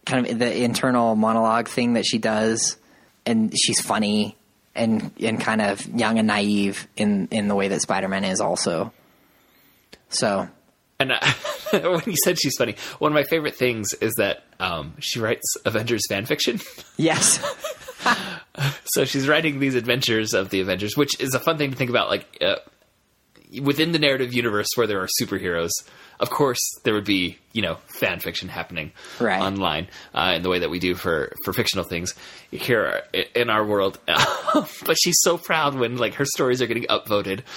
kind 0.05 0.27
of 0.27 0.39
the 0.39 0.63
internal 0.63 1.15
monologue 1.15 1.67
thing 1.67 1.93
that 1.93 2.05
she 2.05 2.17
does, 2.19 2.77
and 3.25 3.53
she's 3.57 3.81
funny 3.81 4.37
and 4.75 5.11
and 5.19 5.39
kind 5.39 5.61
of 5.61 5.85
young 5.87 6.17
and 6.19 6.27
naive 6.27 6.87
in 6.95 7.27
in 7.31 7.47
the 7.47 7.55
way 7.55 7.67
that 7.69 7.81
Spider-Man 7.81 8.23
is 8.23 8.39
also. 8.39 8.93
So 10.09 10.47
And 10.99 11.11
uh, 11.13 11.19
when 11.71 12.01
you 12.05 12.17
said 12.23 12.39
she's 12.39 12.55
funny, 12.57 12.75
one 12.99 13.11
of 13.11 13.15
my 13.15 13.23
favorite 13.23 13.55
things 13.55 13.93
is 13.93 14.13
that 14.17 14.43
um, 14.59 14.93
she 14.99 15.19
writes 15.19 15.55
Avengers 15.65 16.01
fan 16.07 16.25
fiction. 16.25 16.59
yes, 16.97 17.39
so 18.85 19.05
she's 19.05 19.27
writing 19.27 19.59
these 19.59 19.75
adventures 19.75 20.33
of 20.33 20.49
the 20.49 20.61
Avengers, 20.61 20.95
which 20.97 21.19
is 21.19 21.33
a 21.33 21.39
fun 21.39 21.57
thing 21.57 21.71
to 21.71 21.77
think 21.77 21.89
about. 21.89 22.09
Like 22.09 22.37
uh, 22.41 22.55
within 23.61 23.91
the 23.91 23.99
narrative 23.99 24.33
universe 24.33 24.67
where 24.75 24.87
there 24.87 25.01
are 25.01 25.07
superheroes, 25.21 25.71
of 26.19 26.29
course 26.29 26.59
there 26.83 26.93
would 26.93 27.05
be 27.05 27.37
you 27.51 27.61
know 27.61 27.75
fan 27.99 28.19
fiction 28.19 28.47
happening 28.49 28.91
Right. 29.19 29.41
online 29.41 29.87
uh, 30.13 30.33
in 30.35 30.41
the 30.43 30.49
way 30.49 30.59
that 30.59 30.69
we 30.69 30.79
do 30.79 30.95
for 30.95 31.33
for 31.43 31.53
fictional 31.53 31.83
things 31.85 32.13
here 32.51 33.01
in 33.35 33.49
our 33.49 33.65
world. 33.65 33.99
but 34.05 34.97
she's 35.01 35.19
so 35.21 35.37
proud 35.37 35.75
when 35.75 35.97
like 35.97 36.15
her 36.15 36.25
stories 36.25 36.61
are 36.61 36.67
getting 36.67 36.85
upvoted. 36.85 37.41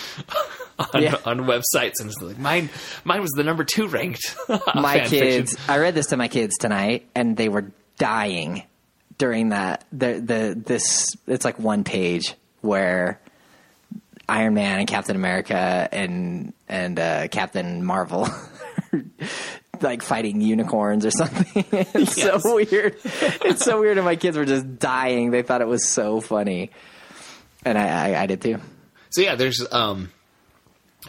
On, 0.93 1.03
Yeah. 1.03 1.17
on 1.25 1.39
websites 1.47 2.01
and 2.01 2.11
it's 2.11 2.21
like 2.21 2.37
mine 2.37 2.69
mine 3.03 3.23
was 3.23 3.31
the 3.31 3.43
number 3.43 3.65
two 3.65 3.89
ranked 3.89 4.37
my 4.75 4.99
fan 4.99 5.09
fiction. 5.09 5.19
kids. 5.47 5.57
I 5.71 5.79
read 5.79 5.95
this 5.95 6.09
to 6.09 6.19
my 6.19 6.29
kids 6.29 6.59
tonight, 6.59 7.07
and 7.15 7.35
they 7.35 7.49
were 7.49 7.73
dying 7.97 8.63
during 9.19 9.51
that. 9.51 9.85
The 9.93 10.15
the 10.21 10.63
this 10.65 11.17
it's 11.27 11.45
like 11.45 11.59
one 11.59 11.85
page 11.85 12.35
where 12.61 13.21
Iron 14.29 14.55
Man 14.55 14.79
and 14.81 14.89
Captain 14.89 15.17
America 15.17 15.89
and 15.93 16.53
and 16.69 16.99
uh, 16.99 17.29
Captain 17.29 17.85
Marvel. 17.85 18.29
like 19.83 20.01
fighting 20.01 20.41
unicorns 20.41 21.05
or 21.05 21.11
something. 21.11 21.65
It's 21.95 22.17
Yes. 22.17 22.43
so 22.43 22.55
weird. 22.55 22.97
It's 23.05 23.63
so 23.65 23.81
weird, 23.81 23.99
and 23.99 24.07
my 24.07 24.17
kids 24.17 24.37
were 24.39 24.47
just 24.47 24.79
dying. 24.79 25.31
They 25.31 25.43
thought 25.43 25.61
it 25.61 25.67
was 25.69 25.87
so 25.87 26.21
funny, 26.23 26.71
and 27.65 27.77
I, 27.77 28.13
I, 28.15 28.23
I 28.23 28.27
did 28.27 28.41
too. 28.41 28.59
So 29.11 29.21
yeah, 29.21 29.35
there's 29.35 29.63
um, 29.71 30.11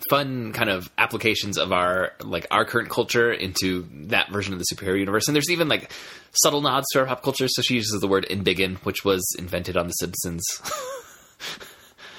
fun 0.10 0.54
kind 0.54 0.70
of 0.70 0.90
applications 0.98 1.58
of 1.58 1.72
our 1.72 2.14
like 2.24 2.48
our 2.52 2.66
current 2.66 2.90
culture 2.90 3.32
into 3.32 3.88
that 4.08 4.32
version 4.32 4.54
of 4.54 4.60
the 4.60 4.66
superhero 4.74 4.98
universe, 5.00 5.28
and 5.28 5.36
there's 5.36 5.50
even 5.50 5.68
like 5.68 5.92
subtle 6.32 6.62
nods 6.62 6.86
to 6.94 7.00
our 7.00 7.06
pop 7.06 7.24
culture. 7.24 7.48
So 7.48 7.62
she 7.62 7.76
uses 7.76 8.00
the 8.00 8.08
word 8.08 8.26
"embiggen," 8.30 8.78
which 8.86 9.04
was 9.06 9.26
invented 9.38 9.78
on 9.78 9.88
The 9.88 9.94
Simpsons. 9.94 10.44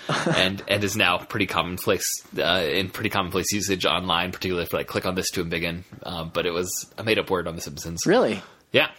and 0.36 0.62
and 0.68 0.82
is 0.84 0.96
now 0.96 1.18
pretty 1.18 1.46
commonplace 1.46 2.08
uh, 2.38 2.62
in 2.64 2.88
pretty 2.90 3.10
commonplace 3.10 3.52
usage 3.52 3.84
online, 3.84 4.32
particularly 4.32 4.66
for 4.66 4.78
like 4.78 4.86
click 4.86 5.04
on 5.06 5.14
this 5.14 5.30
to 5.30 5.44
embiggen. 5.44 5.82
Um, 6.02 6.30
but 6.32 6.46
it 6.46 6.52
was 6.52 6.70
a 6.96 7.04
made 7.04 7.18
up 7.18 7.30
word 7.30 7.46
on 7.46 7.54
The 7.56 7.60
Simpsons. 7.62 8.00
Really, 8.06 8.42
Yeah, 8.72 8.90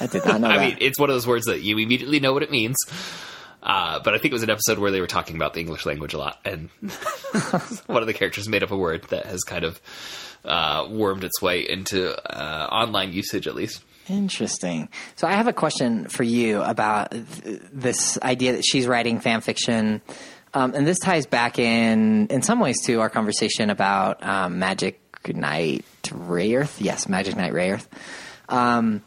I 0.00 0.06
did 0.06 0.24
not 0.24 0.40
know 0.40 0.48
I 0.50 0.56
that. 0.56 0.68
mean, 0.68 0.78
it's 0.80 0.98
one 0.98 1.10
of 1.10 1.14
those 1.14 1.26
words 1.26 1.46
that 1.46 1.60
you 1.62 1.76
immediately 1.78 2.20
know 2.20 2.32
what 2.32 2.42
it 2.42 2.50
means. 2.50 2.76
Uh, 3.66 3.98
but 3.98 4.14
I 4.14 4.18
think 4.18 4.30
it 4.30 4.34
was 4.34 4.44
an 4.44 4.50
episode 4.50 4.78
where 4.78 4.92
they 4.92 5.00
were 5.00 5.08
talking 5.08 5.34
about 5.34 5.52
the 5.52 5.60
English 5.60 5.84
language 5.84 6.14
a 6.14 6.18
lot, 6.18 6.38
and 6.44 6.70
one 7.86 8.00
of 8.00 8.06
the 8.06 8.14
characters 8.14 8.48
made 8.48 8.62
up 8.62 8.70
a 8.70 8.76
word 8.76 9.02
that 9.08 9.26
has 9.26 9.42
kind 9.42 9.64
of 9.64 9.80
uh, 10.44 10.86
wormed 10.88 11.24
its 11.24 11.42
way 11.42 11.68
into 11.68 12.14
uh, 12.32 12.68
online 12.70 13.12
usage, 13.12 13.48
at 13.48 13.56
least. 13.56 13.82
Interesting. 14.08 14.88
So 15.16 15.26
I 15.26 15.32
have 15.32 15.48
a 15.48 15.52
question 15.52 16.06
for 16.06 16.22
you 16.22 16.62
about 16.62 17.10
th- 17.10 17.60
this 17.72 18.16
idea 18.22 18.52
that 18.52 18.64
she's 18.64 18.86
writing 18.86 19.18
fan 19.18 19.40
fiction, 19.40 20.00
um, 20.54 20.72
and 20.72 20.86
this 20.86 21.00
ties 21.00 21.26
back 21.26 21.58
in 21.58 22.28
in 22.28 22.42
some 22.42 22.60
ways 22.60 22.80
to 22.84 23.00
our 23.00 23.10
conversation 23.10 23.68
about 23.68 24.22
um, 24.22 24.60
Magic 24.60 25.00
Knight 25.26 25.84
Rayearth. 26.04 26.76
Yes, 26.78 27.08
Magic 27.08 27.34
Knight 27.34 27.52
Rayearth. 27.52 27.88
Um, 28.48 29.02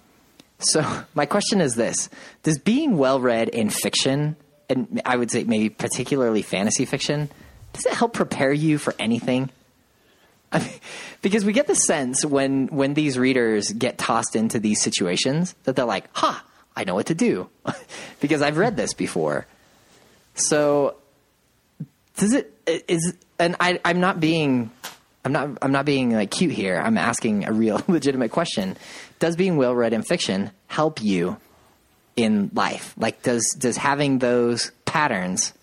so 0.58 0.86
my 1.13 1.26
question 1.26 1.62
is 1.62 1.76
this: 1.76 2.10
Does 2.43 2.58
being 2.58 2.98
well 2.98 3.22
read 3.22 3.48
in 3.48 3.69
fiction, 3.69 4.36
and 4.69 5.01
I 5.05 5.17
would 5.17 5.32
say 5.32 5.43
maybe 5.43 5.69
particularly 5.69 6.41
fantasy 6.41 6.86
fiction, 6.86 7.29
does 7.73 7.86
it 7.86 7.93
help 7.93 8.13
prepare 8.13 8.53
you 8.53 8.77
for 8.77 8.93
anything? 8.99 9.49
I 10.51 10.60
mean, 10.60 10.69
because 11.21 11.43
we 11.43 11.53
get 11.53 11.67
the 11.67 11.75
sense 11.75 12.23
when 12.25 12.67
when 12.67 12.93
these 12.93 13.17
readers 13.17 13.71
get 13.71 13.97
tossed 13.97 14.36
into 14.36 14.60
these 14.60 14.82
situations 14.82 15.55
that 15.63 15.75
they're 15.75 15.86
like, 15.86 16.05
"Ha, 16.13 16.43
I 16.75 16.84
know 16.84 16.95
what 16.95 17.08
to 17.08 17.15
do," 17.15 17.49
because 18.19 18.41
I've 18.41 18.58
read 18.58 18.77
this 18.77 18.93
before. 18.93 19.45
So, 20.36 20.95
does 22.17 22.34
it 22.34 22.53
is 22.88 23.15
and 23.39 23.55
I 23.60 23.79
I'm 23.84 23.99
not 23.99 24.19
being 24.19 24.71
I'm 25.25 25.32
not 25.32 25.58
I'm 25.62 25.71
not 25.71 25.86
being 25.86 26.12
like 26.12 26.32
cute 26.32 26.51
here. 26.51 26.77
I'm 26.77 26.97
asking 26.97 27.45
a 27.45 27.51
real 27.51 27.82
legitimate 27.88 28.32
question. 28.32 28.77
Does 29.19 29.36
being 29.36 29.58
well 29.58 29.75
read 29.75 29.93
in 29.93 30.03
fiction 30.03 30.51
help 30.67 31.01
you 31.01 31.38
in 32.19 32.51
life? 32.53 32.93
Like 32.97 33.23
does 33.23 33.55
does 33.58 33.77
having 33.77 34.19
those 34.19 34.71
patterns 34.86 35.53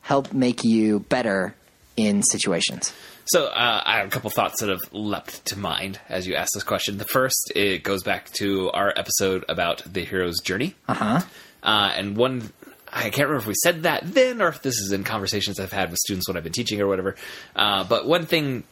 help 0.00 0.32
make 0.32 0.64
you 0.64 1.00
better 1.00 1.54
in 1.96 2.22
situations? 2.22 2.92
So 3.26 3.46
uh, 3.46 3.82
I 3.84 3.98
have 3.98 4.06
a 4.06 4.10
couple 4.10 4.30
thoughts 4.30 4.60
that 4.60 4.68
have 4.68 4.92
leapt 4.92 5.44
to 5.46 5.58
mind 5.58 5.98
as 6.08 6.28
you 6.28 6.36
asked 6.36 6.54
this 6.54 6.62
question. 6.62 6.96
The 6.96 7.04
first, 7.04 7.52
it 7.56 7.82
goes 7.82 8.04
back 8.04 8.30
to 8.34 8.70
our 8.70 8.92
episode 8.96 9.44
about 9.48 9.82
the 9.84 10.04
hero's 10.04 10.38
journey. 10.40 10.76
Uh-huh. 10.88 11.22
Uh, 11.60 11.92
and 11.96 12.16
one, 12.16 12.52
I 12.92 13.10
can't 13.10 13.28
remember 13.28 13.38
if 13.38 13.46
we 13.46 13.54
said 13.64 13.82
that 13.82 14.02
then 14.04 14.40
or 14.40 14.46
if 14.48 14.62
this 14.62 14.78
is 14.78 14.92
in 14.92 15.02
conversations 15.02 15.58
I've 15.58 15.72
had 15.72 15.90
with 15.90 15.98
students 15.98 16.28
when 16.28 16.36
I've 16.36 16.44
been 16.44 16.52
teaching 16.52 16.80
or 16.80 16.86
whatever. 16.86 17.16
Uh, 17.56 17.82
but 17.82 18.06
one 18.06 18.26
thing, 18.26 18.62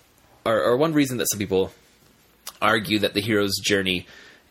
or, 0.47 0.63
or 0.63 0.77
one 0.77 0.93
reason 0.93 1.19
that 1.19 1.27
some 1.29 1.41
people 1.41 1.73
argue 2.63 3.01
that 3.01 3.13
the 3.13 3.21
hero's 3.21 3.59
journey 3.59 4.07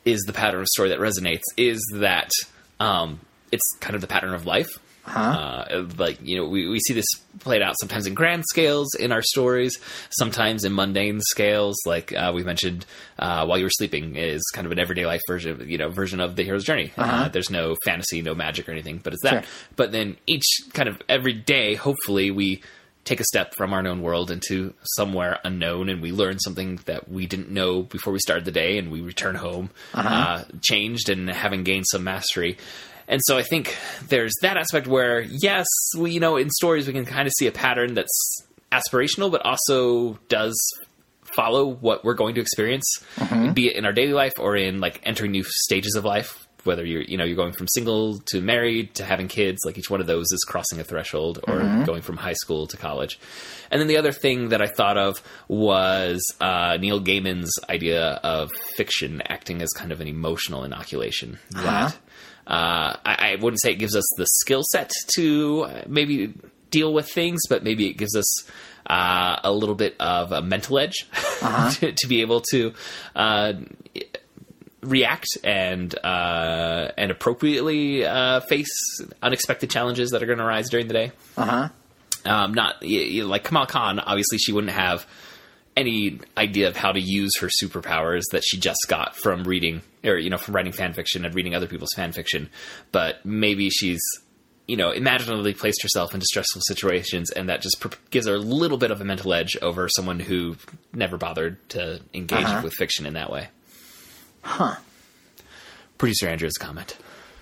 is 0.05 0.21
the 0.21 0.33
pattern 0.33 0.61
of 0.61 0.67
story 0.67 0.89
that 0.89 0.99
resonates 0.99 1.43
is 1.57 1.79
that 1.95 2.31
um, 2.79 3.19
it's 3.51 3.63
kind 3.79 3.95
of 3.95 4.01
the 4.01 4.07
pattern 4.07 4.33
of 4.33 4.45
life. 4.45 4.69
Uh, 5.05 5.85
like 5.97 6.17
you 6.21 6.37
know, 6.37 6.47
we, 6.47 6.67
we 6.69 6.79
see 6.79 6.93
this 6.93 7.05
played 7.39 7.61
out 7.61 7.75
sometimes 7.77 8.07
in 8.07 8.13
grand 8.13 8.45
scales 8.47 8.95
in 8.95 9.11
our 9.11 9.21
stories, 9.21 9.77
sometimes 10.11 10.63
in 10.63 10.73
mundane 10.73 11.19
scales. 11.19 11.75
Like 11.85 12.13
uh, 12.13 12.31
we 12.33 12.43
mentioned, 12.43 12.85
uh, 13.19 13.45
while 13.45 13.57
you 13.57 13.65
were 13.65 13.69
sleeping 13.69 14.15
is 14.15 14.41
kind 14.53 14.65
of 14.65 14.71
an 14.71 14.79
everyday 14.79 15.05
life 15.05 15.19
version, 15.27 15.69
you 15.69 15.77
know, 15.77 15.89
version 15.89 16.21
of 16.21 16.37
the 16.37 16.43
hero's 16.43 16.63
journey. 16.63 16.93
uh 16.97 17.27
there's 17.27 17.49
no 17.49 17.75
fantasy, 17.83 18.21
no 18.21 18.33
magic 18.33 18.69
or 18.69 18.71
anything, 18.71 18.99
but 19.03 19.11
it's 19.11 19.23
that. 19.23 19.43
Sure. 19.43 19.53
But 19.75 19.91
then 19.91 20.15
each 20.25 20.45
kind 20.71 20.87
of 20.87 21.01
every 21.09 21.33
day, 21.33 21.75
hopefully, 21.75 22.31
we 22.31 22.61
take 23.05 23.19
a 23.19 23.23
step 23.25 23.53
from 23.55 23.73
our 23.73 23.81
known 23.81 24.01
world 24.01 24.31
into 24.31 24.73
somewhere 24.83 25.39
unknown, 25.43 25.89
and 25.89 26.01
we 26.01 26.11
learn 26.11 26.39
something 26.39 26.79
that 26.85 27.09
we 27.09 27.25
didn't 27.25 27.49
know 27.49 27.83
before 27.83 28.13
we 28.13 28.19
started 28.19 28.45
the 28.45 28.51
day, 28.51 28.77
and 28.77 28.91
we 28.91 29.01
return 29.01 29.35
home 29.35 29.69
uh 29.93 30.43
changed 30.61 31.09
and 31.09 31.29
having 31.29 31.63
gained 31.63 31.85
some 31.91 32.03
mastery. 32.03 32.57
And 33.07 33.21
so 33.25 33.37
I 33.37 33.43
think 33.43 33.75
there's 34.07 34.33
that 34.41 34.55
aspect 34.55 34.87
where, 34.87 35.19
yes, 35.19 35.67
we 35.97 36.11
you 36.11 36.19
know 36.19 36.37
in 36.37 36.49
stories 36.49 36.87
we 36.87 36.93
can 36.93 37.05
kind 37.05 37.27
of 37.27 37.33
see 37.37 37.47
a 37.47 37.51
pattern 37.51 37.93
that's 37.93 38.43
aspirational, 38.71 39.29
but 39.31 39.41
also 39.45 40.17
does 40.29 40.55
follow 41.35 41.65
what 41.65 42.05
we're 42.05 42.13
going 42.13 42.35
to 42.35 42.41
experience, 42.41 43.03
be 43.53 43.67
it 43.67 43.75
in 43.75 43.85
our 43.85 43.93
daily 43.93 44.13
life 44.13 44.33
or 44.39 44.55
in 44.55 44.79
like 44.79 45.01
entering 45.03 45.31
new 45.31 45.43
stages 45.43 45.95
of 45.95 46.05
life 46.05 46.42
whether 46.63 46.85
you're 46.85 47.01
you 47.01 47.17
know 47.17 47.23
you're 47.23 47.35
going 47.35 47.53
from 47.53 47.67
single 47.67 48.19
to 48.19 48.41
married 48.41 48.93
to 48.95 49.03
having 49.03 49.27
kids 49.27 49.61
like 49.65 49.77
each 49.77 49.89
one 49.89 50.01
of 50.01 50.07
those 50.07 50.25
is 50.31 50.43
crossing 50.43 50.79
a 50.79 50.83
threshold 50.83 51.39
or 51.47 51.59
going 51.85 52.01
from 52.01 52.17
high 52.17 52.33
school 52.33 52.67
to 52.67 52.77
college. 52.77 53.19
And 53.71 53.81
then 53.81 53.87
the 53.87 53.97
other 53.97 54.11
thing 54.11 54.49
that 54.49 54.61
i 54.61 54.67
thought 54.67 54.97
of 54.97 55.21
was 55.47 56.21
uh, 56.39 56.77
neil 56.79 57.01
gaiman's 57.01 57.53
idea 57.69 58.19
of 58.23 58.51
fiction 58.75 59.21
acting 59.27 59.61
as 59.61 59.71
kind 59.71 59.91
of 59.91 60.01
an 60.01 60.07
emotional 60.07 60.63
inoculation. 60.63 61.39
That 61.51 61.97
uh, 62.45 62.97
I, 63.05 63.31
I 63.33 63.37
wouldn't 63.41 63.61
say 63.61 63.71
it 63.71 63.79
gives 63.79 63.95
us 63.95 64.05
the 64.17 64.25
skill 64.25 64.63
set 64.71 64.91
to 65.15 65.67
maybe 65.87 66.33
deal 66.69 66.93
with 66.93 67.09
things 67.09 67.41
but 67.47 67.63
maybe 67.63 67.87
it 67.87 67.93
gives 67.93 68.15
us 68.15 68.43
uh, 68.87 69.39
a 69.43 69.51
little 69.51 69.75
bit 69.75 69.95
of 69.99 70.31
a 70.31 70.41
mental 70.41 70.77
edge 70.77 71.07
to, 71.79 71.93
to 71.93 72.07
be 72.07 72.21
able 72.21 72.41
to 72.41 72.73
uh, 73.15 73.53
react 74.83 75.27
and 75.43 75.93
uh, 76.03 76.91
and 76.97 77.11
appropriately 77.11 78.05
uh, 78.05 78.39
face 78.41 79.01
unexpected 79.21 79.69
challenges 79.69 80.11
that 80.11 80.21
are 80.23 80.25
going 80.25 80.37
to 80.39 80.45
arise 80.45 80.69
during 80.69 80.87
the 80.87 80.93
day. 80.93 81.11
Uh 81.37 81.45
huh. 81.45 81.69
Um, 82.25 82.53
not 82.53 82.75
y- 82.81 83.09
y- 83.19 83.23
like 83.23 83.43
Kamal 83.43 83.65
Khan. 83.65 83.99
Obviously, 83.99 84.37
she 84.37 84.51
wouldn't 84.53 84.73
have 84.73 85.05
any 85.75 86.19
idea 86.37 86.67
of 86.67 86.75
how 86.77 86.91
to 86.91 86.99
use 86.99 87.37
her 87.39 87.47
superpowers 87.47 88.21
that 88.31 88.43
she 88.45 88.57
just 88.59 88.85
got 88.87 89.15
from 89.15 89.43
reading 89.43 89.81
or 90.03 90.17
you 90.17 90.29
know 90.29 90.37
from 90.37 90.55
writing 90.55 90.71
fan 90.71 90.93
fiction 90.93 91.25
and 91.25 91.33
reading 91.33 91.55
other 91.55 91.67
people's 91.67 91.93
fan 91.95 92.11
fiction. 92.11 92.49
But 92.91 93.25
maybe 93.25 93.69
she's 93.69 93.99
you 94.67 94.77
know 94.77 94.91
imaginatively 94.91 95.53
placed 95.53 95.81
herself 95.81 96.13
into 96.13 96.25
stressful 96.25 96.61
situations, 96.61 97.31
and 97.31 97.49
that 97.49 97.61
just 97.61 97.83
gives 98.11 98.27
her 98.27 98.35
a 98.35 98.39
little 98.39 98.77
bit 98.77 98.91
of 98.91 99.01
a 99.01 99.03
mental 99.03 99.33
edge 99.33 99.57
over 99.61 99.89
someone 99.89 100.19
who 100.19 100.55
never 100.93 101.17
bothered 101.17 101.57
to 101.69 101.99
engage 102.13 102.43
Uh-huh. 102.45 102.61
with 102.63 102.73
fiction 102.73 103.05
in 103.05 103.13
that 103.15 103.29
way. 103.31 103.49
Huh. 104.43 104.75
Producer 105.97 106.27
Andrew's 106.27 106.57
comment. 106.57 106.97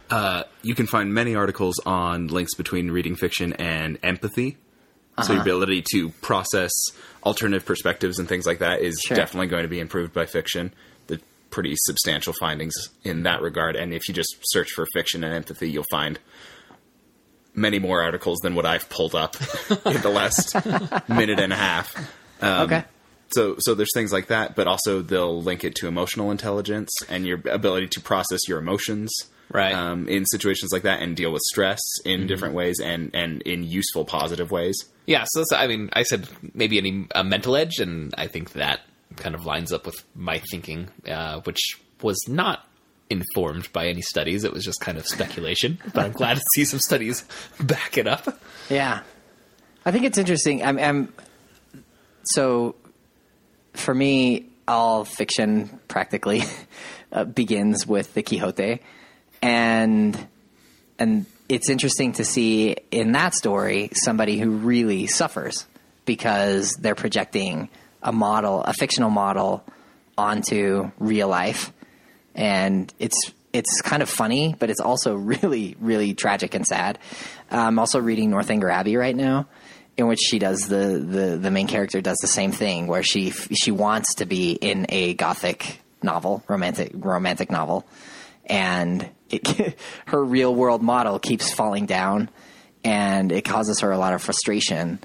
Uh, 0.10 0.44
you 0.62 0.76
can 0.76 0.88
find 0.88 1.14
many 1.14 1.36
articles 1.36 1.80
on 1.86 2.28
links 2.28 2.54
between 2.56 2.92
reading 2.92 3.16
fiction 3.16 3.54
and 3.54 3.98
empathy. 4.04 4.58
So 5.18 5.24
Uh-huh. 5.24 5.34
your 5.34 5.42
ability 5.42 5.84
to 5.94 6.10
process 6.22 6.72
alternative 7.24 7.66
perspectives 7.66 8.18
and 8.20 8.28
things 8.28 8.46
like 8.46 8.60
that 8.60 8.82
is 8.82 9.00
Sure. 9.06 9.16
definitely 9.18 9.48
going 9.48 9.64
to 9.64 9.70
be 9.70 9.80
improved 9.80 10.14
by 10.14 10.26
fiction. 10.26 10.74
The 11.08 11.20
pretty 11.50 11.74
substantial 11.78 12.34
findings 12.40 12.74
in 13.04 13.24
that 13.24 13.42
regard. 13.42 13.76
And 13.76 13.94
if 13.94 14.08
you 14.08 14.14
just 14.14 14.38
search 14.44 14.72
for 14.72 14.86
fiction 14.94 15.24
and 15.24 15.34
empathy, 15.34 15.70
you'll 15.70 15.86
find 15.92 16.18
many 17.54 17.80
more 17.80 18.02
articles 18.02 18.40
than 18.40 18.56
what 18.56 18.66
I've 18.66 18.90
pulled 18.90 19.14
up 19.16 19.36
in 19.86 20.02
the 20.02 20.10
last 20.10 20.56
minute 21.10 21.40
and 21.40 21.52
a 21.52 21.58
half. 21.58 21.96
Um, 22.42 22.62
okay. 22.64 22.84
So, 23.34 23.56
so 23.60 23.74
there's 23.74 23.94
things 23.94 24.12
like 24.12 24.28
that, 24.28 24.56
but 24.56 24.67
also 24.67 25.02
they'll 25.02 25.41
link 25.41 25.63
it 25.63 25.76
to 25.76 25.88
emotional 25.88 26.32
intelligence 26.32 26.91
and 27.10 27.26
your 27.26 27.41
ability 27.50 27.88
to 27.89 28.02
process 28.02 28.48
your 28.48 28.60
emotions, 28.60 29.12
Right. 29.54 29.74
Um, 29.74 30.08
in 30.08 30.26
situations 30.26 30.72
like 30.72 30.84
that, 30.84 31.02
and 31.02 31.15
deal 31.15 31.32
with 31.32 31.41
stress 31.41 31.82
in 32.06 32.26
different 32.26 32.54
ways 32.54 32.80
and 32.80 33.12
and 33.13 33.41
in 33.41 33.63
useful, 33.63 34.06
positive 34.06 34.50
ways. 34.50 34.86
Yeah, 35.06 35.26
so 35.28 35.41
that's, 35.41 35.52
I 35.52 35.67
mean, 35.67 35.89
I 35.91 36.04
said 36.04 36.30
maybe 36.54 36.78
any 36.78 37.08
a 37.13 37.24
mental 37.24 37.58
edge, 37.58 37.80
and 37.80 38.13
I 38.17 38.28
think 38.28 38.54
that 38.54 38.80
kind 39.17 39.36
of 39.36 39.46
lines 39.46 39.74
up 39.74 39.86
with 39.86 40.06
my 40.15 40.39
thinking, 40.52 40.88
uh, 41.06 41.41
which 41.41 41.78
was 42.02 42.17
not 42.30 42.65
informed 43.10 43.72
by 43.74 43.88
any 43.88 44.02
studies. 44.02 44.46
It 44.46 44.54
was 44.54 44.63
just 44.63 44.80
kind 44.80 44.98
of 44.98 45.06
speculation, 45.06 45.80
but 45.94 46.06
I'm 46.06 46.13
glad 46.13 46.38
to 46.38 46.44
see 46.54 46.63
some 46.63 46.80
studies 46.80 47.26
back 47.60 47.98
it 47.98 48.08
up. 48.08 48.39
Yeah, 48.70 49.02
I 49.86 49.91
think 49.91 50.06
it's 50.06 50.17
interesting. 50.17 50.63
I'm, 50.63 50.80
I'm 50.80 51.13
so 52.24 52.76
for 53.74 53.94
me, 53.94 54.48
all 54.68 55.06
fiction 55.06 55.80
practically 55.88 56.44
uh, 57.12 57.24
begins 57.26 57.86
with 57.86 58.14
the 58.14 58.24
Quixote, 58.24 58.80
and 59.42 60.28
and 61.00 61.26
it's 61.50 61.70
interesting 61.70 62.14
to 62.14 62.24
see 62.24 62.78
in 62.92 63.12
that 63.14 63.34
story 63.34 63.90
somebody 63.94 64.40
who 64.40 64.52
really 64.52 65.08
suffers 65.08 65.66
because 66.06 66.74
they're 66.80 66.96
projecting 66.96 67.70
a 68.02 68.12
model, 68.12 68.62
a 68.64 68.74
fictional 68.74 69.10
model, 69.10 69.64
onto 70.18 70.92
real 71.00 71.28
life, 71.28 71.74
and 72.36 72.94
it's 73.00 73.32
it's 73.54 73.82
kind 73.82 74.02
of 74.02 74.10
funny, 74.10 74.56
but 74.58 74.70
it's 74.70 74.80
also 74.80 75.16
really 75.34 75.76
really 75.80 76.14
tragic 76.14 76.54
and 76.56 76.66
sad. 76.66 77.00
I'm 77.50 77.80
also 77.80 78.00
reading 78.00 78.30
Northanger 78.30 78.70
Abbey 78.70 78.96
right 78.96 79.16
now, 79.16 79.48
in 79.97 80.08
which 80.08 80.19
she 80.19 80.39
does 80.39 80.67
the, 80.67 80.97
the 80.97 81.38
the 81.38 81.51
main 81.51 81.67
character 81.67 82.01
does 82.01 82.17
the 82.21 82.27
same 82.27 82.51
thing, 82.51 82.88
where 82.88 83.04
she 83.04 83.32
she 83.32 83.71
wants 83.71 84.15
to 84.15 84.25
be 84.25 84.54
in 84.54 84.86
a 84.89 85.13
gothic 85.13 85.80
novel, 86.01 86.43
romantic 86.47 86.91
romantic 86.93 87.51
novel, 87.51 87.86
and 88.45 89.10
it, 89.30 89.77
her 90.06 90.23
real 90.23 90.54
world 90.54 90.82
model 90.82 91.19
keeps 91.19 91.54
falling 91.54 91.86
down, 91.86 92.30
and 92.84 93.32
it 93.32 93.43
causes 93.43 93.82
her 93.82 93.91
a 93.91 93.97
lot 93.97 94.13
of 94.13 94.21
frustration. 94.21 94.99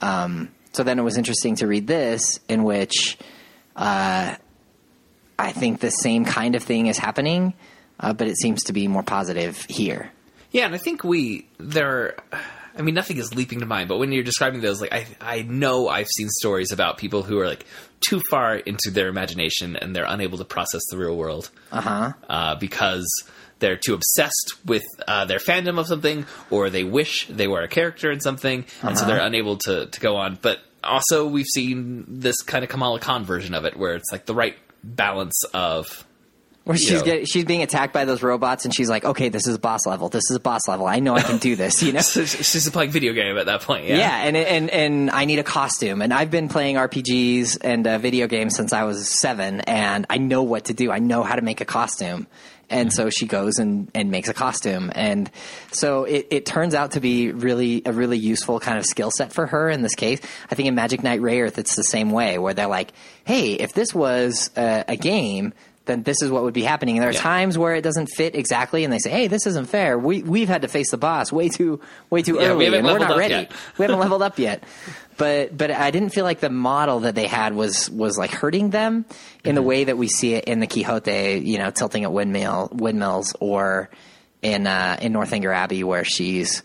Um, 0.00 0.50
so 0.72 0.82
then 0.82 0.98
it 0.98 1.02
was 1.02 1.16
interesting 1.16 1.56
to 1.56 1.66
read 1.66 1.86
this, 1.86 2.38
in 2.48 2.62
which 2.62 3.16
uh, 3.74 4.34
I 5.38 5.52
think 5.52 5.80
the 5.80 5.90
same 5.90 6.24
kind 6.24 6.54
of 6.54 6.62
thing 6.62 6.86
is 6.86 6.98
happening, 6.98 7.54
uh, 7.98 8.12
but 8.12 8.28
it 8.28 8.36
seems 8.36 8.64
to 8.64 8.72
be 8.72 8.86
more 8.88 9.02
positive 9.02 9.64
here. 9.64 10.10
Yeah, 10.50 10.66
and 10.66 10.74
I 10.74 10.78
think 10.78 11.02
we 11.04 11.46
there. 11.58 12.16
I 12.78 12.82
mean, 12.82 12.94
nothing 12.94 13.16
is 13.16 13.34
leaping 13.34 13.60
to 13.60 13.66
mind, 13.66 13.88
but 13.88 13.98
when 13.98 14.12
you're 14.12 14.22
describing 14.24 14.60
those, 14.60 14.80
like 14.80 14.92
I, 14.92 15.06
I 15.20 15.42
know 15.42 15.88
I've 15.88 16.08
seen 16.08 16.28
stories 16.28 16.72
about 16.72 16.98
people 16.98 17.22
who 17.22 17.38
are 17.40 17.46
like 17.46 17.64
too 18.00 18.20
far 18.30 18.56
into 18.56 18.90
their 18.90 19.08
imagination 19.08 19.76
and 19.76 19.96
they're 19.96 20.04
unable 20.06 20.38
to 20.38 20.44
process 20.44 20.82
the 20.90 20.98
real 20.98 21.16
world 21.16 21.50
Uh-huh. 21.72 22.12
uh, 22.28 22.54
because 22.56 23.06
they're 23.58 23.76
too 23.78 23.94
obsessed 23.94 24.54
with 24.66 24.84
uh, 25.08 25.24
their 25.24 25.38
fandom 25.38 25.78
of 25.78 25.86
something, 25.86 26.26
or 26.50 26.68
they 26.68 26.84
wish 26.84 27.26
they 27.28 27.48
were 27.48 27.62
a 27.62 27.68
character 27.68 28.10
in 28.12 28.20
something, 28.20 28.66
and 28.82 28.98
so 28.98 29.06
they're 29.06 29.24
unable 29.24 29.56
to 29.58 29.86
to 29.86 30.00
go 30.00 30.16
on. 30.16 30.38
But 30.42 30.58
also, 30.84 31.26
we've 31.26 31.46
seen 31.46 32.04
this 32.06 32.42
kind 32.42 32.62
of 32.64 32.68
Kamala 32.70 33.00
Khan 33.00 33.24
version 33.24 33.54
of 33.54 33.64
it, 33.64 33.74
where 33.76 33.94
it's 33.94 34.12
like 34.12 34.26
the 34.26 34.34
right 34.34 34.56
balance 34.84 35.42
of 35.54 36.05
Where 36.66 36.76
she's 36.76 37.00
get, 37.02 37.28
she's 37.28 37.44
being 37.44 37.62
attacked 37.62 37.92
by 37.92 38.06
those 38.06 38.24
robots, 38.24 38.64
and 38.64 38.74
she's 38.74 38.88
like, 38.90 39.04
"Okay, 39.04 39.28
this 39.28 39.46
is 39.46 39.54
a 39.54 39.58
boss 39.58 39.86
level. 39.86 40.08
This 40.08 40.28
is 40.28 40.34
a 40.34 40.40
boss 40.40 40.66
level. 40.66 40.84
I 40.88 40.98
know 40.98 41.14
I 41.14 41.22
can 41.22 41.38
do 41.38 41.54
this." 41.54 41.80
You 41.80 41.92
know. 41.92 42.00
she's 42.00 42.52
just 42.52 42.72
playing 42.72 42.90
video 42.90 43.12
game 43.12 43.38
at 43.38 43.46
that 43.46 43.62
point. 43.62 43.84
Yeah, 43.84 43.98
Yeah, 43.98 44.22
and 44.24 44.36
and 44.36 44.70
and 44.70 45.10
I 45.12 45.26
need 45.26 45.38
a 45.38 45.44
costume, 45.44 46.02
and 46.02 46.12
I've 46.12 46.32
been 46.32 46.48
playing 46.48 46.74
RPGs 46.74 47.58
and 47.60 47.86
uh, 47.86 47.98
video 47.98 48.26
games 48.26 48.56
since 48.56 48.72
I 48.72 48.82
was 48.82 49.08
seven, 49.08 49.60
and 49.60 50.06
I 50.10 50.18
know 50.18 50.42
what 50.42 50.64
to 50.64 50.74
do. 50.74 50.90
I 50.90 50.98
know 50.98 51.22
how 51.22 51.36
to 51.36 51.42
make 51.42 51.60
a 51.60 51.64
costume, 51.64 52.26
and 52.68 52.92
so 52.92 53.10
she 53.10 53.26
goes 53.26 53.58
and 53.58 53.88
and 53.94 54.10
makes 54.10 54.28
a 54.28 54.34
costume, 54.34 54.90
and 54.92 55.30
so 55.70 56.02
it, 56.02 56.26
it 56.30 56.46
turns 56.46 56.74
out 56.74 56.90
to 56.92 57.00
be 57.00 57.30
really 57.30 57.82
a 57.86 57.92
really 57.92 58.18
useful 58.18 58.58
kind 58.58 58.76
of 58.76 58.84
skill 58.84 59.12
set 59.12 59.32
for 59.32 59.46
her 59.46 59.70
in 59.70 59.82
this 59.82 59.94
case. 59.94 60.20
I 60.50 60.56
think 60.56 60.66
in 60.66 60.74
Magic 60.74 61.04
Knight 61.04 61.20
Rayearth, 61.20 61.58
it's 61.58 61.76
the 61.76 61.84
same 61.84 62.10
way, 62.10 62.38
where 62.38 62.54
they're 62.54 62.66
like, 62.66 62.92
"Hey, 63.24 63.52
if 63.52 63.72
this 63.72 63.94
was 63.94 64.50
a, 64.56 64.84
a 64.88 64.96
game." 64.96 65.52
Then 65.86 66.02
this 66.02 66.20
is 66.20 66.30
what 66.30 66.42
would 66.42 66.52
be 66.54 66.62
happening. 66.62 66.96
And 66.96 67.02
there 67.02 67.10
are 67.10 67.14
Yeah. 67.14 67.20
times 67.20 67.56
where 67.56 67.74
it 67.74 67.82
doesn't 67.82 68.08
fit 68.08 68.34
exactly, 68.34 68.84
and 68.84 68.92
they 68.92 68.98
say, 68.98 69.10
"Hey, 69.10 69.28
this 69.28 69.46
isn't 69.46 69.66
fair. 69.70 69.98
We 69.98 70.22
we've 70.22 70.48
had 70.48 70.62
to 70.62 70.68
face 70.68 70.90
the 70.90 70.96
boss 70.98 71.32
way 71.32 71.48
too 71.48 71.80
way 72.10 72.22
too 72.22 72.34
Yeah, 72.40 72.48
early, 72.48 72.64
haven't 72.66 72.80
and 72.86 72.88
we're 72.88 72.98
not 72.98 73.16
ready. 73.16 73.48
we 73.78 73.84
haven't 73.84 73.98
leveled 74.00 74.22
up 74.22 74.38
yet. 74.38 74.62
But 75.16 75.56
but 75.56 75.70
I 75.70 75.90
didn't 75.90 76.10
feel 76.10 76.24
like 76.24 76.40
the 76.40 76.50
model 76.50 77.00
that 77.00 77.14
they 77.14 77.26
had 77.26 77.54
was 77.54 77.88
was 77.88 78.18
like 78.18 78.30
hurting 78.32 78.70
them 78.70 79.06
in 79.44 79.54
the 79.54 79.62
way 79.62 79.84
that 79.84 79.96
we 79.96 80.08
see 80.08 80.34
it 80.34 80.44
in 80.44 80.60
the 80.60 80.66
Quixote, 80.66 81.40
you 81.44 81.58
know, 81.58 81.70
tilting 81.70 82.04
at 82.04 82.12
windmill 82.12 82.68
windmills, 82.72 83.34
or 83.40 83.88
in 84.42 84.66
uh, 84.66 84.98
in 85.00 85.12
Northanger 85.12 85.52
Abbey, 85.52 85.82
where 85.84 86.04
she's 86.04 86.62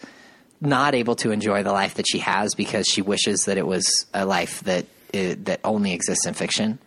not 0.59 0.93
able 0.95 1.15
to 1.15 1.31
enjoy 1.31 1.63
the 1.63 1.71
life 1.71 1.93
that 1.95 2.05
she 2.07 2.19
has 2.19 2.53
because 2.55 2.85
she 2.87 3.01
wishes 3.01 3.41
that 3.45 3.57
it 3.57 3.65
was 3.65 4.05
a 4.13 4.25
life 4.25 4.61
that 4.65 4.85
i 5.13 5.35
that 5.43 5.59
only 5.63 5.93
exists 5.93 6.25
in 6.25 6.33
fiction. 6.33 6.79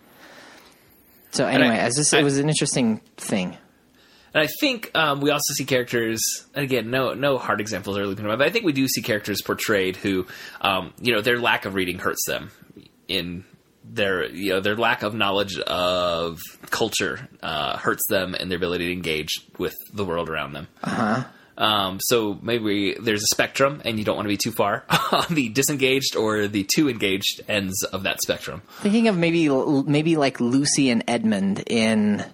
So 1.35 1.47
anyway, 1.47 1.75
I- 1.75 1.79
as 1.79 1.95
this, 1.97 2.15
I- 2.15 2.21
it 2.21 2.25
was 2.25 2.39
an 2.39 2.49
interesting 2.49 3.01
thing. 3.17 3.57
And 4.33 4.43
I 4.43 4.49
think 4.61 4.91
um, 4.97 5.21
we 5.21 5.31
also 5.31 5.55
see 5.55 5.65
characters. 5.65 6.45
Again, 6.55 6.91
no 6.91 7.15
no 7.15 7.39
hard 7.39 7.61
examples 7.61 7.97
are 7.97 8.03
to 8.03 8.09
mind, 8.23 8.39
but 8.39 8.47
I 8.47 8.51
think 8.51 8.65
we 8.65 8.73
do 8.73 8.89
see 8.89 9.01
characters 9.01 9.41
portrayed 9.43 9.95
who, 9.97 10.27
um, 10.61 10.93
you 11.01 11.13
know, 11.13 11.21
their 11.21 11.39
lack 11.39 11.67
of 11.67 11.75
reading 11.75 11.99
hurts 12.01 12.25
them 12.27 12.51
in 13.07 13.45
their 13.85 14.25
you 14.27 14.51
know 14.51 14.61
their 14.61 14.75
lack 14.77 15.03
of 15.05 15.15
knowledge 15.15 15.57
of 15.61 16.41
culture 16.71 17.29
uh, 17.45 17.77
hurts 17.77 18.07
them 18.09 18.35
and 18.35 18.51
their 18.51 18.57
ability 18.57 18.87
to 18.87 18.93
engage 18.93 19.41
with 19.59 19.75
the 19.93 20.05
world 20.05 20.29
around 20.29 20.53
them. 20.55 20.67
Uh-huh. 20.83 21.23
Um, 21.57 22.01
so 22.01 22.39
maybe 22.43 22.95
there's 22.95 23.23
a 23.23 23.27
spectrum, 23.27 23.81
and 23.85 23.99
you 23.99 24.05
don't 24.05 24.17
want 24.17 24.27
to 24.27 24.31
be 24.31 24.37
too 24.37 24.51
far. 24.51 24.85
On 25.13 25.27
the 25.35 25.49
disengaged 25.51 26.17
or 26.17 26.49
the 26.49 26.65
too 26.65 26.89
engaged 26.89 27.43
ends 27.49 27.85
of 27.85 28.03
that 28.03 28.21
spectrum. 28.21 28.63
Thinking 28.81 29.09
of 29.09 29.17
maybe 29.17 29.49
maybe 29.49 30.17
like 30.17 30.41
Lucy 30.41 30.91
and 30.91 31.05
Edmund 31.07 31.63
in 31.67 32.25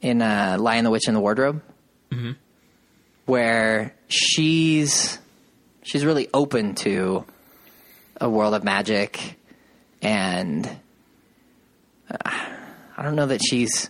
in 0.00 0.22
uh, 0.22 0.56
Lion 0.58 0.84
the 0.84 0.90
Witch 0.90 1.08
in 1.08 1.14
the 1.14 1.20
Wardrobe, 1.20 1.62
where 3.26 3.94
she's 4.08 5.18
she's 5.82 6.04
really 6.04 6.28
open 6.34 6.74
to 6.76 7.24
a 8.20 8.28
world 8.28 8.54
of 8.54 8.64
magic, 8.64 9.38
and 10.02 10.68
uh, 12.10 12.30
I 12.96 13.02
don't 13.02 13.14
know 13.14 13.26
that 13.26 13.40
she's 13.44 13.88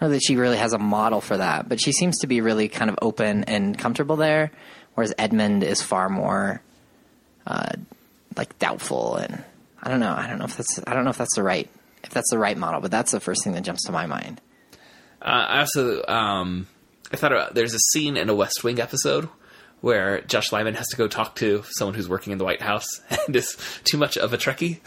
don't 0.00 0.08
know 0.08 0.14
that 0.14 0.22
she 0.22 0.36
really 0.36 0.56
has 0.56 0.72
a 0.72 0.78
model 0.78 1.20
for 1.20 1.36
that, 1.36 1.68
but 1.68 1.80
she 1.80 1.92
seems 1.92 2.18
to 2.18 2.26
be 2.26 2.40
really 2.40 2.68
kind 2.68 2.90
of 2.90 2.98
open 3.00 3.44
and 3.44 3.78
comfortable 3.78 4.16
there, 4.16 4.50
whereas 4.94 5.14
Edmund 5.18 5.62
is 5.62 5.82
far 5.82 6.08
more 6.08 6.62
uh, 7.46 7.72
like 8.36 8.58
doubtful 8.58 9.16
and 9.16 9.44
I 9.82 9.90
don't 9.90 10.00
know. 10.00 10.14
I 10.16 10.26
don't 10.26 10.38
know 10.38 10.46
if 10.46 10.56
that's 10.56 10.80
I 10.86 10.94
don't 10.94 11.04
know 11.04 11.10
if 11.10 11.18
that's 11.18 11.34
the 11.36 11.42
right 11.42 11.68
if 12.02 12.10
that's 12.10 12.30
the 12.30 12.38
right 12.38 12.56
model, 12.56 12.80
but 12.80 12.90
that's 12.90 13.12
the 13.12 13.20
first 13.20 13.44
thing 13.44 13.52
that 13.52 13.62
jumps 13.62 13.84
to 13.84 13.92
my 13.92 14.06
mind. 14.06 14.40
Uh, 15.20 15.46
I 15.48 15.60
also 15.60 16.04
um, 16.06 16.66
I 17.12 17.16
thought 17.16 17.32
about 17.32 17.54
there's 17.54 17.74
a 17.74 17.78
scene 17.92 18.16
in 18.16 18.28
a 18.28 18.34
West 18.34 18.64
Wing 18.64 18.80
episode 18.80 19.28
where 19.80 20.22
Josh 20.22 20.50
Lyman 20.50 20.74
has 20.74 20.88
to 20.88 20.96
go 20.96 21.08
talk 21.08 21.36
to 21.36 21.62
someone 21.68 21.94
who's 21.94 22.08
working 22.08 22.32
in 22.32 22.38
the 22.38 22.44
White 22.44 22.62
House 22.62 22.86
and 23.26 23.36
is 23.36 23.56
too 23.84 23.98
much 23.98 24.16
of 24.16 24.32
a 24.32 24.38
Trekkie 24.38 24.80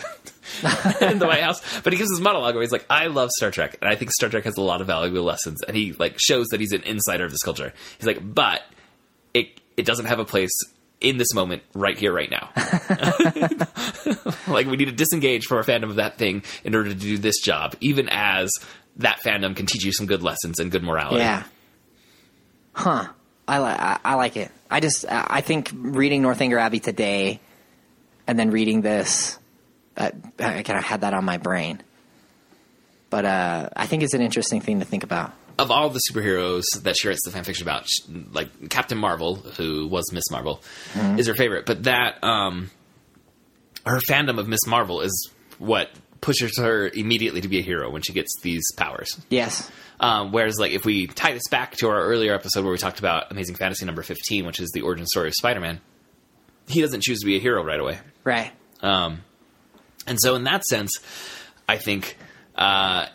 in 1.02 1.20
the 1.20 1.28
White 1.28 1.44
House. 1.44 1.62
But 1.82 1.94
he 1.94 1.98
gives 1.98 2.10
his 2.12 2.20
monologue 2.20 2.56
where 2.56 2.64
he's 2.64 2.72
like, 2.72 2.86
"I 2.90 3.08
love 3.08 3.30
Star 3.32 3.52
Trek, 3.52 3.78
and 3.82 3.90
I 3.90 3.96
think 3.96 4.12
Star 4.12 4.30
Trek 4.30 4.46
has 4.46 4.58
a 4.58 4.62
lot 4.62 4.82
of 4.82 4.88
valuable 4.88 5.24
lessons." 5.24 5.62
And 5.68 5.76
he 5.78 5.94
like 5.94 6.20
shows 6.20 6.48
that 6.48 6.60
he's 6.60 6.72
an 6.72 6.84
insider 6.84 7.26
of 7.26 7.32
this 7.32 7.44
culture. 7.44 7.74
He's 7.98 8.08
like, 8.08 8.20
"But 8.22 8.62
it 9.34 9.62
it 9.76 9.86
doesn't 9.86 10.06
have 10.06 10.20
a 10.20 10.26
place." 10.26 10.52
In 11.00 11.18
this 11.18 11.32
moment, 11.36 11.62
right 11.76 11.96
here, 11.96 12.12
right 12.12 12.32
now. 12.32 12.50
like, 14.48 14.66
we 14.66 14.78
need 14.78 14.86
to 14.86 14.92
disengage 14.92 15.46
from 15.46 15.60
our 15.60 15.64
fandom 15.64 15.92
of 15.92 15.98
that 15.98 16.18
thing 16.18 16.42
in 16.64 16.74
order 16.74 16.90
to 16.90 16.96
do 16.96 17.20
this 17.20 17.40
job, 17.40 17.76
even 17.82 18.10
as 18.10 18.52
that 18.96 19.20
fandom 19.24 19.56
can 19.56 19.68
teach 19.68 19.86
you 19.86 19.92
some 19.92 20.08
good 20.08 20.24
lessons 20.24 20.60
and 20.60 20.72
good 20.72 20.82
morality. 20.84 21.20
Yeah. 21.20 21.44
Huh. 22.74 23.10
I, 23.48 23.60
li- 23.60 23.66
I, 23.66 24.00
I 24.04 24.14
like 24.16 24.36
it. 24.38 24.52
I 24.70 24.80
just 24.80 25.06
I 25.10 25.42
think 25.42 25.72
reading 25.74 26.22
Northanger 26.22 26.58
Abbey 26.58 26.80
today, 26.80 27.40
and 28.28 28.38
then 28.38 28.52
reading 28.52 28.82
this, 28.82 29.40
uh, 29.96 30.12
I 30.40 30.64
kind 30.64 30.78
of 30.78 30.84
had 30.84 31.02
that 31.02 31.14
on 31.14 31.24
my 31.24 31.38
brain. 31.38 31.82
But 33.10 33.24
uh, 33.26 33.70
I 33.76 33.88
think 33.88 34.04
it's 34.04 34.14
an 34.14 34.22
interesting 34.22 34.60
thing 34.60 34.80
to 34.80 34.86
think 34.86 35.04
about. 35.04 35.32
of 35.58 35.72
all 35.72 35.90
the 35.90 36.02
superheroes 36.12 36.66
that 36.84 36.98
she 36.98 37.08
writes 37.08 37.22
the 37.24 37.32
fanfiction 37.32 37.62
about, 37.62 37.88
sh- 37.88 38.02
like 38.34 38.70
Captain 38.70 38.98
Marvel, 38.98 39.36
who 39.36 39.88
was 39.88 40.12
Miss 40.12 40.30
Marvel, 40.30 40.62
is 41.18 41.28
her 41.28 41.34
favorite. 41.34 41.66
But 41.66 41.84
that 41.84 42.22
um, 42.24 42.70
her 43.86 44.00
fandom 44.02 44.40
of 44.40 44.48
Miss 44.50 44.68
Marvel 44.68 45.00
is 45.02 45.32
what 45.58 45.90
pushes 46.20 46.58
her 46.58 46.90
immediately 46.94 47.40
to 47.42 47.48
be 47.48 47.60
a 47.60 47.62
hero 47.62 47.90
when 47.90 48.02
she 48.02 48.12
gets 48.12 48.30
these 48.42 48.64
powers. 48.76 49.18
Yes. 49.30 49.72
Um, 50.00 50.32
whereas, 50.32 50.58
like, 50.60 50.72
if 50.74 50.86
we 50.86 51.08
tie 51.08 51.34
this 51.34 51.48
back 51.50 51.76
to 51.78 51.88
our 51.90 52.02
earlier 52.04 52.34
episode 52.34 52.64
where 52.64 52.72
we 52.72 52.78
talked 52.78 53.00
about 53.00 53.32
Amazing 53.32 53.56
Fantasy 53.56 53.86
number 53.86 54.04
fifteen, 54.04 54.46
which 54.46 54.60
is 54.60 54.70
the 54.74 54.82
origin 54.82 55.08
story 55.08 55.28
of 55.30 55.34
Spider-Man, 55.34 55.82
he 56.68 56.82
doesn't 56.82 57.02
choose 57.02 57.20
to 57.22 57.26
be 57.26 57.36
a 57.36 57.40
hero 57.40 57.64
right 57.64 57.80
away. 57.80 57.98
Right. 58.24 58.52
Um, 58.82 59.22
and 60.06 60.20
so, 60.22 60.36
in 60.36 60.44
that 60.44 60.64
sense, 60.66 61.00
I 61.68 61.78
think 61.78 62.18
uh, 62.56 63.08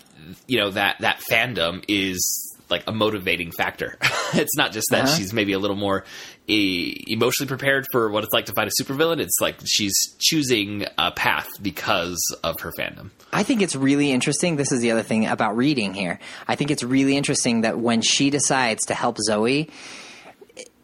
you 0.48 0.58
know 0.58 0.70
that 0.70 0.96
that 1.00 1.20
fandom 1.30 1.84
is 1.86 2.48
like 2.68 2.84
a 2.88 2.92
motivating 2.92 3.52
factor. 3.52 3.96
it's 4.34 4.56
not 4.56 4.72
just 4.72 4.88
that 4.90 5.04
Uh-huh. 5.04 5.16
she's 5.16 5.32
maybe 5.32 5.52
a 5.52 5.58
little 5.58 5.76
more 5.76 6.04
emotionally 6.48 7.48
prepared 7.48 7.86
for 7.92 8.10
what 8.10 8.24
it's 8.24 8.32
like 8.32 8.46
to 8.46 8.52
fight 8.52 8.68
a 8.68 8.82
supervillain. 8.82 9.20
It's 9.20 9.40
like 9.40 9.56
she's 9.64 10.14
choosing 10.18 10.86
a 10.98 11.10
path 11.12 11.48
because 11.62 12.18
of 12.42 12.60
her 12.60 12.72
fandom. 12.78 13.10
I 13.32 13.42
think 13.42 13.62
it's 13.62 13.76
really 13.76 14.10
interesting. 14.10 14.56
This 14.56 14.72
is 14.72 14.80
the 14.80 14.90
other 14.90 15.02
thing 15.02 15.26
about 15.26 15.56
reading 15.56 15.94
here. 15.94 16.18
I 16.48 16.56
think 16.56 16.70
it's 16.70 16.82
really 16.82 17.16
interesting 17.16 17.62
that 17.62 17.78
when 17.78 18.02
she 18.02 18.30
decides 18.30 18.86
to 18.86 18.94
help 18.94 19.18
Zoe, 19.18 19.70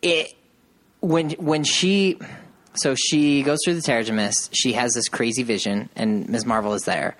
it 0.00 0.32
when 1.00 1.30
when 1.32 1.64
she 1.64 2.18
so 2.74 2.94
she 2.94 3.42
goes 3.42 3.58
through 3.64 3.74
the 3.74 3.80
Terrigen 3.80 4.14
Mist, 4.14 4.54
she 4.54 4.72
has 4.74 4.94
this 4.94 5.08
crazy 5.08 5.42
vision, 5.42 5.88
and 5.96 6.28
Ms. 6.28 6.46
Marvel 6.46 6.74
is 6.74 6.84
there, 6.84 7.16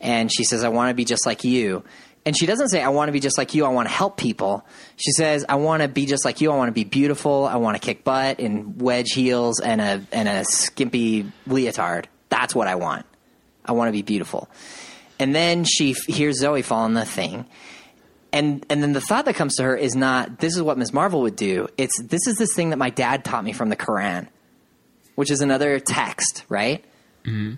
and 0.00 0.32
she 0.32 0.44
says, 0.44 0.64
"I 0.64 0.68
want 0.68 0.90
to 0.90 0.94
be 0.94 1.04
just 1.04 1.26
like 1.26 1.44
you." 1.44 1.84
And 2.26 2.36
she 2.36 2.46
doesn't 2.46 2.68
say, 2.68 2.82
I 2.82 2.88
want 2.88 3.08
to 3.08 3.12
be 3.12 3.20
just 3.20 3.36
like 3.36 3.54
you. 3.54 3.66
I 3.66 3.68
want 3.68 3.86
to 3.88 3.94
help 3.94 4.16
people. 4.16 4.66
She 4.96 5.12
says, 5.12 5.44
I 5.46 5.56
want 5.56 5.82
to 5.82 5.88
be 5.88 6.06
just 6.06 6.24
like 6.24 6.40
you. 6.40 6.50
I 6.50 6.56
want 6.56 6.68
to 6.68 6.72
be 6.72 6.84
beautiful. 6.84 7.44
I 7.44 7.56
want 7.56 7.76
to 7.76 7.80
kick 7.84 8.02
butt 8.02 8.40
in 8.40 8.78
wedge 8.78 9.10
heels 9.12 9.60
and 9.60 9.80
a, 9.80 10.06
and 10.10 10.28
a 10.28 10.44
skimpy 10.44 11.30
leotard. 11.46 12.08
That's 12.30 12.54
what 12.54 12.66
I 12.66 12.76
want. 12.76 13.04
I 13.64 13.72
want 13.72 13.88
to 13.88 13.92
be 13.92 14.02
beautiful. 14.02 14.48
And 15.18 15.34
then 15.34 15.64
she 15.64 15.90
f- 15.90 16.06
hears 16.06 16.38
Zoe 16.40 16.62
fall 16.62 16.86
in 16.86 16.94
the 16.94 17.04
thing. 17.04 17.46
And, 18.32 18.64
and 18.68 18.82
then 18.82 18.92
the 18.92 19.00
thought 19.00 19.26
that 19.26 19.36
comes 19.36 19.56
to 19.56 19.62
her 19.62 19.76
is 19.76 19.94
not, 19.94 20.38
this 20.38 20.56
is 20.56 20.62
what 20.62 20.76
Ms. 20.76 20.92
Marvel 20.92 21.20
would 21.22 21.36
do. 21.36 21.68
It's, 21.76 22.02
this 22.02 22.26
is 22.26 22.36
this 22.36 22.52
thing 22.54 22.70
that 22.70 22.78
my 22.78 22.90
dad 22.90 23.24
taught 23.24 23.44
me 23.44 23.52
from 23.52 23.68
the 23.68 23.76
Quran, 23.76 24.26
which 25.14 25.30
is 25.30 25.40
another 25.40 25.78
text, 25.78 26.44
right? 26.48 26.84
Mm-hmm. 27.24 27.54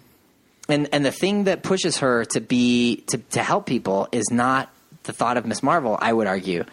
And 0.69 0.89
and 0.93 1.05
the 1.05 1.13
thing 1.13 1.45
that 1.45 1.63
pushes 1.63 1.99
her 1.99 2.25
to 2.27 2.41
be 2.41 3.05
to, 3.09 3.19
to 3.19 3.43
help 3.43 3.67
people 3.67 4.09
is 4.13 4.31
not 4.31 4.71
the 5.05 5.13
thought 5.13 5.37
of 5.37 5.47
Miss 5.47 5.63
Marvel. 5.63 5.97
I 6.01 6.13
would 6.13 6.27
argue, 6.27 6.65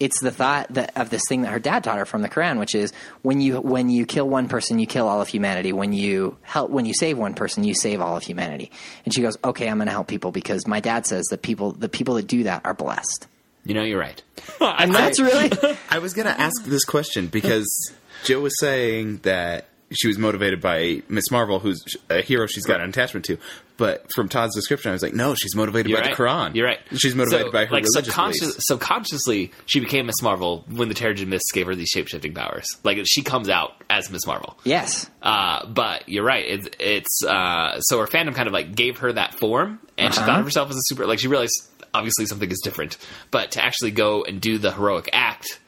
it's 0.00 0.20
the 0.20 0.30
thought 0.30 0.66
that 0.74 0.96
of 0.96 1.10
this 1.10 1.22
thing 1.28 1.42
that 1.42 1.52
her 1.52 1.58
dad 1.58 1.84
taught 1.84 1.98
her 1.98 2.04
from 2.04 2.22
the 2.22 2.28
Quran, 2.28 2.58
which 2.58 2.74
is 2.74 2.92
when 3.22 3.40
you 3.40 3.60
when 3.60 3.88
you 3.88 4.04
kill 4.06 4.28
one 4.28 4.48
person, 4.48 4.78
you 4.78 4.86
kill 4.86 5.06
all 5.06 5.20
of 5.20 5.28
humanity. 5.28 5.72
When 5.72 5.92
you 5.92 6.36
help, 6.42 6.70
when 6.70 6.86
you 6.86 6.94
save 6.94 7.18
one 7.18 7.34
person, 7.34 7.62
you 7.64 7.74
save 7.74 8.00
all 8.00 8.16
of 8.16 8.22
humanity. 8.22 8.72
And 9.04 9.14
she 9.14 9.22
goes, 9.22 9.36
"Okay, 9.44 9.68
I'm 9.68 9.76
going 9.76 9.86
to 9.86 9.92
help 9.92 10.08
people 10.08 10.32
because 10.32 10.66
my 10.66 10.80
dad 10.80 11.06
says 11.06 11.24
that 11.30 11.42
people 11.42 11.72
the 11.72 11.88
people 11.88 12.14
that 12.14 12.26
do 12.26 12.44
that 12.44 12.62
are 12.64 12.74
blessed." 12.74 13.28
You 13.64 13.74
know, 13.74 13.84
you're 13.84 14.00
right. 14.00 14.20
And 14.60 14.92
that's 14.92 15.20
really 15.20 15.52
I 15.90 16.00
was 16.00 16.14
going 16.14 16.26
to 16.26 16.40
ask 16.40 16.64
this 16.64 16.84
question 16.84 17.28
because 17.28 17.92
Joe 18.24 18.40
was 18.40 18.58
saying 18.58 19.18
that 19.18 19.66
she 19.94 20.08
was 20.08 20.18
motivated 20.18 20.60
by 20.60 21.02
Miss 21.08 21.30
Marvel, 21.30 21.58
who's 21.58 21.82
a 22.10 22.22
hero 22.22 22.46
she's 22.46 22.64
got 22.66 22.80
an 22.80 22.88
attachment 22.90 23.24
to. 23.26 23.38
But 23.78 24.12
from 24.12 24.28
Todd's 24.28 24.54
description, 24.54 24.90
I 24.90 24.92
was 24.92 25.02
like, 25.02 25.14
no, 25.14 25.34
she's 25.34 25.56
motivated 25.56 25.90
You're 25.90 26.00
by 26.00 26.08
right. 26.08 26.16
the 26.16 26.22
Quran. 26.22 26.54
You're 26.54 26.66
right. 26.66 26.78
She's 26.94 27.14
motivated 27.14 27.46
So, 27.46 27.52
by 27.52 27.64
her 27.64 27.72
like 27.72 27.84
religious 27.84 28.04
subconscious, 28.06 28.40
beliefs. 28.40 28.66
subconsciously, 28.68 29.52
she 29.66 29.80
became 29.80 30.06
Miss 30.06 30.22
Marvel 30.22 30.64
when 30.70 30.88
the 30.88 30.94
Terrigen 30.94 31.28
Mist 31.28 31.46
gave 31.52 31.66
her 31.66 31.74
these 31.74 31.88
shape 31.88 32.06
shifting 32.08 32.34
powers. 32.34 32.66
Like 32.84 32.98
she 33.06 33.22
comes 33.22 33.48
out 33.48 33.72
as 33.90 34.10
Miss 34.10 34.26
Marvel. 34.26 34.56
yes, 34.64 35.08
Uh, 35.22 35.66
but 35.66 36.08
you're 36.08 36.24
right. 36.24 36.44
It, 36.46 36.76
it's 36.78 37.24
uh, 37.24 37.80
so 37.80 37.98
her 38.00 38.06
fandom 38.06 38.34
kind 38.34 38.46
of 38.46 38.52
like 38.52 38.74
gave 38.74 38.98
her 38.98 39.12
that 39.12 39.34
form, 39.34 39.80
and 39.98 40.12
she 40.14 40.20
Uh-huh. 40.20 40.26
thought 40.30 40.38
of 40.40 40.44
herself 40.44 40.70
as 40.70 40.76
a 40.76 40.82
super. 40.84 41.06
Like 41.06 41.18
she 41.18 41.28
realized 41.28 41.68
obviously 41.94 42.26
something 42.26 42.50
is 42.50 42.60
different, 42.62 42.98
but 43.30 43.52
to 43.52 43.64
actually 43.64 43.90
go 43.90 44.22
and 44.22 44.40
do 44.40 44.58
the 44.58 44.70
heroic 44.72 45.08
act 45.12 45.58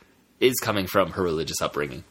is 0.40 0.54
coming 0.60 0.86
from 0.86 1.10
her 1.12 1.22
religious 1.22 1.60
upbringing. 1.62 2.04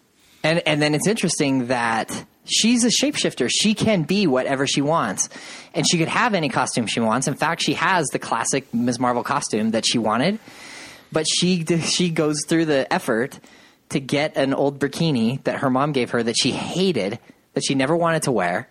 And 0.44 0.62
and 0.68 0.82
then 0.82 0.94
it's 0.94 1.08
interesting 1.08 1.68
that 1.68 2.26
she's 2.46 2.84
a 2.84 2.89
shapeshifter. 2.89 3.50
She 3.50 3.74
can 3.74 4.04
be 4.04 4.28
whatever 4.28 4.68
she 4.68 4.82
wants. 4.82 5.30
And 5.74 5.89
she 5.89 5.98
could 5.98 6.10
have 6.10 6.34
any 6.34 6.50
costume 6.50 6.86
she 6.88 7.00
wants. 7.00 7.28
In 7.28 7.36
fact, 7.36 7.62
she 7.62 7.74
has 7.74 8.06
the 8.08 8.20
classic 8.20 8.72
Ms. 8.74 9.00
Marvel 9.00 9.24
costume 9.24 9.72
that 9.72 9.86
she 9.86 9.98
wanted. 9.98 10.39
But 11.12 11.28
she 11.28 11.64
she 11.82 12.10
goes 12.10 12.44
through 12.46 12.66
the 12.66 12.91
effort 12.91 13.39
to 13.89 14.00
get 14.00 14.36
an 14.36 14.54
old 14.54 14.80
bikini 14.80 15.44
that 15.44 15.60
her 15.60 15.70
mom 15.70 15.91
gave 15.91 16.12
her 16.12 16.24
that 16.24 16.36
she 16.38 16.52
hated, 16.52 17.20
that 17.54 17.64
she 17.64 17.76
never 17.76 17.96
wanted 17.96 18.24
to 18.24 18.32
wear 18.32 18.68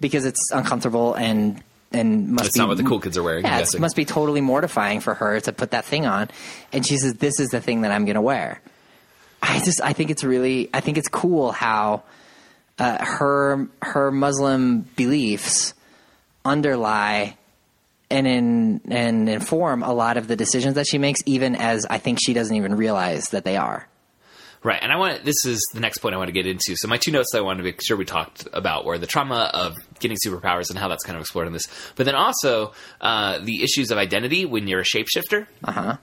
because 0.00 0.24
it's 0.24 0.50
uncomfortable 0.50 1.14
and 1.14 1.62
and 1.92 2.30
must 2.30 2.44
That's 2.44 2.54
be 2.54 2.60
not 2.60 2.68
what 2.68 2.78
the 2.78 2.84
cool 2.84 3.00
kids 3.00 3.18
are 3.18 3.22
wearing. 3.22 3.44
yeah, 3.44 3.60
it 3.60 3.78
must 3.78 3.96
be 3.96 4.06
totally 4.06 4.40
mortifying 4.40 5.00
for 5.00 5.12
her 5.12 5.40
to 5.40 5.52
put 5.52 5.72
that 5.72 5.84
thing 5.84 6.06
on. 6.06 6.30
And 6.72 6.86
she 6.86 6.96
says, 6.96 7.14
"This 7.14 7.38
is 7.38 7.50
the 7.50 7.60
thing 7.60 7.82
that 7.82 7.92
I'm 7.92 8.06
going 8.06 8.14
to 8.14 8.22
wear." 8.22 8.62
I 9.42 9.58
just, 9.64 9.80
I 9.82 9.92
think 9.92 10.10
it's 10.10 10.22
really, 10.24 10.70
I 10.72 10.80
think 10.80 10.96
it's 10.98 11.08
cool 11.08 11.50
how 11.52 12.04
uh, 12.78 13.04
her 13.04 13.68
her 13.82 14.10
Muslim 14.12 14.82
beliefs 14.96 15.74
underlie 16.44 17.36
and 18.10 18.26
in 18.26 18.80
and 18.90 19.28
inform 19.28 19.82
a 19.82 19.92
lot 19.92 20.16
of 20.16 20.28
the 20.28 20.36
decisions 20.36 20.74
that 20.74 20.86
she 20.86 20.98
makes, 20.98 21.20
even 21.26 21.54
as 21.56 21.86
I 21.88 21.98
think 21.98 22.18
she 22.24 22.34
doesn't 22.34 22.54
even 22.54 22.74
realize 22.76 23.24
that 23.30 23.44
they 23.44 23.56
are. 23.56 23.88
Right, 24.64 24.78
and 24.80 24.92
I 24.92 24.96
want 24.96 25.24
this 25.24 25.44
is 25.44 25.60
the 25.74 25.80
next 25.80 25.98
point 25.98 26.14
I 26.14 26.18
want 26.18 26.28
to 26.28 26.32
get 26.32 26.46
into. 26.46 26.76
So 26.76 26.86
my 26.86 26.96
two 26.96 27.10
notes 27.10 27.32
that 27.32 27.38
I 27.38 27.40
wanted 27.40 27.58
to 27.58 27.64
make 27.64 27.82
sure 27.82 27.96
we 27.96 28.04
talked 28.04 28.46
about 28.52 28.84
were 28.84 28.96
the 28.96 29.08
trauma 29.08 29.50
of 29.52 29.74
getting 29.98 30.16
superpowers 30.24 30.70
and 30.70 30.78
how 30.78 30.86
that's 30.86 31.02
kind 31.02 31.16
of 31.16 31.20
explored 31.22 31.48
in 31.48 31.52
this, 31.52 31.66
but 31.96 32.06
then 32.06 32.14
also 32.14 32.72
uh, 33.00 33.40
the 33.40 33.64
issues 33.64 33.90
of 33.90 33.98
identity 33.98 34.44
when 34.44 34.68
you're 34.68 34.80
a 34.80 34.84
shapeshifter, 34.84 35.48
Uh 35.64 35.72
huh. 35.72 35.96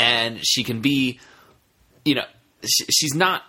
and 0.00 0.44
she 0.44 0.64
can 0.64 0.80
be, 0.80 1.20
you 2.04 2.16
know, 2.16 2.24
she, 2.64 2.84
she's 2.90 3.14
not. 3.14 3.42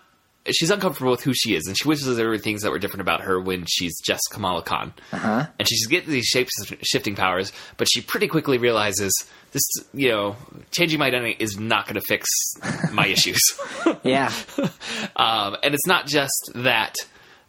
She's 0.51 0.72
uncomfortable 0.72 1.11
with 1.11 1.24
who 1.24 1.34
she 1.34 1.55
is, 1.55 1.68
and 1.68 1.78
she 1.78 1.88
wishes 1.88 2.18
there 2.18 2.28
were 2.28 2.38
things 2.38 2.64
that 2.64 2.72
were 2.72 2.80
different 2.80 2.99
about 2.99 3.22
her 3.22 3.39
when 3.39 3.64
she's 3.66 3.97
just 4.01 4.24
Kamala 4.30 4.61
Khan. 4.61 4.93
Uh-huh. 5.14 5.45
And 5.57 5.70
she's 5.70 5.88
getting 5.88 6.11
these 6.11 6.26
shape 6.26 6.49
shifting 6.82 7.16
powers, 7.16 7.53
but 7.78 7.88
she 7.89 8.01
pretty 8.01 8.28
quickly 8.28 8.57
realizes 8.57 9.14
this, 9.53 9.64
you 9.93 10.09
know, 10.09 10.36
changing 10.72 10.99
my 10.99 11.07
identity 11.07 11.38
is 11.39 11.57
not 11.57 11.86
going 11.86 11.95
to 11.95 12.01
fix 12.01 12.28
my 12.91 13.07
issues. 13.16 13.41
Yeah. 14.03 14.32
Um, 15.16 15.57
and 15.64 15.76
it's 15.76 15.86
not 15.86 16.07
just 16.07 16.51
that 16.55 16.95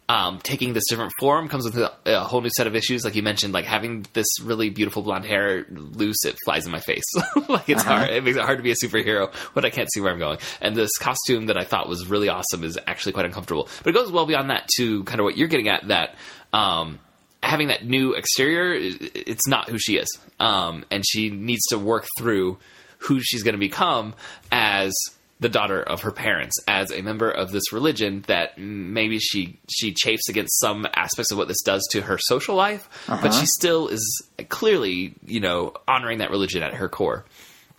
um, 0.07 0.39
taking 0.39 0.73
this 0.73 0.83
different 0.87 1.13
form 1.19 1.47
comes 1.47 1.65
with 1.65 1.77
a, 1.77 1.91
a 2.05 2.19
whole 2.19 2.41
new 2.41 2.49
set 2.55 2.67
of 2.67 2.75
issues. 2.75 3.03
Like 3.03 3.15
you 3.15 3.23
mentioned, 3.23 3.53
like 3.53 3.65
having 3.65 4.05
this 4.13 4.27
really 4.41 4.69
beautiful 4.69 5.01
blonde 5.01 5.25
hair 5.25 5.65
loose, 5.69 6.23
it 6.25 6.37
flies 6.45 6.65
in 6.65 6.71
my 6.71 6.79
face. 6.79 7.03
like 7.49 7.69
it's 7.69 7.81
hard. 7.81 8.09
It 8.11 8.23
makes 8.23 8.37
it 8.37 8.43
hard 8.43 8.59
to 8.59 8.63
be 8.63 8.71
a 8.71 8.75
superhero 8.75 9.33
when 9.53 9.65
I 9.65 9.69
can't 9.71 9.91
see 9.91 10.01
where 10.01 10.11
I'm 10.11 10.19
going. 10.19 10.37
And 10.61 10.75
this 10.75 10.95
costume 10.97 11.47
that 11.47 11.57
I 11.57 11.63
thought 11.63 11.89
was 11.89 12.07
really 12.07 12.29
awesome 12.29 12.63
is 12.63 12.77
actually 12.85 13.13
quite 13.13 13.25
uncomfortable. 13.25 13.67
But 13.83 13.89
it 13.89 13.93
goes 13.93 14.11
well 14.11 14.27
beyond 14.27 14.51
that 14.51 14.67
to 14.77 15.03
kind 15.05 15.19
of 15.19 15.23
what 15.23 15.37
you're 15.37 15.47
getting 15.47 15.69
at 15.69 15.87
that. 15.87 16.15
Um, 16.53 16.99
Having 17.43 17.67
that 17.67 17.85
new 17.85 18.13
exterior, 18.15 18.73
it's 18.73 19.47
not 19.47 19.69
who 19.69 19.77
she 19.77 19.97
is, 19.97 20.07
um, 20.39 20.83
and 20.89 21.03
she 21.05 21.29
needs 21.29 21.61
to 21.67 21.77
work 21.77 22.07
through 22.17 22.57
who 22.97 23.19
she's 23.21 23.43
going 23.43 23.53
to 23.53 23.59
become 23.59 24.15
as 24.51 24.91
the 25.39 25.49
daughter 25.49 25.81
of 25.81 26.01
her 26.01 26.11
parents, 26.11 26.55
as 26.67 26.91
a 26.91 27.01
member 27.01 27.29
of 27.29 27.51
this 27.51 27.73
religion 27.73 28.23
that 28.27 28.57
maybe 28.57 29.19
she 29.19 29.59
she 29.69 29.93
chafes 29.93 30.29
against 30.29 30.59
some 30.59 30.87
aspects 30.95 31.31
of 31.31 31.37
what 31.37 31.47
this 31.47 31.61
does 31.61 31.85
to 31.91 32.01
her 32.01 32.17
social 32.17 32.55
life, 32.55 32.87
but 33.07 33.25
uh-huh. 33.25 33.39
she 33.39 33.45
still 33.45 33.87
is 33.89 34.23
clearly, 34.49 35.13
you 35.25 35.41
know, 35.41 35.73
honoring 35.87 36.19
that 36.19 36.31
religion 36.31 36.63
at 36.63 36.73
her 36.75 36.87
core. 36.87 37.25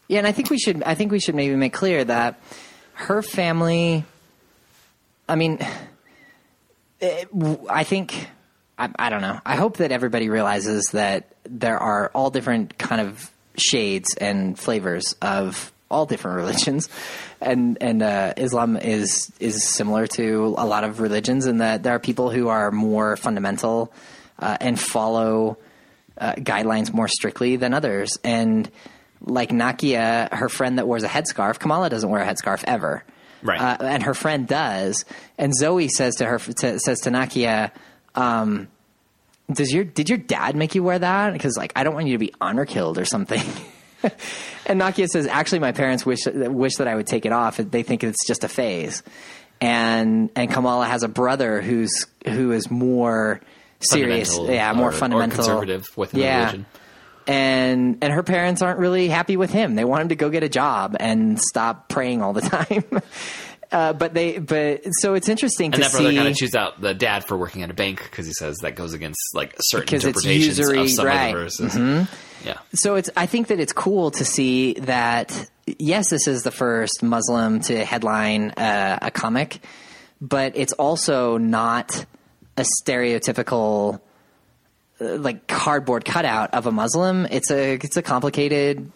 Yeah, 0.08 0.18
and 0.18 0.26
I 0.26 0.32
think 0.32 0.50
we 0.50 0.58
should. 0.58 0.82
I 0.82 0.94
think 0.94 1.12
we 1.12 1.18
should 1.18 1.34
maybe 1.34 1.56
make 1.56 1.72
clear 1.72 2.04
that 2.04 2.38
her 2.94 3.22
family. 3.22 4.04
I 5.28 5.36
mean, 5.36 5.58
it, 7.00 7.28
I 7.68 7.84
think. 7.84 8.28
I, 8.78 8.90
I 8.98 9.08
don't 9.08 9.22
know. 9.22 9.40
I 9.46 9.56
hope 9.56 9.78
that 9.78 9.90
everybody 9.90 10.28
realizes 10.28 10.84
that 10.92 11.34
there 11.44 11.78
are 11.78 12.10
all 12.14 12.28
different 12.28 12.76
kind 12.76 13.00
of 13.00 13.30
shades 13.56 14.14
and 14.20 14.58
flavors 14.58 15.14
of 15.22 15.72
all 15.90 16.06
different 16.06 16.36
religions, 16.44 16.88
and 17.40 17.78
and 17.80 18.02
uh, 18.02 18.34
Islam 18.36 18.76
is 18.76 19.32
is 19.40 19.62
similar 19.62 20.06
to 20.08 20.54
a 20.58 20.66
lot 20.66 20.84
of 20.84 21.00
religions 21.00 21.46
in 21.46 21.58
that 21.58 21.82
there 21.82 21.94
are 21.94 22.00
people 22.00 22.30
who 22.30 22.48
are 22.48 22.70
more 22.70 23.16
fundamental 23.16 23.92
uh, 24.38 24.56
and 24.60 24.78
follow 24.78 25.58
uh, 26.18 26.34
guidelines 26.34 26.92
more 26.92 27.08
strictly 27.08 27.56
than 27.56 27.74
others, 27.74 28.18
and 28.24 28.70
like 29.20 29.50
Nakia, 29.50 30.32
her 30.32 30.48
friend 30.48 30.78
that 30.78 30.86
wears 30.86 31.02
a 31.02 31.08
headscarf, 31.08 31.58
Kamala 31.58 31.90
doesn't 31.90 32.08
wear 32.08 32.22
a 32.22 32.26
headscarf 32.26 32.62
ever. 32.66 33.04
Right. 33.42 33.60
Uh, 33.60 33.76
and 33.80 34.02
her 34.02 34.14
friend 34.14 34.46
does. 34.46 35.04
And 35.38 35.54
Zoe 35.54 35.88
says 35.88 36.16
to 36.16 36.26
her, 36.26 36.38
to, 36.38 36.78
says 36.78 37.00
to 37.00 37.10
Nakia, 37.10 37.70
um, 38.14 38.68
does 39.52 39.72
your, 39.72 39.84
did 39.84 40.08
your 40.08 40.18
dad 40.18 40.56
make 40.56 40.74
you 40.74 40.82
wear 40.82 40.98
that? 40.98 41.32
Because 41.32 41.56
like, 41.56 41.72
I 41.76 41.84
don't 41.84 41.94
want 41.94 42.06
you 42.06 42.14
to 42.14 42.18
be 42.18 42.32
honor 42.40 42.64
killed 42.64 42.98
or 42.98 43.04
something. 43.04 43.42
and 44.66 44.80
Nakia 44.80 45.08
says, 45.08 45.26
actually, 45.26 45.58
my 45.60 45.72
parents 45.72 46.04
wish, 46.06 46.20
wish 46.26 46.76
that 46.76 46.88
I 46.88 46.94
would 46.94 47.06
take 47.06 47.26
it 47.26 47.32
off. 47.32 47.56
They 47.56 47.82
think 47.82 48.04
it's 48.04 48.26
just 48.26 48.44
a 48.44 48.48
phase. 48.48 49.02
And, 49.60 50.30
and 50.36 50.50
Kamala 50.50 50.86
has 50.86 51.02
a 51.02 51.08
brother 51.08 51.60
who's, 51.62 52.06
who 52.26 52.52
is 52.52 52.70
more 52.70 53.40
serious. 53.80 54.36
Yeah, 54.38 54.72
more 54.72 54.86
or- 54.86 54.88
or 54.90 54.92
fundamental. 54.92 55.36
conservative 55.36 55.86
within 55.96 56.20
the 56.20 56.26
yeah 56.26 56.38
religion. 56.40 56.66
and 57.26 57.98
and 58.02 58.12
her 58.12 58.22
parents 58.22 58.62
aren't 58.62 58.78
really 58.78 59.08
happy 59.08 59.36
with 59.36 59.50
him. 59.50 59.74
They 59.74 59.84
want 59.84 60.02
him 60.02 60.08
to 60.10 60.16
go 60.16 60.30
get 60.30 60.42
a 60.42 60.48
job 60.48 60.96
and 61.00 61.40
stop 61.40 61.88
praying 61.88 62.22
all 62.22 62.32
the 62.32 62.40
time. 62.42 62.84
Uh, 63.72 63.92
but 63.92 64.14
they, 64.14 64.38
but 64.38 64.82
so 65.00 65.14
it's 65.14 65.28
interesting 65.28 65.72
to 65.72 65.78
see. 65.78 65.82
And 65.82 65.90
to 65.92 65.96
that 65.98 66.02
brother 66.02 66.16
kind 66.16 66.28
of 66.28 66.36
chews 66.36 66.54
out 66.54 66.80
the 66.80 66.94
dad 66.94 67.24
for 67.26 67.36
working 67.36 67.62
at 67.62 67.70
a 67.70 67.74
bank 67.74 68.00
because 68.02 68.24
he 68.26 68.32
says 68.32 68.56
that 68.62 68.76
goes 68.76 68.92
against 68.92 69.18
like 69.34 69.56
certain 69.58 69.96
interpretations 69.96 70.58
usury, 70.58 70.80
of 70.80 70.90
some 70.90 71.06
right. 71.06 71.34
Mm-hmm. 71.34 71.36
of 71.36 71.58
the 71.58 71.74
verses. 71.74 72.08
Yeah. 72.46 72.58
so 72.74 72.94
it's 72.94 73.10
I 73.16 73.26
think 73.26 73.48
that 73.48 73.58
it's 73.58 73.72
cool 73.72 74.12
to 74.12 74.24
see 74.24 74.74
that 74.74 75.50
yes, 75.78 76.10
this 76.10 76.28
is 76.28 76.42
the 76.42 76.50
first 76.50 77.02
Muslim 77.02 77.60
to 77.60 77.84
headline 77.84 78.52
uh, 78.52 78.98
a 79.02 79.10
comic, 79.10 79.60
but 80.20 80.56
it's 80.56 80.72
also 80.72 81.38
not 81.38 82.06
a 82.56 82.64
stereotypical 82.82 84.00
uh, 85.00 85.16
like 85.16 85.46
cardboard 85.46 86.04
cutout 86.04 86.54
of 86.54 86.66
a 86.66 86.72
Muslim. 86.72 87.26
It's 87.26 87.50
a 87.50 87.74
it's 87.74 87.96
a 87.96 88.02
complicated 88.02 88.90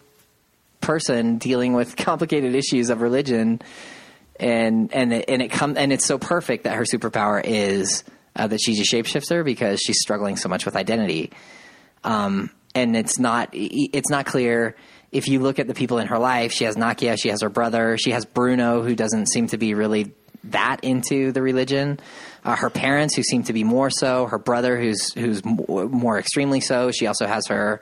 person 0.79 1.37
dealing 1.37 1.73
with 1.73 1.95
complicated 1.97 2.55
issues 2.55 2.89
of 2.89 3.01
religion, 3.01 3.61
and 4.39 4.93
and 4.93 5.13
it, 5.13 5.25
and 5.27 5.41
it 5.41 5.49
come 5.49 5.75
and 5.77 5.91
it's 5.91 6.05
so 6.05 6.17
perfect 6.17 6.63
that 6.63 6.75
her 6.75 6.83
superpower 6.83 7.41
is 7.43 8.03
uh, 8.35 8.47
that 8.47 8.59
she's 8.61 8.79
a 8.79 8.83
shapeshifter 8.83 9.43
because 9.43 9.81
she's 9.81 9.99
struggling 10.01 10.37
so 10.37 10.47
much 10.47 10.65
with 10.65 10.75
identity 10.75 11.31
um, 12.03 12.49
and 12.75 12.95
it's 12.95 13.19
not 13.19 13.49
it's 13.53 14.09
not 14.09 14.25
clear 14.25 14.75
if 15.11 15.27
you 15.27 15.39
look 15.39 15.59
at 15.59 15.67
the 15.67 15.73
people 15.73 15.97
in 15.97 16.07
her 16.07 16.17
life. 16.17 16.51
She 16.51 16.63
has 16.63 16.75
Nakia, 16.75 17.19
she 17.19 17.29
has 17.29 17.41
her 17.41 17.49
brother, 17.49 17.97
she 17.97 18.11
has 18.11 18.25
Bruno, 18.25 18.81
who 18.81 18.95
doesn't 18.95 19.27
seem 19.27 19.47
to 19.47 19.57
be 19.57 19.73
really 19.73 20.13
that 20.45 20.83
into 20.83 21.31
the 21.31 21.41
religion. 21.41 21.99
Uh, 22.43 22.55
her 22.55 22.69
parents, 22.69 23.15
who 23.15 23.21
seem 23.21 23.43
to 23.43 23.53
be 23.53 23.63
more 23.63 23.89
so. 23.89 24.25
Her 24.25 24.39
brother, 24.39 24.79
who's 24.79 25.13
who's 25.13 25.43
more 25.45 26.17
extremely 26.17 26.59
so. 26.61 26.91
She 26.91 27.07
also 27.07 27.27
has 27.27 27.47
her 27.47 27.81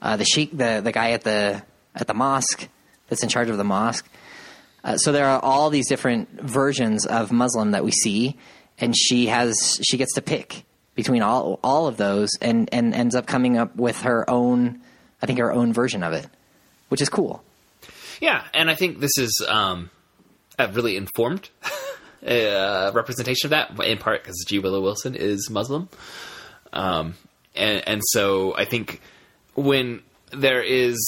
uh, 0.00 0.16
the 0.16 0.24
sheik, 0.24 0.56
the 0.56 0.80
the 0.82 0.92
guy 0.92 1.10
at 1.10 1.22
the 1.22 1.62
at 1.94 2.06
the 2.06 2.14
mosque 2.14 2.68
that's 3.08 3.22
in 3.22 3.28
charge 3.28 3.50
of 3.50 3.56
the 3.56 3.64
mosque. 3.64 4.08
Uh, 4.84 4.96
so 4.96 5.12
there 5.12 5.26
are 5.26 5.40
all 5.40 5.70
these 5.70 5.88
different 5.88 6.28
versions 6.40 7.04
of 7.04 7.32
Muslim 7.32 7.72
that 7.72 7.84
we 7.84 7.90
see, 7.90 8.38
and 8.78 8.96
she 8.96 9.26
has 9.26 9.80
she 9.82 9.96
gets 9.96 10.14
to 10.14 10.22
pick 10.22 10.64
between 10.98 11.22
all 11.22 11.60
all 11.62 11.86
of 11.86 11.96
those, 11.96 12.28
and 12.42 12.68
and 12.72 12.92
ends 12.92 13.14
up 13.14 13.24
coming 13.24 13.56
up 13.56 13.76
with 13.76 14.02
her 14.02 14.28
own, 14.28 14.80
I 15.22 15.26
think 15.26 15.38
her 15.38 15.52
own 15.52 15.72
version 15.72 16.02
of 16.02 16.12
it, 16.12 16.26
which 16.88 17.00
is 17.00 17.08
cool. 17.08 17.44
Yeah, 18.20 18.42
and 18.52 18.68
I 18.68 18.74
think 18.74 18.98
this 18.98 19.16
is 19.16 19.40
um, 19.48 19.90
a 20.58 20.66
really 20.66 20.96
informed 20.96 21.50
uh, 22.26 22.90
representation 22.92 23.46
of 23.46 23.50
that, 23.50 23.86
in 23.86 23.98
part 23.98 24.24
because 24.24 24.44
G. 24.44 24.58
Willow 24.58 24.80
Wilson 24.80 25.14
is 25.14 25.48
Muslim, 25.48 25.88
um, 26.72 27.14
and 27.54 27.86
and 27.86 28.02
so 28.04 28.56
I 28.56 28.64
think 28.64 29.00
when 29.54 30.02
there 30.32 30.64
is 30.64 30.98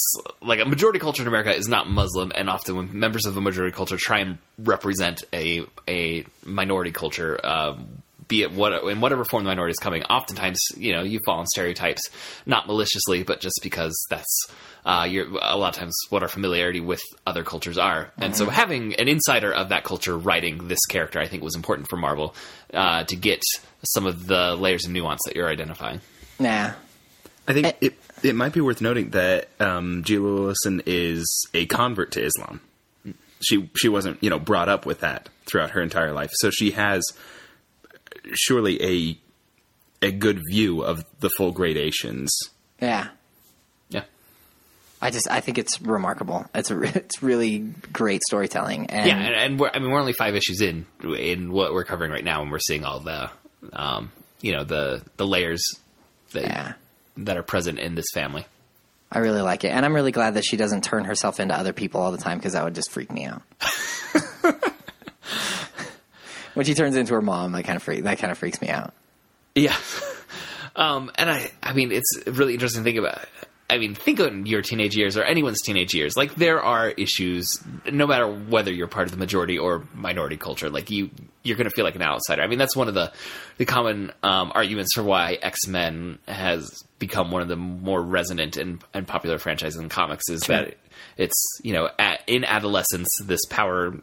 like 0.41 0.61
a 0.61 0.65
majority 0.65 0.99
culture 0.99 1.21
in 1.21 1.27
America 1.27 1.53
is 1.53 1.67
not 1.67 1.89
Muslim, 1.89 2.31
and 2.33 2.49
often 2.49 2.77
when 2.77 2.97
members 2.97 3.25
of 3.25 3.35
a 3.35 3.41
majority 3.41 3.75
culture 3.75 3.97
try 3.97 4.19
and 4.19 4.37
represent 4.57 5.25
a 5.33 5.65
a 5.85 6.23
minority 6.45 6.93
culture. 6.93 7.37
Um, 7.45 8.00
be 8.31 8.41
it 8.43 8.51
what 8.53 8.71
in 8.85 9.01
whatever 9.01 9.25
form 9.25 9.43
the 9.43 9.49
minority 9.49 9.71
is 9.71 9.77
coming, 9.77 10.03
oftentimes 10.03 10.59
you 10.77 10.93
know 10.93 11.03
you 11.03 11.19
fall 11.25 11.39
on 11.39 11.45
stereotypes, 11.47 12.01
not 12.45 12.65
maliciously, 12.65 13.23
but 13.23 13.41
just 13.41 13.59
because 13.61 13.93
that's 14.09 14.47
uh, 14.85 15.05
you're, 15.07 15.27
a 15.41 15.57
lot 15.57 15.75
of 15.75 15.75
times 15.75 15.93
what 16.09 16.23
our 16.23 16.29
familiarity 16.29 16.79
with 16.79 17.01
other 17.27 17.43
cultures 17.43 17.77
are. 17.77 18.09
And 18.17 18.35
so 18.35 18.49
having 18.49 18.95
an 18.95 19.07
insider 19.07 19.53
of 19.53 19.69
that 19.69 19.83
culture 19.83 20.17
writing 20.17 20.67
this 20.69 20.83
character, 20.87 21.19
I 21.19 21.27
think, 21.27 21.43
was 21.43 21.55
important 21.55 21.87
for 21.89 21.97
Marvel 21.97 22.33
uh, 22.73 23.03
to 23.03 23.15
get 23.15 23.43
some 23.83 24.07
of 24.07 24.25
the 24.25 24.55
layers 24.55 24.85
of 24.85 24.91
nuance 24.91 25.21
that 25.25 25.35
you're 25.35 25.49
identifying. 25.49 25.99
Nah, 26.39 26.71
I 27.47 27.53
think 27.53 27.67
Eh. 27.67 27.73
it 27.81 27.93
it 28.23 28.35
might 28.35 28.53
be 28.53 28.61
worth 28.61 28.81
noting 28.81 29.09
that 29.11 29.49
um, 29.59 30.03
Gia 30.03 30.21
Wilson 30.21 30.81
is 30.85 31.25
a 31.53 31.65
convert 31.65 32.11
to 32.13 32.23
Islam. 32.23 32.61
She 33.43 33.69
she 33.75 33.89
wasn't 33.89 34.23
you 34.23 34.29
know 34.29 34.39
brought 34.39 34.69
up 34.69 34.85
with 34.85 35.01
that 35.01 35.27
throughout 35.47 35.71
her 35.71 35.81
entire 35.81 36.13
life, 36.13 36.29
so 36.35 36.49
she 36.49 36.71
has 36.71 37.03
surely 38.33 38.81
a 38.83 39.17
a 40.07 40.11
good 40.11 40.39
view 40.49 40.81
of 40.83 41.05
the 41.19 41.29
full 41.37 41.51
gradations. 41.51 42.31
yeah. 42.81 43.09
Yeah. 43.89 44.03
I 45.01 45.11
just 45.11 45.29
I 45.29 45.41
think 45.41 45.57
it's 45.57 45.81
remarkable. 45.81 46.45
It's 46.55 46.71
a 46.71 46.81
it's 46.97 47.21
really 47.23 47.59
great 47.93 48.21
storytelling. 48.23 48.87
And 48.87 49.07
Yeah, 49.07 49.17
and, 49.17 49.35
and 49.35 49.59
we're, 49.59 49.69
I 49.73 49.79
mean, 49.79 49.91
we're 49.91 49.99
only 49.99 50.13
five 50.13 50.35
issues 50.35 50.61
in 50.61 50.85
in 51.03 51.51
what 51.51 51.73
we're 51.73 51.83
covering 51.83 52.11
right 52.11 52.23
now, 52.23 52.41
and 52.41 52.51
we're 52.51 52.59
seeing 52.59 52.83
all 52.85 52.99
the, 52.99 53.29
um, 53.73 54.11
you 54.41 54.53
know, 54.53 54.63
the 54.63 55.03
the 55.17 55.27
layers 55.27 55.63
that 56.33 56.43
Yeah. 56.43 56.73
that 57.17 57.37
are 57.37 57.43
present 57.43 57.79
in 57.79 57.95
this 57.95 58.05
family. 58.13 58.45
I 59.11 59.19
really 59.19 59.41
like 59.41 59.65
it, 59.65 59.69
and 59.69 59.83
I'm 59.85 59.93
really 59.93 60.13
glad 60.13 60.35
that 60.35 60.45
she 60.45 60.55
doesn't 60.55 60.85
turn 60.85 61.03
herself 61.03 61.39
into 61.41 61.53
other 61.53 61.73
people 61.73 61.99
all 62.01 62.11
the 62.13 62.17
time 62.17 62.37
because 62.37 62.53
that 62.53 62.63
would 62.63 62.75
just 62.75 62.91
freak 62.91 63.11
me 63.11 63.25
out. 63.25 63.41
when 66.53 66.65
she 66.65 66.73
turns 66.73 66.95
into 66.95 67.13
her 67.13 67.21
mom, 67.21 67.51
that 67.53 67.63
kind 67.63 67.75
of 67.75 67.83
freak 67.83 68.03
that 68.03 68.19
kind 68.19 68.31
of 68.31 68.37
freaks 68.37 68.61
me 68.61 68.69
out. 68.69 68.93
Yeah. 69.55 69.75
Um, 70.75 71.11
and 71.15 71.29
I, 71.29 71.51
I 71.61 71.73
mean, 71.73 71.91
it's 71.91 72.09
really 72.25 72.53
interesting 72.53 72.83
to 72.83 72.85
think 72.85 72.97
about. 72.97 73.19
I 73.69 73.77
mean, 73.77 73.95
think 73.95 74.19
on 74.19 74.45
your 74.45 74.61
teenage 74.61 74.97
years 74.97 75.15
or 75.15 75.23
anyone's 75.23 75.61
teenage 75.61 75.93
years. 75.93 76.17
Like, 76.17 76.35
there 76.35 76.61
are 76.61 76.89
issues, 76.89 77.57
no 77.89 78.05
matter 78.05 78.27
whether 78.27 78.71
you're 78.71 78.87
part 78.87 79.07
of 79.07 79.11
the 79.11 79.17
majority 79.17 79.57
or 79.57 79.87
minority 79.93 80.35
culture. 80.35 80.69
Like, 80.69 80.89
you, 80.89 81.09
you're 81.43 81.55
going 81.55 81.69
to 81.69 81.73
feel 81.73 81.85
like 81.85 81.95
an 81.95 82.01
outsider. 82.01 82.41
I 82.41 82.47
mean, 82.47 82.59
that's 82.59 82.75
one 82.75 82.89
of 82.89 82.93
the, 82.93 83.13
the 83.57 83.65
common 83.65 84.11
um, 84.23 84.51
arguments 84.53 84.93
for 84.93 85.03
why 85.03 85.37
X 85.41 85.67
Men 85.67 86.19
has 86.27 86.83
become 86.99 87.31
one 87.31 87.41
of 87.41 87.47
the 87.47 87.55
more 87.55 88.01
resonant 88.01 88.57
and, 88.57 88.83
and 88.93 89.07
popular 89.07 89.37
franchises 89.37 89.79
in 89.79 89.87
comics 89.87 90.29
is 90.29 90.41
that 90.43 90.75
it's, 91.17 91.59
you 91.63 91.71
know, 91.71 91.89
at, 91.97 92.21
in 92.27 92.43
adolescence, 92.43 93.07
this 93.23 93.45
power 93.45 93.93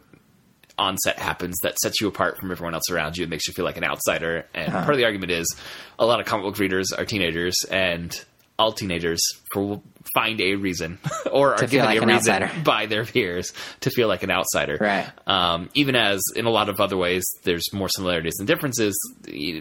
onset 0.79 1.19
happens 1.19 1.57
that 1.61 1.77
sets 1.77 2.01
you 2.01 2.07
apart 2.07 2.37
from 2.39 2.51
everyone 2.51 2.73
else 2.73 2.89
around 2.89 3.17
you 3.17 3.23
and 3.23 3.29
makes 3.29 3.47
you 3.47 3.53
feel 3.53 3.65
like 3.65 3.77
an 3.77 3.83
outsider. 3.83 4.45
And 4.53 4.71
part 4.71 4.91
of 4.91 4.97
the 4.97 5.05
argument 5.05 5.31
is 5.31 5.55
a 5.99 6.05
lot 6.05 6.19
of 6.19 6.25
comic 6.25 6.45
book 6.45 6.57
readers 6.57 6.91
are 6.91 7.05
teenagers, 7.05 7.55
and 7.69 8.19
all 8.59 8.73
teenagers 8.73 9.21
for 9.53 9.81
find 10.13 10.41
a 10.41 10.55
reason 10.55 10.99
or 11.31 11.53
are 11.53 11.67
given 11.67 11.85
like 11.85 12.01
a 12.01 12.05
reason 12.05 12.43
outsider. 12.43 12.51
by 12.63 12.85
their 12.85 13.05
peers 13.05 13.53
to 13.81 13.89
feel 13.89 14.07
like 14.07 14.21
an 14.21 14.31
outsider. 14.31 14.77
Right. 14.79 15.09
Um, 15.27 15.69
even 15.73 15.95
as 15.95 16.21
in 16.35 16.45
a 16.45 16.49
lot 16.49 16.67
of 16.69 16.79
other 16.79 16.97
ways, 16.97 17.23
there's 17.43 17.71
more 17.73 17.87
similarities 17.89 18.33
than 18.35 18.45
differences. 18.45 18.95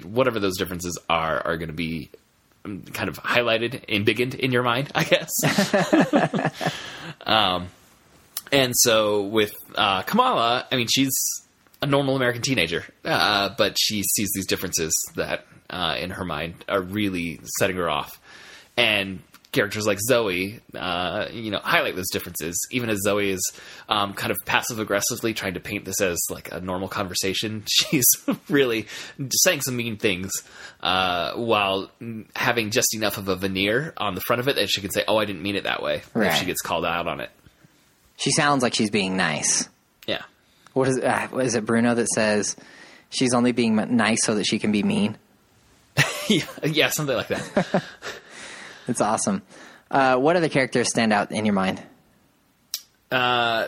Whatever 0.02 0.40
those 0.40 0.58
differences 0.58 0.98
are, 1.08 1.40
are 1.46 1.56
going 1.56 1.68
to 1.68 1.74
be 1.74 2.10
um, 2.64 2.82
kind 2.82 3.08
of 3.08 3.16
highlighted 3.18 3.84
and 3.88 4.04
biggened 4.04 4.34
in 4.34 4.50
your 4.50 4.64
mind, 4.64 4.90
I 4.94 5.04
guess. 5.04 5.30
And 8.52 8.74
so 8.76 9.22
with 9.22 9.52
uh, 9.74 10.02
Kamala, 10.02 10.66
I 10.70 10.76
mean, 10.76 10.88
she's 10.88 11.12
a 11.82 11.86
normal 11.86 12.16
American 12.16 12.42
teenager, 12.42 12.84
uh, 13.04 13.50
but 13.56 13.76
she 13.78 14.02
sees 14.02 14.30
these 14.34 14.46
differences 14.46 14.92
that, 15.14 15.46
uh, 15.70 15.96
in 15.98 16.10
her 16.10 16.24
mind, 16.24 16.64
are 16.68 16.82
really 16.82 17.40
setting 17.58 17.76
her 17.76 17.88
off. 17.88 18.20
And 18.76 19.20
characters 19.52 19.86
like 19.86 19.98
Zoe, 20.00 20.60
uh, 20.74 21.26
you 21.32 21.50
know, 21.50 21.58
highlight 21.58 21.96
those 21.96 22.10
differences. 22.10 22.56
Even 22.70 22.90
as 22.90 23.00
Zoe 23.02 23.30
is 23.30 23.52
um, 23.88 24.12
kind 24.12 24.30
of 24.30 24.36
passive 24.44 24.78
aggressively 24.78 25.34
trying 25.34 25.54
to 25.54 25.60
paint 25.60 25.84
this 25.84 26.00
as 26.00 26.18
like 26.30 26.52
a 26.52 26.60
normal 26.60 26.88
conversation, 26.88 27.64
she's 27.70 28.06
really 28.48 28.86
saying 29.30 29.62
some 29.62 29.76
mean 29.76 29.96
things 29.96 30.32
uh, 30.80 31.32
while 31.34 31.90
having 32.36 32.70
just 32.70 32.94
enough 32.94 33.18
of 33.18 33.28
a 33.28 33.36
veneer 33.36 33.94
on 33.96 34.14
the 34.14 34.20
front 34.22 34.40
of 34.40 34.48
it 34.48 34.56
that 34.56 34.68
she 34.68 34.80
can 34.80 34.90
say, 34.90 35.04
"Oh, 35.08 35.16
I 35.16 35.24
didn't 35.24 35.42
mean 35.42 35.56
it 35.56 35.64
that 35.64 35.82
way." 35.82 36.02
If 36.28 36.34
she 36.36 36.44
gets 36.46 36.60
called 36.60 36.84
out 36.84 37.08
on 37.08 37.20
it, 37.20 37.30
She 38.18 38.30
sounds 38.32 38.62
like 38.62 38.74
she's 38.74 38.90
being 38.90 39.16
nice. 39.16 39.68
yeah. 40.06 40.22
What 40.74 40.88
is, 40.88 40.98
uh, 40.98 41.28
what 41.30 41.46
is 41.46 41.54
it, 41.54 41.64
Bruno, 41.64 41.94
that 41.94 42.08
says 42.08 42.56
she's 43.10 43.32
only 43.32 43.52
being 43.52 43.74
nice 43.96 44.24
so 44.24 44.34
that 44.34 44.44
she 44.44 44.58
can 44.58 44.70
be 44.72 44.82
mean? 44.82 45.16
yeah, 46.28 46.44
yeah, 46.64 46.90
something 46.90 47.16
like 47.16 47.28
that. 47.28 47.82
It's 48.88 49.02
awesome. 49.02 49.42
Uh, 49.90 50.16
what 50.16 50.36
other 50.36 50.48
characters 50.48 50.88
stand 50.88 51.12
out 51.12 51.30
in 51.30 51.44
your 51.44 51.52
mind? 51.52 51.82
Uh, 53.12 53.66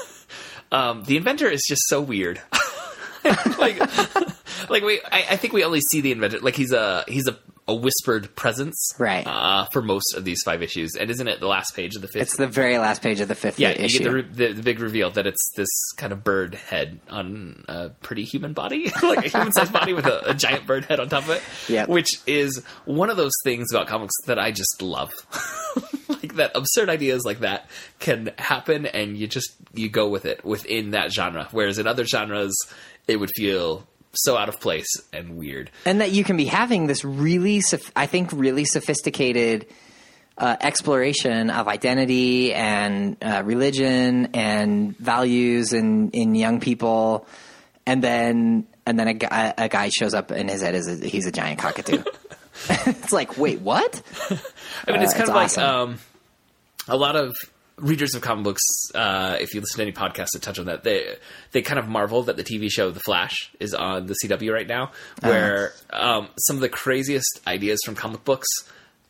um, 0.72 1.04
the 1.04 1.16
inventor 1.16 1.48
is 1.48 1.64
just 1.68 1.82
so 1.86 2.00
weird. 2.00 2.40
like, 3.58 3.78
like 4.68 4.82
we, 4.82 5.00
I, 5.04 5.24
I 5.30 5.36
think 5.36 5.52
we 5.52 5.62
only 5.62 5.80
see 5.80 6.00
the 6.00 6.10
inventor. 6.10 6.40
Like 6.40 6.56
he's 6.56 6.72
a 6.72 7.04
he's 7.06 7.28
a, 7.28 7.38
a 7.70 7.74
whispered 7.74 8.34
presence, 8.34 8.92
Right. 8.98 9.24
Uh, 9.24 9.66
for 9.72 9.80
most 9.80 10.14
of 10.14 10.24
these 10.24 10.42
five 10.42 10.60
issues, 10.60 10.96
and 10.96 11.08
isn't 11.08 11.28
it 11.28 11.38
the 11.38 11.46
last 11.46 11.74
page 11.76 11.94
of 11.94 12.02
the 12.02 12.08
fifth? 12.08 12.22
It's 12.22 12.36
the 12.36 12.48
very 12.48 12.78
last 12.78 13.00
page 13.00 13.20
of 13.20 13.28
the 13.28 13.36
fifth 13.36 13.60
yeah, 13.60 13.70
issue. 13.70 14.02
you 14.02 14.22
get 14.22 14.34
the, 14.34 14.46
the 14.48 14.52
the 14.54 14.62
big 14.62 14.80
reveal 14.80 15.10
that 15.12 15.26
it's 15.26 15.52
this 15.54 15.68
kind 15.96 16.12
of 16.12 16.24
bird 16.24 16.56
head 16.56 16.98
on 17.08 17.64
a 17.68 17.90
pretty 18.02 18.24
human 18.24 18.52
body, 18.52 18.90
like 19.02 19.26
a 19.26 19.28
human 19.28 19.52
sized 19.52 19.72
body 19.72 19.92
with 19.92 20.06
a, 20.06 20.30
a 20.30 20.34
giant 20.34 20.66
bird 20.66 20.84
head 20.86 20.98
on 20.98 21.08
top 21.08 21.24
of 21.24 21.30
it. 21.30 21.42
Yep. 21.68 21.88
which 21.88 22.18
is 22.26 22.62
one 22.84 23.08
of 23.08 23.16
those 23.16 23.32
things 23.44 23.72
about 23.72 23.86
comics 23.86 24.14
that 24.26 24.38
I 24.38 24.50
just 24.50 24.82
love. 24.82 25.12
like 26.08 26.34
that 26.34 26.50
absurd 26.56 26.88
ideas 26.90 27.24
like 27.24 27.40
that 27.40 27.70
can 28.00 28.32
happen, 28.36 28.86
and 28.86 29.16
you 29.16 29.28
just 29.28 29.52
you 29.74 29.88
go 29.88 30.08
with 30.08 30.26
it 30.26 30.44
within 30.44 30.90
that 30.90 31.12
genre. 31.12 31.46
Whereas 31.52 31.78
in 31.78 31.86
other 31.86 32.04
genres, 32.04 32.56
it 33.06 33.16
would 33.16 33.30
feel 33.36 33.86
so 34.12 34.36
out 34.36 34.48
of 34.48 34.60
place 34.60 34.88
and 35.12 35.36
weird. 35.36 35.70
and 35.86 36.00
that 36.00 36.10
you 36.10 36.24
can 36.24 36.36
be 36.36 36.44
having 36.46 36.86
this 36.86 37.04
really, 37.04 37.62
I 37.94 38.06
think, 38.06 38.30
really 38.32 38.64
sophisticated 38.64 39.66
uh, 40.38 40.56
exploration 40.60 41.50
of 41.50 41.68
identity 41.68 42.54
and 42.54 43.16
uh, 43.22 43.42
religion 43.44 44.30
and 44.34 44.96
values 44.98 45.72
in 45.72 46.10
in 46.10 46.34
young 46.34 46.60
people, 46.60 47.26
and 47.86 48.02
then 48.02 48.66
and 48.86 48.98
then 48.98 49.08
a 49.08 49.14
guy, 49.14 49.54
a 49.58 49.68
guy 49.68 49.90
shows 49.90 50.14
up 50.14 50.30
and 50.30 50.50
his 50.50 50.62
head 50.62 50.74
is 50.74 50.88
a, 50.88 51.06
he's 51.06 51.26
a 51.26 51.32
giant 51.32 51.58
cockatoo. 51.58 52.02
it's 52.68 53.12
like, 53.12 53.38
wait, 53.38 53.60
what? 53.60 54.02
I 54.30 54.92
mean, 54.92 55.02
it's 55.02 55.14
Uh, 55.14 55.16
kind 55.24 55.44
it's 55.44 55.56
of 55.56 55.58
like 55.58 55.58
um, 55.58 55.98
a 56.88 56.96
lot 56.96 57.16
of 57.16 57.34
readers 57.80 58.14
of 58.14 58.22
comic 58.22 58.44
books. 58.44 58.62
Uh, 58.94 59.36
if 59.40 59.54
you 59.54 59.60
listen 59.60 59.78
to 59.78 59.82
any 59.82 59.92
podcasts 59.92 60.32
that 60.32 60.42
touch 60.42 60.58
on 60.58 60.66
that, 60.66 60.84
they 60.84 61.16
they 61.52 61.62
kind 61.62 61.78
of 61.78 61.88
marvel 61.88 62.22
that 62.24 62.36
the 62.36 62.44
TV 62.44 62.70
show 62.70 62.90
The 62.90 63.00
Flash 63.00 63.50
is 63.58 63.74
on 63.74 64.06
the 64.06 64.14
CW 64.22 64.52
right 64.52 64.66
now, 64.66 64.92
where 65.20 65.72
um, 65.90 66.28
some 66.38 66.56
of 66.56 66.62
the 66.62 66.68
craziest 66.68 67.40
ideas 67.46 67.80
from 67.84 67.94
comic 67.94 68.24
books 68.24 68.48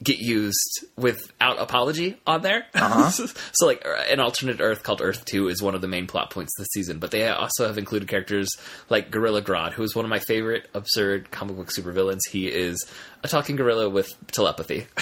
get 0.03 0.18
used 0.18 0.84
without 0.96 1.61
apology 1.61 2.18
on 2.26 2.42
there. 2.42 2.66
so, 3.11 3.66
like, 3.66 3.86
an 4.09 4.20
alternate 4.20 4.61
Earth 4.61 4.82
called 4.82 5.01
Earth 5.03 5.24
Two 5.24 5.48
is 5.48 5.62
one 5.62 5.74
of 5.74 5.80
the 5.80 5.88
main 5.88 6.07
plot 6.07 6.30
points 6.30 6.53
this 6.59 6.68
season. 6.72 6.98
But 6.98 7.11
they 7.11 7.28
also 7.28 7.66
have 7.66 7.78
included 7.78 8.09
characters 8.09 8.57
like 8.88 9.11
Gorilla 9.11 9.42
Grodd, 9.42 9.72
who 9.72 9.82
is 9.82 9.94
one 9.94 10.05
of 10.05 10.09
my 10.09 10.18
favorite 10.20 10.68
absurd 10.74 11.30
comic 11.30 11.57
book 11.57 11.68
supervillains. 11.68 12.20
He 12.30 12.46
is 12.48 12.86
a 13.22 13.28
talking 13.28 13.57
gorilla 13.57 13.88
with 13.88 14.12
telepathy. 14.32 14.86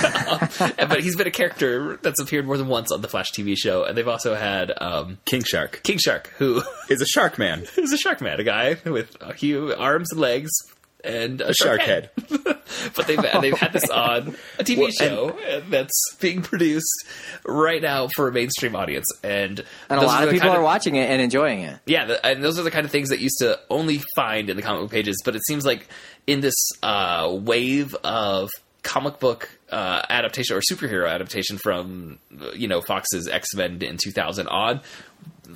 but 0.00 1.00
he's 1.00 1.16
been 1.16 1.26
a 1.26 1.32
character 1.32 1.98
that's 2.02 2.20
appeared 2.20 2.46
more 2.46 2.56
than 2.56 2.68
once 2.68 2.92
on 2.92 3.00
the 3.02 3.08
Flash 3.08 3.32
TV 3.32 3.56
show, 3.56 3.84
and 3.84 3.96
they've 3.96 4.08
also 4.08 4.34
had 4.34 4.72
um, 4.80 5.18
King 5.24 5.42
Shark 5.44 5.80
King 5.82 5.98
Shark, 5.98 6.28
who 6.38 6.62
is 6.88 7.00
a 7.00 7.06
shark 7.06 7.38
man. 7.38 7.66
is 7.76 7.92
a 7.92 7.98
shark 7.98 8.20
man, 8.20 8.40
a 8.40 8.44
guy 8.44 8.76
with 8.84 9.16
uh, 9.20 9.32
huge 9.32 9.74
arms 9.76 10.10
and 10.12 10.20
legs 10.20 10.50
and 11.04 11.40
a, 11.40 11.52
Shark 11.54 11.80
head. 11.80 12.10
but 12.44 13.06
they've 13.06 13.20
they've 13.40 13.56
had 13.58 13.72
this 13.72 13.88
on 13.90 14.36
a 14.58 14.64
TV 14.64 14.78
Well, 14.78 14.90
show 14.90 15.38
and 15.38 15.72
that's 15.72 16.16
being 16.20 16.42
produced 16.42 17.06
right 17.44 17.82
now 17.82 18.08
for 18.14 18.28
a 18.28 18.32
mainstream 18.32 18.74
audience, 18.76 19.06
and 19.22 19.62
And 19.90 20.00
a 20.00 20.04
lot 20.04 20.24
of 20.24 20.30
people 20.30 20.48
kind 20.48 20.58
are 20.58 20.62
watching 20.62 20.96
it 20.96 21.10
and 21.10 21.20
enjoying 21.20 21.60
it. 21.60 21.78
yeah, 21.86 22.06
the, 22.06 22.26
and 22.26 22.42
those 22.42 22.58
are 22.58 22.62
the 22.62 22.70
kind 22.70 22.84
of 22.84 22.90
things 22.90 23.10
that 23.10 23.20
used 23.20 23.38
to 23.38 23.58
only 23.70 24.00
find 24.16 24.50
in 24.50 24.56
the 24.56 24.62
comic 24.62 24.82
book 24.82 24.90
pages. 24.90 25.20
But 25.24 25.36
it 25.36 25.42
seems 25.46 25.64
like 25.64 25.88
in 26.26 26.40
this 26.40 26.54
uh, 26.82 27.28
wave 27.40 27.94
of 28.04 28.50
comic 28.82 29.20
book 29.20 29.48
uh, 29.70 30.02
adaptation 30.10 30.56
or 30.56 30.60
superhero 30.60 31.08
adaptation 31.08 31.56
from 31.56 32.18
you 32.54 32.68
know 32.68 32.80
Fox's 32.80 33.28
X 33.28 33.54
Men 33.54 33.80
in 33.82 33.96
2000 33.96 34.48
on, 34.48 34.80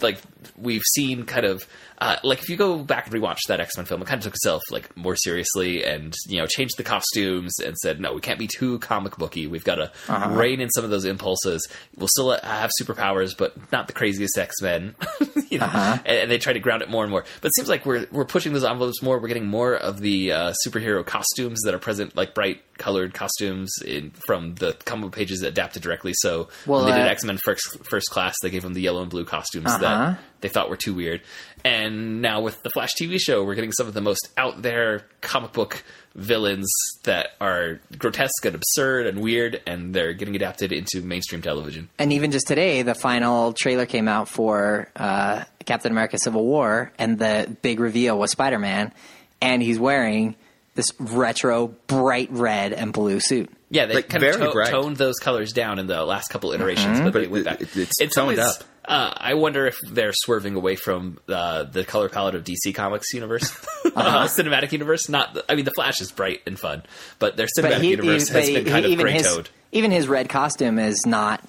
like 0.03 0.18
we've 0.57 0.82
seen 0.94 1.24
kind 1.24 1.47
of 1.47 1.66
uh, 1.99 2.16
like 2.22 2.40
if 2.42 2.51
you 2.51 2.57
go 2.57 2.76
back 2.78 3.07
and 3.07 3.14
rewatch 3.14 3.38
that 3.49 3.59
X 3.59 3.76
Men 3.76 3.86
film, 3.86 4.03
it 4.03 4.07
kind 4.07 4.18
of 4.18 4.24
took 4.24 4.34
itself 4.34 4.62
like 4.70 4.94
more 4.97 5.16
seriously 5.16 5.82
and 5.84 6.14
you 6.28 6.38
know 6.38 6.47
changed 6.47 6.76
the 6.76 6.82
costumes 6.82 7.59
and 7.59 7.76
said 7.78 8.01
no, 8.01 8.12
we 8.12 8.20
can't 8.20 8.38
be 8.38 8.47
too 8.47 8.78
comic 8.80 9.16
booky. 9.16 9.47
We've 9.47 9.64
got 9.64 9.76
to 9.76 9.92
rein 10.36 10.61
in 10.61 10.68
some 10.70 10.84
of 10.84 10.90
those 10.90 11.05
impulses. 11.07 11.66
We'll 11.97 12.09
still 12.09 12.30
uh, 12.30 12.40
have 12.42 12.70
superpowers, 12.80 13.36
but 13.36 13.57
not 13.72 13.86
the 13.86 13.92
craziest 13.94 14.36
X 14.36 14.61
Men. 14.61 14.94
you 15.49 15.59
know, 15.59 15.66
and, 15.66 16.07
and 16.07 16.30
they 16.30 16.38
try 16.38 16.53
to 16.53 16.59
ground 16.61 16.82
it 16.82 16.90
more 16.90 17.03
and 17.03 17.11
more. 17.11 17.24
But 17.40 17.49
it 17.49 17.55
seems 17.55 17.68
like 17.68 17.86
we're 17.86 18.07
we're 18.12 18.24
pushing 18.26 18.53
those 18.53 18.64
envelopes 18.64 19.03
more. 19.03 19.18
We're 19.18 19.28
getting 19.28 19.47
more 19.47 19.74
of 19.74 20.01
the 20.01 20.32
uh, 20.32 20.53
superhero 20.66 21.05
costumes 21.05 21.61
that 21.64 21.72
are 21.74 21.78
present, 21.78 22.14
like 22.14 22.34
bright 22.34 22.62
colored 22.76 23.14
costumes 23.14 23.74
in, 23.82 24.11
from 24.11 24.55
the 24.57 24.74
comic 24.84 25.12
pages 25.12 25.40
adapted 25.40 25.82
directly. 25.82 26.12
So 26.16 26.49
Well, 26.66 26.84
when 26.84 26.92
they 26.92 26.99
did 26.99 27.07
uh, 27.07 27.11
X 27.11 27.24
Men 27.24 27.38
first 27.42 27.78
first 27.88 28.11
class, 28.11 28.34
they 28.42 28.51
gave 28.51 28.62
them 28.62 28.74
the 28.74 28.82
yellow 28.82 29.01
and 29.01 29.11
blue 29.11 29.24
costumes 29.24 29.66
Uh-huh. 29.66 29.78
That 29.87 30.18
they 30.41 30.49
thought 30.49 30.70
were 30.70 30.76
too 30.76 30.95
weird. 30.95 31.22
And 31.64 32.22
now 32.22 32.41
with 32.41 32.62
the 32.62 32.70
Flash 32.70 32.95
TV 32.95 33.18
show, 33.18 33.43
we're 33.45 33.55
getting 33.55 33.72
some 33.72 33.89
of 33.89 33.95
the 33.95 34.01
most 34.01 34.28
out 34.37 34.62
there 34.62 35.05
comic 35.20 35.53
book 35.53 35.82
villains 36.14 36.68
that 37.05 37.30
are 37.41 37.80
grotesque 37.99 38.45
and 38.45 38.55
absurd 38.55 39.07
and 39.07 39.20
weird, 39.20 39.61
and 39.66 39.93
they're 39.95 40.12
getting 40.12 40.37
adapted 40.37 40.72
into 40.72 41.03
mainstream 41.03 41.43
television. 41.43 41.89
And 41.99 42.12
even 42.12 42.30
just 42.30 42.47
today, 42.47 42.82
the 42.82 42.95
final 42.95 43.53
trailer 43.53 43.87
came 43.87 44.07
out 44.09 44.28
for 44.28 44.89
uh, 44.95 45.45
Captain 45.64 45.91
America: 45.91 46.18
Civil 46.18 46.45
War, 46.45 46.93
and 46.99 47.18
the 47.18 47.57
big 47.62 47.80
reveal 47.80 48.18
was 48.18 48.30
Spider 48.30 48.59
Man, 48.59 48.93
and 49.41 49.62
he's 49.62 49.78
wearing 49.78 50.37
this 50.77 50.93
retro 51.01 51.68
bright 51.89 52.29
red 52.31 52.72
and 52.72 52.93
blue 52.93 53.18
suit. 53.18 53.51
Yeah, 53.70 53.87
they 53.87 53.95
Like, 53.95 54.09
kind 54.09 54.22
of 54.22 54.37
to- 54.53 54.70
toned 54.70 54.97
those 54.97 55.18
colors 55.18 55.53
down 55.53 55.81
in 55.81 55.89
the 55.89 56.05
last 56.05 56.29
couple 56.29 56.53
iterations, 56.53 57.01
but, 57.01 57.12
But 57.12 57.22
they 57.22 57.27
went 57.27 57.45
back. 57.47 57.61
it- 57.61 57.77
it's 57.77 58.01
In 58.01 58.11
some 58.12 58.27
toned 58.29 58.39
ways, 58.39 58.47
up. 58.47 58.62
Uh, 58.89 59.12
I 59.16 59.35
wonder 59.35 59.66
if 59.66 59.77
they're 59.83 60.12
swerving 60.12 60.55
away 60.55 60.77
from 60.77 61.18
uh, 61.29 61.64
the 61.64 61.83
color 61.83 62.09
palette 62.09 62.37
of 62.37 62.45
DC 62.45 62.72
Comics 62.72 63.12
universe, 63.12 63.51
uh, 63.97 64.29
cinematic 64.29 64.70
universe. 64.70 65.09
Not, 65.09 65.35
the, 65.35 65.45
I 65.51 65.57
mean, 65.57 65.64
the 65.64 65.72
Flash 65.72 66.01
is 66.01 66.12
bright 66.12 66.43
and 66.47 66.57
fun, 66.57 66.85
but 67.18 67.37
their 67.37 67.49
cinematic 67.59 67.83
universe 67.83 68.31
but 68.31 68.45
has 68.45 68.51
been 68.55 68.64
kind 68.66 68.85
of 68.85 68.93
even 68.93 69.03
gray 69.07 69.14
his 69.14 69.27
toned. 69.27 69.51
even 69.72 69.91
his 69.91 70.07
red 70.07 70.29
costume 70.29 70.79
is 70.79 71.05
not 71.05 71.43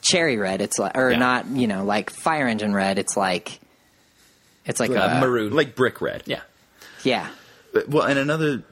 cherry 0.00 0.38
red. 0.38 0.62
It's 0.62 0.78
like 0.78 0.96
or 0.96 1.10
Yeah. 1.10 1.18
not 1.18 1.46
you 1.48 1.66
know 1.66 1.84
like 1.84 2.08
fire 2.08 2.48
engine 2.48 2.72
red. 2.72 2.98
It's 2.98 3.18
like 3.18 3.60
it's 4.64 4.80
like 4.80 4.90
Uh, 4.92 4.94
a 4.94 5.20
maroon, 5.20 5.52
like 5.52 5.74
brick 5.74 6.00
red. 6.00 6.22
yeah, 6.24 6.40
yeah. 7.04 7.28
But- 7.72 7.88
Well, 7.88 8.04
and 8.04 8.18
another 8.18 8.62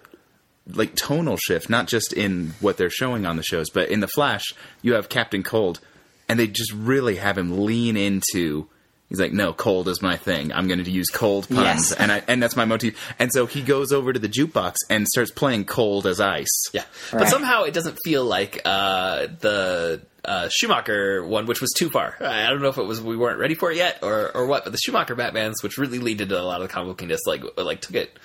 like 0.73 0.95
tonal 0.95 1.37
shift, 1.37 1.69
not 1.69 1.89
just 1.89 2.13
in 2.13 2.55
what 2.61 2.77
they're 2.77 2.91
showing 2.91 3.27
on 3.27 3.37
the 3.37 3.43
shows, 3.43 3.71
but 3.71 3.89
in 3.89 4.01
the 4.01 4.09
Flash, 4.09 4.53
you 4.83 4.95
have 4.95 5.09
Captain 5.09 5.43
Cold, 5.43 5.81
and 6.29 6.39
they 6.39 6.47
just 6.47 6.73
really 6.73 7.17
have 7.17 7.37
him 7.37 7.65
lean 7.65 7.97
into. 7.97 8.69
He's 9.09 9.19
like, 9.19 9.33
no, 9.33 9.53
cold 9.53 9.89
is 9.89 10.01
my 10.01 10.17
thing. 10.17 10.53
I'm 10.53 10.69
going 10.69 10.85
to 10.85 10.89
use 10.89 11.09
cold 11.09 11.49
puns, 11.49 11.91
Yes. 11.91 11.93
and 11.93 12.13
I 12.13 12.23
and 12.29 12.41
that's 12.41 12.55
my 12.55 12.65
motif. 12.65 12.97
And 13.19 13.33
so 13.33 13.47
he 13.47 13.61
goes 13.63 13.91
over 13.91 14.13
to 14.13 14.21
the 14.21 14.29
jukebox 14.29 14.77
and 14.89 15.09
starts 15.09 15.33
playing 15.33 15.65
"Cold 15.65 16.07
as 16.07 16.21
Ice." 16.21 16.47
yeah. 16.73 16.85
But 17.11 17.27
somehow 17.29 17.65
it 17.65 17.75
doesn't 17.75 17.99
feel 18.05 18.25
like 18.25 18.61
uh, 18.65 19.27
the 19.41 20.03
uh, 20.25 20.49
Schumacher 20.53 21.25
one, 21.25 21.47
which 21.47 21.61
was 21.61 21.73
too 21.77 21.91
far. 21.91 22.15
I 22.21 22.49
don't 22.51 22.63
know 22.63 22.69
if 22.69 22.79
it 22.79 22.85
was 22.85 23.01
we 23.01 23.17
weren't 23.17 23.41
ready 23.41 23.57
for 23.57 23.73
it 23.73 23.79
yet 23.79 23.99
or 24.03 24.31
or 24.37 24.47
what. 24.47 24.63
But 24.63 24.71
the 24.71 24.79
Schumacher 24.79 25.17
Batman's, 25.17 25.61
which 25.65 25.77
really 25.79 25.99
leaned 25.99 26.21
into 26.21 26.41
a 26.41 26.45
lot 26.45 26.63
of 26.63 26.69
the 26.69 26.73
comic 26.73 26.97
bookiness, 26.97 27.27
like 27.27 27.43
like 27.57 27.81
took 27.81 27.97
it 27.97 28.17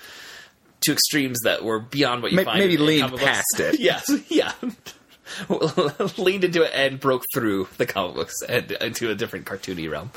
to 0.82 0.92
extremes 0.92 1.38
that 1.44 1.64
were 1.64 1.78
beyond 1.80 2.22
what 2.22 2.30
you 2.32 2.36
May- 2.36 2.44
find. 2.44 2.58
maybe 2.60 2.74
in, 2.74 2.80
in 2.80 2.86
leaned 2.86 3.02
comic 3.02 3.20
books. 3.20 3.30
past 3.32 3.60
it. 3.60 3.80
yes, 3.80 4.10
yeah. 4.28 4.52
leaned 6.18 6.44
into 6.44 6.62
it 6.62 6.70
and 6.74 7.00
broke 7.00 7.24
through 7.34 7.66
the 7.78 7.86
comic 7.86 8.14
books 8.14 8.34
and 8.48 8.70
into 8.72 9.10
a 9.10 9.14
different 9.14 9.44
cartoony 9.46 9.90
realm. 9.90 10.10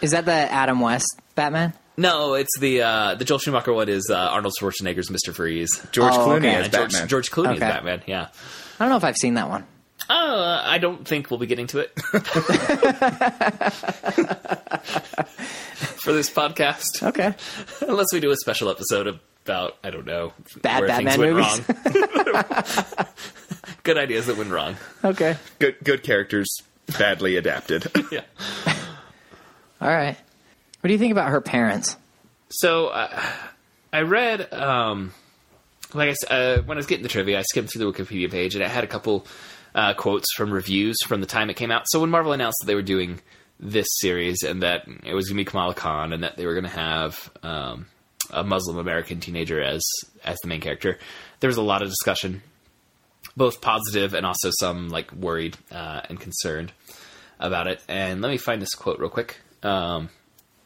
Is 0.00 0.12
that 0.12 0.24
the 0.24 0.32
Adam 0.32 0.78
West 0.80 1.08
Batman? 1.34 1.72
No, 1.96 2.34
it's 2.34 2.56
the 2.60 2.82
uh, 2.82 3.14
the 3.16 3.24
Joel 3.24 3.38
Schumacher 3.40 3.72
one 3.72 3.88
is 3.88 4.08
uh, 4.10 4.16
Arnold 4.16 4.54
Schwarzenegger's 4.60 5.10
Mr. 5.10 5.34
Freeze. 5.34 5.84
George 5.92 6.12
Oh, 6.14 6.28
Clooney 6.28 6.36
okay. 6.38 6.54
as 6.54 6.64
And 6.66 6.72
George, 6.72 6.92
Batman. 6.92 7.08
George 7.08 7.30
Clooney 7.30 7.44
is 7.56 7.62
Okay. 7.62 7.68
Batman. 7.68 8.02
Yeah. 8.06 8.28
I 8.78 8.84
don't 8.84 8.90
know 8.90 8.96
if 8.96 9.04
I've 9.04 9.16
seen 9.16 9.34
that 9.34 9.48
one. 9.50 9.66
Uh, 10.08 10.62
I 10.64 10.78
don't 10.78 11.06
think 11.06 11.30
we'll 11.30 11.38
be 11.38 11.46
getting 11.46 11.66
to 11.68 11.78
it 11.80 11.90
for 16.02 16.12
this 16.12 16.30
podcast, 16.30 17.02
Okay. 17.02 17.34
unless 17.86 18.06
we 18.12 18.20
do 18.20 18.30
a 18.30 18.36
special 18.36 18.68
episode 18.70 19.06
about 19.44 19.76
I 19.84 19.90
don't 19.90 20.06
know 20.06 20.32
Bad 20.62 20.80
where 20.80 20.88
Batman 20.88 21.18
things 21.18 21.18
went 21.18 21.34
movies? 21.36 22.96
wrong. 22.98 23.06
good 23.82 23.98
ideas 23.98 24.26
that 24.26 24.36
went 24.36 24.50
wrong. 24.50 24.76
Okay. 25.04 25.36
Good 25.58 25.76
good 25.82 26.02
characters, 26.02 26.48
badly 26.98 27.36
adapted. 27.36 27.86
Yeah. 28.12 28.22
All 29.80 29.88
right. 29.88 30.16
What 30.80 30.88
do 30.88 30.92
you 30.92 30.98
think 30.98 31.12
about 31.12 31.30
her 31.30 31.40
parents? 31.40 31.96
So 32.50 32.88
uh, 32.88 33.20
I 33.92 34.02
read, 34.02 34.52
um, 34.52 35.12
like 35.94 36.08
I 36.08 36.12
s- 36.12 36.30
uh, 36.30 36.62
when 36.64 36.76
I 36.76 36.80
was 36.80 36.86
getting 36.86 37.02
the 37.02 37.08
trivia, 37.08 37.38
I 37.38 37.42
skimmed 37.42 37.70
through 37.70 37.90
the 37.90 37.92
Wikipedia 37.98 38.30
page 38.30 38.54
and 38.54 38.62
it 38.62 38.70
had 38.70 38.84
a 38.84 38.86
couple 38.86 39.26
uh, 39.74 39.94
quotes 39.94 40.32
from 40.36 40.52
reviews 40.52 40.98
from 41.06 41.20
the 41.20 41.26
time 41.26 41.50
it 41.50 41.54
came 41.54 41.70
out. 41.70 41.84
So 41.88 42.00
when 42.00 42.10
Marvel 42.10 42.32
announced 42.32 42.58
that 42.60 42.66
they 42.66 42.74
were 42.74 42.82
doing 42.82 43.20
this 43.58 43.86
series 44.00 44.42
and 44.42 44.62
that 44.62 44.86
it 45.04 45.14
was 45.14 45.26
going 45.28 45.36
to 45.36 45.40
be 45.40 45.44
Kamala 45.44 45.74
Khan 45.74 46.12
and 46.12 46.22
that 46.24 46.36
they 46.36 46.46
were 46.46 46.52
going 46.54 46.64
to 46.64 46.70
have 46.70 47.30
um, 47.42 47.86
a 48.32 48.44
Muslim 48.44 48.78
American 48.78 49.20
teenager 49.20 49.62
as 49.62 49.82
as 50.24 50.38
the 50.42 50.48
main 50.48 50.60
character, 50.60 50.98
there 51.40 51.48
was 51.48 51.56
a 51.56 51.62
lot 51.62 51.82
of 51.82 51.88
discussion, 51.88 52.42
both 53.36 53.60
positive 53.60 54.14
and 54.14 54.26
also 54.26 54.50
some 54.58 54.88
like 54.88 55.12
worried 55.12 55.56
uh, 55.70 56.02
and 56.08 56.20
concerned 56.20 56.72
about 57.38 57.66
it. 57.66 57.82
And 57.88 58.22
let 58.22 58.30
me 58.30 58.38
find 58.38 58.62
this 58.62 58.74
quote 58.74 58.98
real 58.98 59.10
quick. 59.10 59.40
Um, 59.62 60.10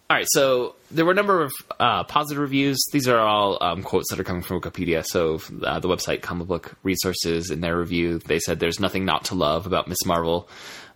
all 0.09 0.17
right, 0.17 0.27
so 0.31 0.77
there 0.93 1.05
were 1.05 1.11
a 1.11 1.17
number 1.17 1.43
of 1.43 1.53
uh, 1.81 2.05
positive 2.05 2.41
reviews. 2.41 2.79
These 2.93 3.09
are 3.09 3.19
all 3.19 3.59
um, 3.61 3.83
quotes 3.83 4.09
that 4.11 4.21
are 4.21 4.25
coming 4.25 4.43
from 4.43 4.61
Wikipedia. 4.61 5.05
So 5.05 5.41
uh, 5.65 5.81
the 5.81 5.89
website 5.89 6.23
Comic 6.23 6.47
Book 6.47 6.77
Resources, 6.85 7.51
in 7.51 7.61
their 7.61 7.77
review, 7.77 8.21
they 8.21 8.39
said 8.39 8.61
there's 8.61 8.79
nothing 8.79 9.05
not 9.05 9.25
to 9.27 9.35
love 9.35 9.67
about 9.67 9.89
Miss 9.89 10.05
Marvel. 10.07 10.49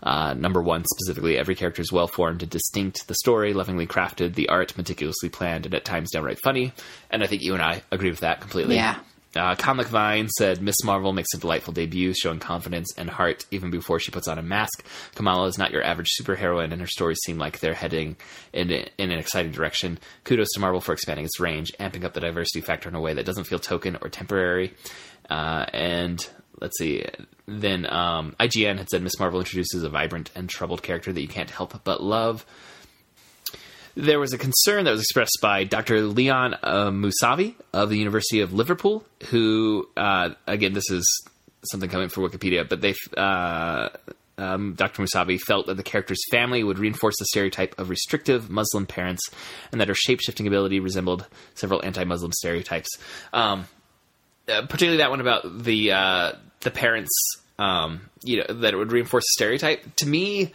Uh, 0.02 0.34
number 0.34 0.62
one, 0.62 0.84
specifically, 0.84 1.36
every 1.36 1.54
character 1.54 1.82
is 1.82 1.92
well 1.92 2.06
formed 2.06 2.42
and 2.42 2.50
distinct. 2.50 3.06
The 3.06 3.14
story, 3.14 3.52
lovingly 3.52 3.86
crafted. 3.86 4.34
The 4.34 4.48
art, 4.48 4.76
meticulously 4.76 5.28
planned 5.28 5.66
and 5.66 5.74
at 5.74 5.84
times 5.84 6.10
downright 6.10 6.38
funny. 6.42 6.72
And 7.10 7.22
I 7.22 7.26
think 7.26 7.42
you 7.42 7.54
and 7.54 7.62
I 7.62 7.82
agree 7.90 8.10
with 8.10 8.20
that 8.20 8.40
completely. 8.40 8.76
Yeah. 8.76 8.98
Uh, 9.36 9.54
Comic 9.54 9.86
Vine 9.86 10.28
said 10.28 10.60
Miss 10.60 10.82
Marvel 10.82 11.12
makes 11.12 11.32
a 11.34 11.38
delightful 11.38 11.72
debut, 11.72 12.12
showing 12.14 12.40
confidence 12.40 12.92
and 12.96 13.08
heart 13.08 13.46
even 13.52 13.70
before 13.70 14.00
she 14.00 14.10
puts 14.10 14.26
on 14.26 14.38
a 14.38 14.42
mask. 14.42 14.84
Kamala 15.14 15.46
is 15.46 15.56
not 15.56 15.70
your 15.70 15.84
average 15.84 16.10
superheroine, 16.20 16.72
and 16.72 16.80
her 16.80 16.86
stories 16.88 17.20
seem 17.24 17.38
like 17.38 17.60
they're 17.60 17.74
heading 17.74 18.16
in, 18.52 18.70
in 18.70 19.12
an 19.12 19.18
exciting 19.18 19.52
direction. 19.52 20.00
Kudos 20.24 20.48
to 20.54 20.60
Marvel 20.60 20.80
for 20.80 20.92
expanding 20.92 21.24
its 21.24 21.38
range, 21.38 21.70
amping 21.78 22.02
up 22.02 22.12
the 22.12 22.20
diversity 22.20 22.60
factor 22.60 22.88
in 22.88 22.96
a 22.96 23.00
way 23.00 23.14
that 23.14 23.26
doesn't 23.26 23.44
feel 23.44 23.60
token 23.60 23.96
or 24.02 24.08
temporary. 24.08 24.74
Uh, 25.28 25.64
and 25.72 26.28
let's 26.60 26.76
see, 26.76 27.04
then 27.50 27.90
um, 27.92 28.34
IGN 28.38 28.78
had 28.78 28.88
said 28.88 29.02
Miss 29.02 29.18
Marvel 29.18 29.40
introduces 29.40 29.82
a 29.82 29.88
vibrant 29.88 30.30
and 30.34 30.48
troubled 30.48 30.82
character 30.82 31.12
that 31.12 31.20
you 31.20 31.28
can't 31.28 31.50
help 31.50 31.82
but 31.84 32.02
love 32.02 32.44
there 33.96 34.20
was 34.20 34.32
a 34.32 34.38
concern 34.38 34.84
that 34.84 34.92
was 34.92 35.00
expressed 35.00 35.38
by 35.42 35.64
Dr. 35.64 36.02
Leon 36.02 36.54
uh, 36.62 36.90
Moosavi 36.90 37.54
of 37.72 37.90
the 37.90 37.98
University 37.98 38.40
of 38.40 38.52
Liverpool, 38.52 39.04
who, 39.30 39.88
uh, 39.96 40.30
again, 40.46 40.72
this 40.72 40.90
is 40.90 41.04
something 41.70 41.90
coming 41.90 42.08
from 42.08 42.24
Wikipedia, 42.24 42.68
but 42.68 42.80
they, 42.80 42.94
uh, 43.16 43.88
um, 44.38 44.74
Dr. 44.74 45.02
Moosavi 45.02 45.38
felt 45.38 45.66
that 45.66 45.76
the 45.76 45.82
character's 45.82 46.20
family 46.30 46.64
would 46.64 46.78
reinforce 46.78 47.16
the 47.18 47.26
stereotype 47.26 47.78
of 47.78 47.90
restrictive 47.90 48.48
Muslim 48.48 48.86
parents, 48.86 49.22
and 49.72 49.80
that 49.80 49.88
her 49.88 49.94
shape-shifting 49.94 50.46
ability 50.46 50.80
resembled 50.80 51.26
several 51.54 51.84
anti-Muslim 51.84 52.32
stereotypes. 52.32 52.88
Um, 53.32 53.66
particularly 54.62 54.98
that 54.98 55.10
one 55.10 55.20
about 55.20 55.62
the 55.64 55.92
uh, 55.92 56.32
the 56.60 56.70
parents, 56.70 57.10
um, 57.58 58.02
you 58.22 58.38
know, 58.38 58.54
that 58.60 58.74
it 58.74 58.76
would 58.76 58.92
reinforce 58.92 59.24
the 59.24 59.32
stereotype. 59.44 59.96
To 59.96 60.06
me, 60.06 60.52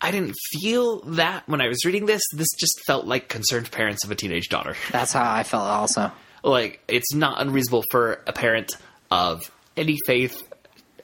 I 0.00 0.10
didn't 0.10 0.36
feel 0.52 1.00
that 1.00 1.48
when 1.48 1.60
I 1.60 1.68
was 1.68 1.84
reading 1.84 2.06
this. 2.06 2.22
This 2.32 2.48
just 2.58 2.80
felt 2.86 3.06
like 3.06 3.28
concerned 3.28 3.70
parents 3.70 4.04
of 4.04 4.10
a 4.10 4.14
teenage 4.14 4.48
daughter. 4.48 4.74
That's 4.92 5.12
how 5.12 5.30
I 5.30 5.42
felt 5.42 5.64
also. 5.64 6.12
like 6.42 6.80
it's 6.88 7.14
not 7.14 7.40
unreasonable 7.40 7.84
for 7.90 8.22
a 8.26 8.32
parent 8.32 8.76
of 9.10 9.50
any 9.76 9.98
faith 10.06 10.42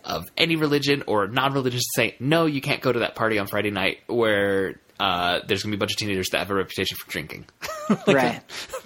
of 0.05 0.25
any 0.37 0.55
religion 0.57 1.03
or 1.09 1.27
non-religious 1.27 1.83
to 1.83 1.91
say 1.97 2.17
no 2.21 2.47
you 2.47 2.61
can't 2.61 2.81
go 2.81 2.93
to 2.93 3.01
that 3.01 3.17
party 3.17 3.41
on 3.41 3.49
friday 3.49 3.73
night 3.73 3.99
where 4.07 4.79
uh, 4.99 5.41
there's 5.47 5.63
going 5.63 5.71
to 5.73 5.77
be 5.77 5.79
a 5.79 5.81
bunch 5.81 5.93
of 5.93 5.99
teenagers 5.99 6.31
that 6.31 6.39
have 6.39 6.51
a 6.51 6.55
reputation 6.55 6.97
for 6.97 7.11
drinking 7.11 7.45
Right. 8.07 8.41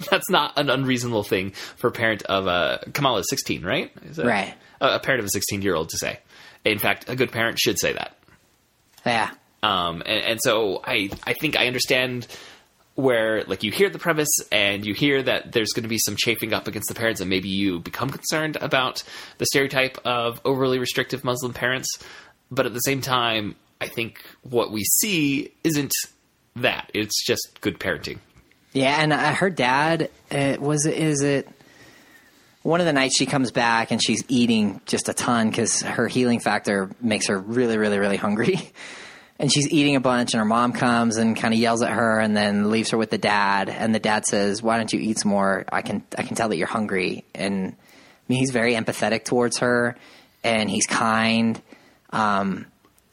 that's 0.09 0.29
not 0.29 0.57
an 0.59 0.69
unreasonable 0.69 1.23
thing 1.23 1.51
for 1.51 1.87
a 1.87 1.91
parent 1.91 2.23
of 2.23 2.47
a 2.47 2.83
kamala 2.93 3.19
is 3.19 3.27
16 3.29 3.63
right 3.63 3.91
Is 4.05 4.17
Right. 4.17 4.53
a, 4.79 4.95
a 4.95 4.99
parent 4.99 5.19
of 5.19 5.25
a 5.25 5.29
16 5.29 5.61
year 5.61 5.75
old 5.75 5.89
to 5.89 5.97
say 5.97 6.19
in 6.65 6.79
fact 6.79 7.09
a 7.09 7.15
good 7.15 7.31
parent 7.31 7.59
should 7.59 7.79
say 7.79 7.93
that 7.93 8.17
Yeah. 9.05 9.31
um, 9.63 10.01
and, 10.05 10.23
and 10.25 10.39
so 10.41 10.81
I, 10.85 11.09
I 11.25 11.33
think 11.33 11.57
I 11.57 11.67
understand 11.67 12.27
where 12.95 13.43
like 13.45 13.63
you 13.63 13.71
hear 13.71 13.89
the 13.89 13.97
premise 13.97 14.29
and 14.51 14.85
you 14.85 14.93
hear 14.93 15.23
that 15.23 15.53
there's 15.53 15.71
going 15.71 15.83
to 15.83 15.89
be 15.89 15.97
some 15.97 16.15
chafing 16.17 16.53
up 16.53 16.67
against 16.67 16.89
the 16.89 16.93
parents 16.93 17.21
and 17.21 17.29
maybe 17.29 17.47
you 17.47 17.79
become 17.79 18.09
concerned 18.09 18.57
about 18.59 19.01
the 19.37 19.45
stereotype 19.45 19.97
of 20.05 20.41
overly 20.43 20.77
restrictive 20.77 21.23
Muslim 21.23 21.53
parents. 21.53 21.87
But 22.51 22.65
at 22.65 22.73
the 22.73 22.79
same 22.81 22.99
time, 22.99 23.55
I 23.81 23.87
think 23.87 24.23
what 24.43 24.71
we 24.71 24.83
see 24.83 25.51
isn't 25.63 25.91
that. 26.55 26.91
It's 26.93 27.25
just 27.25 27.59
good 27.61 27.79
parenting. 27.79 28.19
Yeah, 28.73 29.01
and 29.01 29.11
her 29.11 29.49
dad 29.49 30.09
uh, 30.29 30.57
was 30.59 30.85
it 30.85 30.97
is 30.97 31.23
it 31.23 31.49
one 32.61 32.79
of 32.79 32.85
the 32.85 32.93
nights 32.93 33.17
she 33.17 33.25
comes 33.25 33.51
back 33.51 33.91
and 33.91 34.01
she's 34.01 34.23
eating 34.27 34.81
just 34.85 35.09
a 35.09 35.13
ton 35.13 35.49
because 35.49 35.81
her 35.81 36.07
healing 36.07 36.39
factor 36.39 36.91
makes 37.01 37.27
her 37.27 37.37
really, 37.37 37.77
really, 37.77 37.99
really 37.99 38.17
hungry. 38.17 38.71
And 39.39 39.51
she's 39.51 39.67
eating 39.71 39.95
a 39.95 39.99
bunch, 39.99 40.35
and 40.35 40.39
her 40.39 40.45
mom 40.45 40.71
comes 40.71 41.17
and 41.17 41.35
kind 41.35 41.51
of 41.51 41.59
yells 41.59 41.81
at 41.81 41.89
her, 41.89 42.19
and 42.19 42.37
then 42.37 42.69
leaves 42.69 42.91
her 42.91 42.97
with 42.99 43.09
the 43.09 43.17
dad. 43.17 43.69
And 43.69 43.95
the 43.95 43.99
dad 43.99 44.23
says, 44.27 44.61
"Why 44.61 44.77
don't 44.77 44.93
you 44.93 44.99
eat 44.99 45.17
some 45.17 45.31
more? 45.31 45.65
I 45.71 45.81
can, 45.81 46.03
I 46.15 46.21
can 46.21 46.35
tell 46.35 46.49
that 46.49 46.57
you're 46.57 46.67
hungry." 46.67 47.25
And 47.33 47.69
I 47.69 47.73
mean, 48.27 48.37
he's 48.37 48.51
very 48.51 48.75
empathetic 48.75 49.23
towards 49.23 49.57
her, 49.57 49.95
and 50.43 50.69
he's 50.69 50.85
kind. 50.85 51.59
Um, 52.11 52.67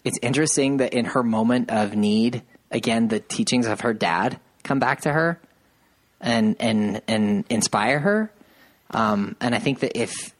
it's 0.08 0.18
interesting 0.22 0.78
that 0.78 0.92
in 0.94 1.04
her 1.04 1.22
moment 1.22 1.70
of 1.70 1.94
need, 1.94 2.42
again, 2.70 3.08
the 3.08 3.20
teachings 3.20 3.66
of 3.66 3.80
her 3.80 3.92
dad 3.94 4.40
come 4.64 4.78
back 4.78 5.02
to 5.02 5.12
her 5.12 5.40
and 6.20 6.56
and 6.60 7.00
and 7.06 7.44
inspire 7.48 7.98
her. 8.00 8.32
Um, 8.90 9.36
and 9.40 9.54
I 9.54 9.58
think 9.58 9.80
that 9.80 9.96
if 10.00 10.34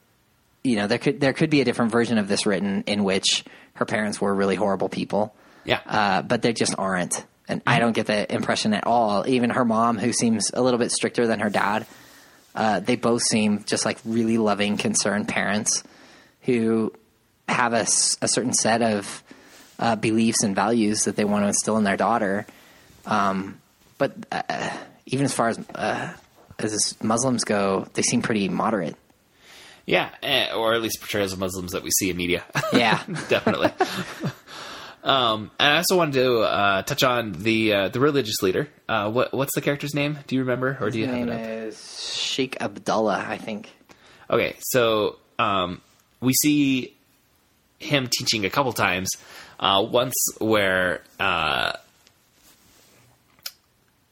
you 0.64 0.76
know, 0.76 0.86
there 0.86 0.98
could 0.98 1.20
there 1.20 1.32
could 1.32 1.50
be 1.50 1.60
a 1.60 1.64
different 1.64 1.92
version 1.92 2.18
of 2.18 2.28
this 2.28 2.46
written 2.46 2.82
in 2.86 3.04
which 3.04 3.44
her 3.74 3.84
parents 3.84 4.20
were 4.20 4.34
really 4.34 4.56
horrible 4.56 4.88
people, 4.88 5.34
Yeah. 5.64 5.80
uh, 5.86 6.22
but 6.22 6.42
they 6.42 6.52
just 6.52 6.74
aren't. 6.78 7.24
And 7.46 7.62
I 7.66 7.78
don't 7.78 7.92
get 7.92 8.06
the 8.06 8.30
impression 8.34 8.74
at 8.74 8.86
all. 8.86 9.24
Even 9.28 9.50
her 9.50 9.64
mom, 9.64 9.98
who 9.98 10.12
seems 10.12 10.50
a 10.52 10.60
little 10.60 10.78
bit 10.78 10.90
stricter 10.92 11.26
than 11.26 11.40
her 11.40 11.48
dad, 11.50 11.86
uh, 12.54 12.80
they 12.80 12.96
both 12.96 13.22
seem 13.22 13.64
just 13.64 13.84
like 13.86 13.98
really 14.04 14.36
loving, 14.36 14.76
concerned 14.76 15.28
parents 15.28 15.82
who 16.42 16.92
have 17.48 17.72
a, 17.72 17.86
a 18.20 18.28
certain 18.28 18.52
set 18.52 18.82
of 18.82 19.22
uh, 19.78 19.96
beliefs 19.96 20.42
and 20.42 20.54
values 20.54 21.04
that 21.04 21.16
they 21.16 21.24
want 21.24 21.44
to 21.44 21.48
instill 21.48 21.76
in 21.76 21.84
their 21.84 21.96
daughter. 21.96 22.46
Um, 23.06 23.60
but 23.98 24.12
uh, 24.32 24.70
even 25.06 25.24
as 25.24 25.32
far 25.32 25.48
as 25.48 25.58
uh, 25.74 26.12
as 26.58 26.96
Muslims 27.02 27.44
go, 27.44 27.86
they 27.94 28.02
seem 28.02 28.20
pretty 28.22 28.48
moderate. 28.48 28.96
yeah. 29.86 30.10
eh, 30.22 30.52
Or 30.54 30.74
at 30.74 30.82
least 30.82 31.00
portrayals 31.00 31.32
of 31.32 31.38
Muslims 31.38 31.72
that 31.72 31.82
we 31.82 31.90
see 31.90 32.10
in 32.10 32.16
media. 32.16 32.44
Yeah. 32.72 33.02
definitely. 33.28 33.70
um, 35.04 35.50
and 35.58 35.72
I 35.74 35.76
also 35.78 35.96
wanted 35.96 36.14
to 36.14 36.38
uh, 36.40 36.82
touch 36.82 37.02
on 37.02 37.32
the 37.32 37.72
uh, 37.72 37.88
the 37.88 38.00
religious 38.00 38.42
leader. 38.42 38.68
Uh, 38.88 39.10
what 39.10 39.32
what's 39.32 39.54
the 39.54 39.60
character's 39.60 39.94
name? 39.94 40.18
Do 40.26 40.34
you 40.36 40.42
remember, 40.42 40.76
or 40.80 40.90
do 40.90 40.98
you 40.98 41.06
His 41.06 41.16
have 41.16 41.26
name 41.26 41.28
it 41.34 41.40
up? 41.40 41.48
is 41.68 42.12
Sheikh 42.14 42.60
Abdullah, 42.60 43.24
I 43.26 43.38
think. 43.38 43.70
Okay, 44.30 44.56
so 44.60 45.16
um, 45.38 45.80
we 46.20 46.34
see 46.34 46.94
him 47.78 48.08
teaching 48.10 48.44
a 48.44 48.50
couple 48.50 48.72
times. 48.72 49.08
Uh, 49.60 49.84
once 49.90 50.14
where 50.38 51.02
uh, 51.18 51.72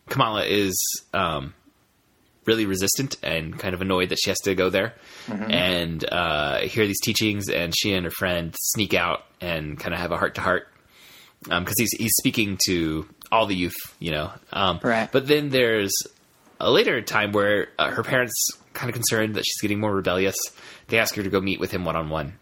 Kamala 0.09 0.45
is 0.45 0.77
um, 1.15 1.55
really 2.45 2.67
resistant 2.67 3.17
and 3.23 3.59
kind 3.59 3.75
of 3.75 3.81
annoyed 3.81 4.09
that 4.11 4.19
she 4.23 4.31
has 4.31 4.39
to 4.41 4.55
go 4.55 4.71
there 4.71 4.95
and 5.29 6.05
uh, 6.11 6.61
hear 6.61 6.87
these 6.87 7.01
teachings, 7.01 7.49
and 7.49 7.75
she 7.77 7.93
and 7.95 8.05
her 8.05 8.11
friend 8.11 8.55
sneak 8.59 8.95
out 8.95 9.25
and 9.41 9.79
kind 9.79 9.93
of 9.95 10.01
have 10.01 10.13
a 10.13 10.17
heart 10.17 10.37
to 10.37 10.41
heart 10.41 10.69
because 11.43 11.75
he's 11.79 11.91
he's 11.99 12.13
speaking 12.19 12.59
to 12.67 13.07
all 13.33 13.47
the 13.47 13.55
youth, 13.57 13.75
you 13.99 14.13
know. 14.13 14.31
Um, 14.53 14.79
Right. 14.83 15.11
But 15.11 15.27
then 15.27 15.51
there's 15.51 15.93
a 16.61 16.71
later 16.71 17.03
time 17.03 17.33
where 17.33 17.69
uh, 17.79 17.91
her 17.91 18.03
parents 18.03 18.35
kind 18.73 18.89
of 18.89 18.95
concerned 18.95 19.35
that 19.35 19.45
she's 19.45 19.61
getting 19.61 19.81
more 19.81 19.93
rebellious. 19.95 20.37
They 20.89 20.99
ask 20.99 21.15
her 21.17 21.23
to 21.23 21.31
go 21.31 21.41
meet 21.41 21.59
with 21.61 21.71
him 21.73 21.85
one 21.85 21.97
on 21.97 22.09
one. 22.09 22.35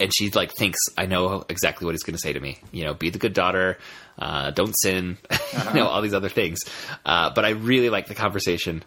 And 0.00 0.10
she 0.14 0.30
like 0.30 0.52
thinks, 0.52 0.78
I 0.96 1.04
know 1.04 1.44
exactly 1.48 1.84
what 1.84 1.92
he's 1.92 2.02
going 2.02 2.14
to 2.16 2.20
say 2.20 2.32
to 2.32 2.40
me. 2.40 2.58
You 2.72 2.84
know, 2.84 2.94
be 2.94 3.10
the 3.10 3.18
good 3.18 3.34
daughter, 3.34 3.76
uh, 4.18 4.50
don't 4.50 4.72
sin, 4.72 5.18
you 5.68 5.74
know, 5.74 5.86
all 5.86 6.00
these 6.00 6.14
other 6.14 6.30
things. 6.30 6.60
Uh, 7.04 7.30
but 7.34 7.44
I 7.44 7.50
really 7.50 7.90
like 7.90 8.06
the 8.06 8.14
conversation 8.14 8.82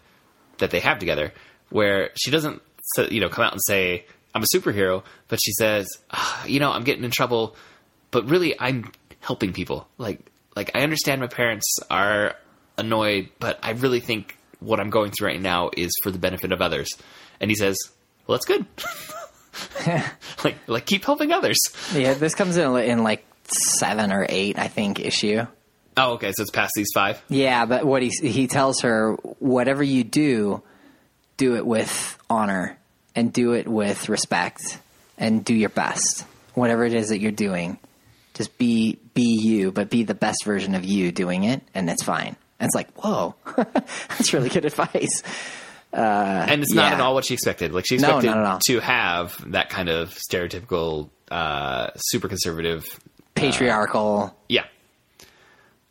that 0.58 0.70
they 0.70 0.80
have 0.80 0.98
together, 0.98 1.32
where 1.70 2.10
she 2.16 2.30
doesn't, 2.32 2.62
you 3.10 3.20
know, 3.20 3.28
come 3.28 3.44
out 3.44 3.52
and 3.52 3.60
say, 3.64 4.06
"I'm 4.34 4.42
a 4.42 4.46
superhero," 4.54 5.04
but 5.28 5.40
she 5.42 5.52
says, 5.52 5.86
"Ah, 6.10 6.44
"You 6.46 6.58
know, 6.60 6.72
I'm 6.72 6.84
getting 6.84 7.04
in 7.04 7.10
trouble, 7.10 7.56
but 8.10 8.28
really, 8.28 8.58
I'm 8.60 8.90
helping 9.20 9.52
people. 9.52 9.88
Like, 9.98 10.20
like 10.56 10.70
I 10.74 10.80
understand 10.82 11.20
my 11.20 11.28
parents 11.28 11.66
are 11.90 12.34
annoyed, 12.76 13.30
but 13.38 13.58
I 13.62 13.70
really 13.70 14.00
think 14.00 14.36
what 14.60 14.80
I'm 14.80 14.90
going 14.90 15.12
through 15.12 15.28
right 15.28 15.40
now 15.40 15.70
is 15.76 15.92
for 16.02 16.10
the 16.10 16.18
benefit 16.18 16.50
of 16.52 16.60
others." 16.60 16.90
And 17.40 17.50
he 17.50 17.56
says, 17.56 17.76
"Well, 18.26 18.36
that's 18.36 18.46
good." 18.46 18.66
like 20.44 20.56
like 20.66 20.86
keep 20.86 21.04
helping 21.04 21.32
others. 21.32 21.58
Yeah, 21.92 22.14
this 22.14 22.34
comes 22.34 22.56
in 22.56 22.76
in 22.76 23.02
like 23.02 23.24
seven 23.44 24.12
or 24.12 24.26
eight, 24.28 24.58
I 24.58 24.68
think, 24.68 25.00
issue. 25.00 25.46
Oh, 25.96 26.14
okay, 26.14 26.32
so 26.32 26.42
it's 26.42 26.50
past 26.50 26.72
these 26.74 26.90
five. 26.94 27.22
Yeah, 27.28 27.66
but 27.66 27.84
what 27.84 28.02
he 28.02 28.10
he 28.20 28.46
tells 28.46 28.80
her, 28.80 29.12
whatever 29.38 29.82
you 29.82 30.04
do, 30.04 30.62
do 31.36 31.56
it 31.56 31.66
with 31.66 32.18
honor 32.28 32.76
and 33.14 33.32
do 33.32 33.52
it 33.52 33.68
with 33.68 34.08
respect 34.08 34.78
and 35.18 35.44
do 35.44 35.54
your 35.54 35.68
best. 35.68 36.24
Whatever 36.54 36.84
it 36.84 36.94
is 36.94 37.08
that 37.08 37.20
you're 37.20 37.32
doing, 37.32 37.78
just 38.34 38.56
be 38.58 38.98
be 39.14 39.38
you, 39.40 39.70
but 39.70 39.90
be 39.90 40.02
the 40.02 40.14
best 40.14 40.44
version 40.44 40.74
of 40.74 40.84
you 40.84 41.12
doing 41.12 41.44
it, 41.44 41.62
and 41.74 41.88
it's 41.88 42.02
fine. 42.02 42.36
And 42.58 42.68
it's 42.68 42.74
like, 42.74 42.90
whoa, 42.94 43.34
that's 43.56 44.32
really 44.32 44.48
good 44.48 44.64
advice. 44.64 45.22
And 45.94 46.62
it's 46.62 46.72
not 46.72 46.92
at 46.92 47.00
all 47.00 47.14
what 47.14 47.24
she 47.24 47.34
expected. 47.34 47.72
Like 47.72 47.86
she 47.86 47.96
expected 47.96 48.30
all. 48.30 48.58
to 48.60 48.80
have 48.80 49.52
that 49.52 49.70
kind 49.70 49.88
of 49.88 50.10
stereotypical, 50.14 51.10
uh, 51.30 51.90
super 51.96 52.28
conservative. 52.28 52.84
Patriarchal. 53.34 54.36
Yeah. 54.48 54.64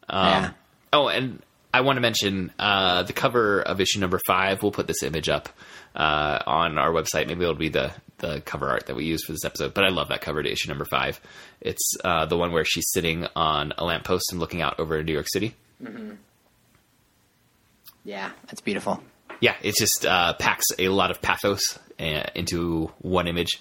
yeah. 0.09 0.51
Oh, 0.91 1.07
and 1.07 1.41
I 1.73 1.81
want 1.81 1.97
to 1.97 2.01
mention 2.01 2.51
uh, 2.59 3.03
the 3.03 3.13
cover 3.13 3.61
of 3.61 3.81
issue 3.81 3.99
number 3.99 4.19
five. 4.27 4.61
We'll 4.61 4.71
put 4.71 4.87
this 4.87 5.03
image 5.03 5.27
up 5.29 5.49
uh, 5.95 6.39
on 6.45 6.77
our 6.77 6.91
website. 6.91 7.27
Maybe 7.27 7.41
it'll 7.43 7.55
be 7.55 7.69
the 7.69 7.91
the 8.19 8.41
cover 8.41 8.69
art 8.69 8.85
that 8.85 8.95
we 8.95 9.05
use 9.05 9.23
for 9.25 9.33
this 9.33 9.43
episode. 9.43 9.73
But 9.73 9.83
I 9.83 9.89
love 9.89 10.09
that 10.09 10.21
cover 10.21 10.41
to 10.41 10.49
issue 10.49 10.69
number 10.69 10.85
five. 10.85 11.19
It's 11.59 11.93
uh, 12.03 12.25
the 12.25 12.37
one 12.37 12.51
where 12.51 12.63
she's 12.63 12.89
sitting 12.89 13.27
on 13.35 13.73
a 13.77 13.83
lamppost 13.83 14.31
and 14.31 14.39
looking 14.39 14.61
out 14.61 14.79
over 14.79 15.01
New 15.03 15.13
York 15.13 15.27
City. 15.27 15.55
Yeah, 18.05 18.31
it's 18.49 18.61
beautiful. 18.61 19.01
Yeah, 19.43 19.55
it 19.61 19.75
just 19.75 20.05
uh, 20.05 20.31
packs 20.39 20.65
a 20.79 20.87
lot 20.87 21.11
of 21.11 21.21
pathos 21.21 21.77
uh, 21.99 22.23
into 22.33 22.89
one 22.99 23.27
image 23.27 23.59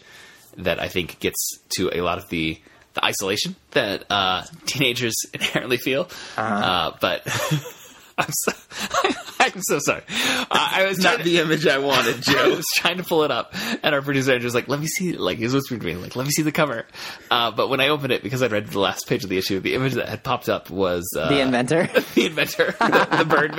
that 0.59 0.79
I 0.81 0.87
think 0.89 1.19
gets 1.19 1.59
to 1.77 1.91
a 1.93 2.01
lot 2.03 2.19
of 2.19 2.29
the 2.29 2.61
the 2.95 3.05
isolation 3.05 3.57
that 3.73 4.05
uh, 4.11 4.45
teenagers 4.67 5.15
inherently 5.35 5.79
feel. 5.79 6.09
uh 6.37 6.93
but 7.01 7.23
I'm 8.19 8.29
so 8.31 8.53
I'm 9.41 9.61
so 9.63 9.79
sorry. 9.81 10.03
Uh, 10.09 10.45
I 10.51 10.85
was 10.87 10.99
Not 10.99 11.19
to, 11.19 11.25
the 11.25 11.39
image 11.41 11.67
I 11.67 11.79
wanted, 11.79 12.17
I 12.17 12.33
Joe. 12.33 12.57
was 12.57 12.67
trying 12.73 12.99
to 12.99 13.03
pull 13.03 13.25
it 13.25 13.33
up, 13.33 13.55
and 13.83 13.93
our 13.95 14.01
producer 14.03 14.39
was 14.39 14.55
like, 14.55 14.69
"Let 14.69 14.79
me 14.79 14.87
see." 14.87 15.15
Like 15.15 15.39
he 15.39 15.45
was 15.45 15.53
whispering 15.55 15.81
to 15.81 15.87
me, 15.87 15.97
"Like 15.97 16.15
let 16.15 16.25
me 16.27 16.31
see 16.31 16.43
the 16.43 16.53
cover." 16.53 16.87
Uh, 17.31 17.51
but 17.51 17.69
when 17.69 17.81
I 17.81 17.89
opened 17.89 18.13
it, 18.13 18.23
because 18.23 18.41
I'd 18.43 18.53
read 18.53 18.69
the 18.69 18.79
last 18.79 19.09
page 19.09 19.25
of 19.25 19.31
the 19.31 19.39
issue, 19.39 19.59
the 19.59 19.75
image 19.75 19.95
that 19.95 20.09
had 20.09 20.23
popped 20.23 20.49
up 20.49 20.71
was 20.71 21.03
uh, 21.19 21.29
The 21.29 21.41
inventor. 21.41 21.89
the 22.15 22.27
inventor, 22.27 22.67
the, 22.79 23.09
the 23.19 23.25
bird 23.25 23.57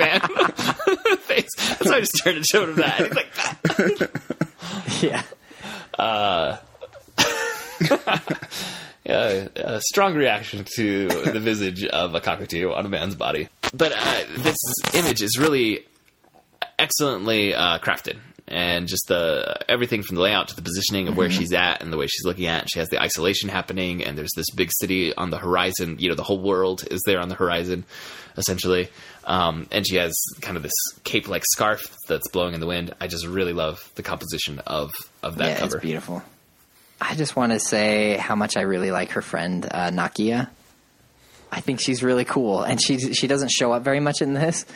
face. 1.34 1.48
So 1.82 1.94
I 1.94 2.00
just 2.00 2.20
turned 2.22 2.36
and 2.36 2.46
showed 2.46 2.68
him 2.70 2.76
that. 2.76 3.00
He's 3.00 4.00
like, 5.00 5.02
yeah. 5.02 5.22
uh, 5.98 6.56
a 9.06 9.80
strong 9.80 10.14
reaction 10.14 10.64
to 10.76 11.08
the 11.08 11.40
visage 11.40 11.84
of 11.84 12.14
a 12.14 12.20
cockatoo 12.20 12.72
on 12.72 12.86
a 12.86 12.88
man's 12.88 13.14
body. 13.14 13.48
But 13.72 13.92
uh, 13.92 14.24
this 14.38 14.56
image 14.94 15.22
is 15.22 15.38
really 15.38 15.84
excellently 16.78 17.54
uh, 17.54 17.78
crafted. 17.78 18.18
And 18.46 18.88
just 18.88 19.08
the 19.08 19.56
everything 19.70 20.02
from 20.02 20.16
the 20.16 20.22
layout 20.22 20.48
to 20.48 20.56
the 20.56 20.60
positioning 20.60 21.08
of 21.08 21.16
where 21.16 21.30
she's 21.30 21.54
at 21.54 21.82
and 21.82 21.90
the 21.90 21.96
way 21.96 22.06
she's 22.06 22.26
looking 22.26 22.44
at. 22.44 22.68
She 22.70 22.78
has 22.78 22.90
the 22.90 23.00
isolation 23.00 23.48
happening, 23.48 24.04
and 24.04 24.18
there's 24.18 24.34
this 24.36 24.50
big 24.50 24.68
city 24.70 25.14
on 25.14 25.30
the 25.30 25.38
horizon. 25.38 25.96
You 25.98 26.10
know, 26.10 26.14
the 26.14 26.24
whole 26.24 26.42
world 26.42 26.84
is 26.90 27.00
there 27.06 27.20
on 27.20 27.30
the 27.30 27.36
horizon, 27.36 27.86
essentially. 28.36 28.90
Um, 29.24 29.66
and 29.72 29.86
she 29.86 29.96
has 29.96 30.14
kind 30.40 30.56
of 30.56 30.62
this 30.62 30.74
cape-like 31.04 31.44
scarf 31.46 31.96
that's 32.06 32.28
blowing 32.28 32.54
in 32.54 32.60
the 32.60 32.66
wind. 32.66 32.94
I 33.00 33.06
just 33.06 33.26
really 33.26 33.52
love 33.54 33.90
the 33.94 34.02
composition 34.02 34.58
of 34.66 34.92
of 35.22 35.36
that 35.38 35.48
yeah, 35.48 35.58
cover. 35.58 35.76
it's 35.76 35.84
beautiful. 35.84 36.22
I 37.00 37.14
just 37.14 37.34
want 37.34 37.52
to 37.52 37.58
say 37.58 38.16
how 38.16 38.34
much 38.34 38.56
I 38.56 38.62
really 38.62 38.90
like 38.90 39.10
her 39.10 39.22
friend 39.22 39.66
uh, 39.70 39.90
Nakia. 39.90 40.48
I 41.50 41.60
think 41.60 41.80
she's 41.80 42.02
really 42.02 42.24
cool, 42.24 42.62
and 42.62 42.80
she 42.82 43.14
she 43.14 43.26
doesn't 43.26 43.50
show 43.50 43.72
up 43.72 43.82
very 43.82 44.00
much 44.00 44.20
in 44.20 44.34
this, 44.34 44.66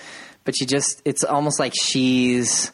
but 0.45 0.57
she 0.57 0.65
just 0.65 1.03
it's 1.05 1.25
almost 1.25 1.59
like 1.59 1.75
she's 1.75 2.73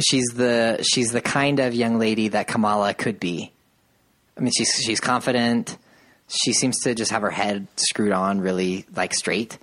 she's 0.00 0.26
the 0.28 0.84
she's 0.88 1.10
the 1.12 1.20
kind 1.20 1.60
of 1.60 1.74
young 1.74 1.98
lady 1.98 2.28
that 2.28 2.46
Kamala 2.46 2.94
could 2.94 3.18
be. 3.18 3.52
I 4.36 4.40
mean, 4.40 4.52
she's 4.56 4.72
she's 4.74 5.00
confident. 5.00 5.76
She 6.28 6.52
seems 6.52 6.78
to 6.80 6.94
just 6.94 7.10
have 7.10 7.22
her 7.22 7.30
head 7.30 7.66
screwed 7.76 8.12
on 8.12 8.40
really 8.40 8.84
like 8.94 9.14
straight, 9.14 9.58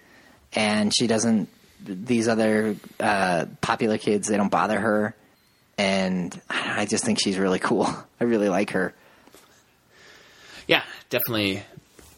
and 0.56 0.94
she 0.96 1.08
doesn't. 1.08 1.50
These 1.84 2.28
other 2.28 2.76
uh, 3.00 3.46
popular 3.62 3.98
kids, 4.00 4.28
they 4.28 4.38
don't 4.38 4.50
bother 4.50 4.80
her, 4.80 5.16
and 5.78 6.40
I 6.50 6.86
just 6.86 7.04
think 7.04 7.20
she's 7.22 7.38
really 7.38 7.60
cool. 7.60 7.86
I 8.20 8.24
really 8.24 8.50
like 8.50 8.72
her. 8.72 8.94
Yeah, 10.68 10.84
definitely. 11.10 11.64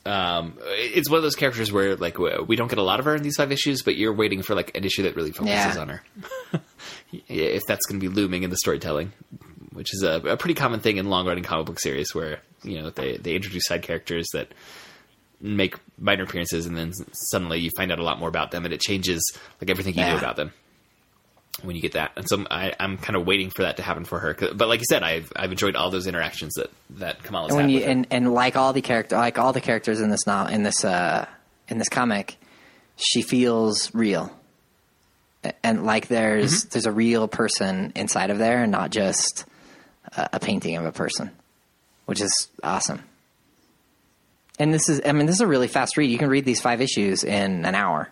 Um, 0.06 0.54
it's 0.64 1.10
one 1.10 1.18
of 1.18 1.24
those 1.24 1.36
characters 1.36 1.70
where 1.70 1.98
like 1.98 2.18
we 2.18 2.56
don't 2.56 2.70
get 2.70 2.78
a 2.80 2.84
lot 2.84 3.00
of 3.00 3.06
her 3.06 3.16
in 3.16 3.24
these 3.24 3.36
five 3.36 3.52
issues, 3.52 3.82
but 3.84 3.98
you're 3.98 4.14
waiting 4.14 4.42
for 4.42 4.56
like 4.56 4.76
an 4.78 4.86
issue 4.86 5.04
that 5.04 5.18
really 5.18 5.32
focuses 5.32 5.76
Yeah. 5.76 5.82
on 5.82 5.90
her. 5.90 6.04
if 7.28 7.64
that's 7.68 7.86
going 7.88 8.00
to 8.00 8.10
be 8.10 8.14
looming 8.14 8.44
in 8.44 8.50
the 8.50 8.56
storytelling, 8.56 9.12
which 9.74 9.94
is 9.94 10.04
a, 10.04 10.14
a 10.22 10.38
pretty 10.38 10.54
common 10.54 10.80
thing 10.80 10.96
in 10.96 11.10
long 11.10 11.28
running 11.28 11.44
comic 11.44 11.66
book 11.66 11.80
series, 11.80 12.16
where 12.16 12.40
you 12.64 12.82
know 12.82 12.90
they 12.90 13.18
they 13.18 13.36
introduce 13.36 13.66
side 13.66 13.82
characters 13.82 14.28
that 14.32 14.54
make 15.40 15.76
minor 16.00 16.24
appearances, 16.24 16.66
and 16.66 16.76
then 16.78 16.94
suddenly 17.32 17.60
you 17.60 17.70
find 17.78 17.92
out 17.92 18.00
a 18.00 18.04
lot 18.04 18.20
more 18.20 18.30
about 18.30 18.52
them, 18.52 18.66
and 18.66 18.74
it 18.74 18.82
changes 18.82 19.22
like 19.62 19.70
everything 19.70 19.94
you 19.96 20.02
Yeah. 20.02 20.12
knew 20.14 20.18
about 20.18 20.36
them 20.36 20.52
when 21.64 21.76
you 21.76 21.82
get 21.82 21.94
that. 21.94 22.12
And 22.16 22.28
so 22.28 22.46
I, 22.52 22.74
I'm 22.80 22.98
kind 22.98 23.16
of 23.16 23.26
waiting 23.26 23.50
for 23.50 23.64
that 23.64 23.78
to 23.78 23.84
happen 23.84 24.06
for 24.06 24.20
her. 24.20 24.34
But 24.34 24.68
like 24.68 24.80
you 24.80 24.86
said, 24.90 25.04
I've 25.04 25.32
I've 25.36 25.52
enjoyed 25.52 25.76
all 25.76 25.90
those 25.90 26.08
interactions 26.08 26.54
that 26.56 26.70
that 26.98 27.24
Kamala's 27.24 27.52
And 27.52 27.58
when 27.58 27.70
had 27.70 27.82
you 27.82 27.88
and, 27.88 28.08
and 28.12 28.34
like 28.34 28.56
all 28.56 28.74
the 28.74 28.82
character 28.82 29.16
like 29.16 29.38
all 29.38 29.54
the 29.54 29.62
characters 29.62 30.00
in 30.02 30.10
this 30.10 30.26
now 30.28 30.48
in 30.48 30.64
this 30.64 30.84
uh, 30.86 31.26
in 31.68 31.78
this 31.78 31.90
comic, 31.90 32.38
she 32.96 33.22
feels 33.22 33.94
real. 33.94 34.32
And 35.64 35.86
like 35.86 36.08
there's 36.08 36.62
Mm-hmm. 36.62 36.70
there's 36.72 36.86
a 36.88 36.92
real 36.92 37.28
person 37.28 37.94
inside 37.96 38.32
of 38.32 38.38
there, 38.38 38.64
and 38.64 38.72
not 38.72 38.92
just 38.92 39.46
a, 40.16 40.30
a 40.34 40.40
painting 40.40 40.76
of 40.78 40.86
a 40.86 40.92
person, 40.92 41.32
which 42.06 42.22
is 42.22 42.50
awesome. 42.64 43.02
And 44.60 44.74
this 44.74 44.90
is 44.90 45.02
I 45.06 45.12
mean 45.12 45.26
this 45.28 45.36
is 45.36 45.42
a 45.42 45.48
really 45.48 45.68
fast 45.68 45.98
read. 45.98 46.10
You 46.10 46.18
can 46.18 46.30
read 46.30 46.46
these 46.46 46.62
five 46.62 46.82
issues 46.82 47.24
in 47.24 47.66
an 47.66 47.76
hour. 47.76 48.10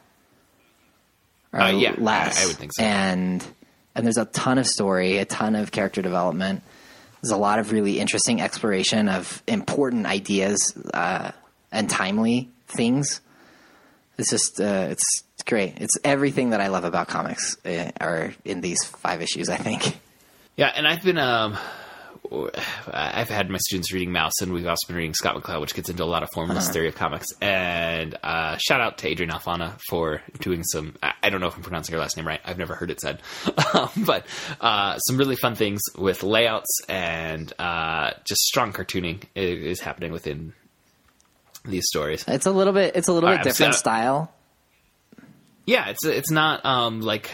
Or 1.53 1.61
Uh, 1.61 1.71
yeah, 1.71 1.95
less. 1.97 2.39
I- 2.39 2.43
I 2.43 2.47
would 2.47 2.57
think 2.57 2.71
so. 2.75 2.83
And 2.83 3.43
and 3.95 4.05
there's 4.05 4.17
a 4.17 4.25
ton 4.25 4.57
of 4.57 4.67
story, 4.67 5.17
a 5.19 5.25
ton 5.25 5.55
of 5.55 5.71
character 5.71 6.01
development. 6.01 6.61
There's 7.21 7.31
a 7.31 7.37
lot 7.37 7.59
of 7.59 7.71
really 7.71 7.99
interesting 7.99 8.41
exploration 8.41 9.07
of 9.09 9.41
important 9.47 10.05
ideas 10.05 10.77
uh, 10.93 11.31
and 11.71 11.89
timely 11.89 12.49
things. 12.67 13.21
It's 14.17 14.29
just 14.29 14.59
uh, 14.61 14.87
it's, 14.91 15.23
great. 15.45 15.73
It's 15.77 15.97
everything 16.03 16.49
that 16.51 16.59
I 16.61 16.67
love 16.67 16.85
about 16.85 17.07
comics 17.07 17.55
uh, 17.65 17.91
are 18.01 18.33
in 18.43 18.61
these 18.61 18.83
five 18.83 19.21
issues. 19.21 19.47
I 19.49 19.57
think. 19.57 19.99
Yeah, 20.57 20.71
and 20.75 20.87
I've 20.87 21.03
been 21.03 21.17
um, 21.17 21.57
I've 22.91 23.29
had 23.29 23.49
my 23.49 23.57
students 23.57 23.91
reading 23.93 24.11
Maus, 24.11 24.31
and 24.41 24.53
we've 24.53 24.67
also 24.67 24.87
been 24.87 24.95
reading 24.95 25.13
Scott 25.13 25.35
McCloud, 25.35 25.61
which 25.61 25.73
gets 25.73 25.89
into 25.89 26.03
a 26.03 26.05
lot 26.05 26.23
of 26.23 26.29
formalist 26.33 26.71
theory 26.73 26.87
of 26.87 26.95
comics. 26.95 27.27
And 27.41 28.15
uh, 28.23 28.57
shout 28.57 28.81
out 28.81 28.97
to 28.99 29.07
Adrian 29.07 29.31
Alphona 29.31 29.77
for 29.89 30.21
doing 30.39 30.63
some. 30.63 30.95
I 31.01 31.29
don't 31.29 31.41
know 31.41 31.47
if 31.47 31.55
I'm 31.55 31.63
pronouncing 31.63 31.93
her 31.93 31.99
last 31.99 32.17
name 32.17 32.27
right. 32.27 32.41
I've 32.45 32.57
never 32.57 32.75
heard 32.75 32.91
it 32.91 32.99
said, 33.01 33.21
but 33.97 34.25
uh, 34.61 34.97
some 34.99 35.17
really 35.17 35.35
fun 35.35 35.55
things 35.55 35.81
with 35.97 36.23
layouts 36.23 36.81
and 36.87 37.51
uh, 37.59 38.11
just 38.27 38.41
strong 38.41 38.73
cartooning 38.73 39.23
is 39.35 39.79
happening 39.81 40.11
within 40.11 40.53
these 41.63 41.85
stories. 41.87 42.23
It's 42.27 42.45
a 42.45 42.51
little 42.51 42.73
bit. 42.73 42.95
It's 42.95 43.07
a 43.07 43.13
little 43.13 43.27
All 43.29 43.33
bit 43.33 43.37
right, 43.39 43.43
different 43.43 43.73
so- 43.73 43.79
style. 43.79 44.31
Yeah, 45.67 45.89
it's 45.89 46.05
it's 46.05 46.29
not 46.29 46.63
um 46.63 47.01
like 47.01 47.31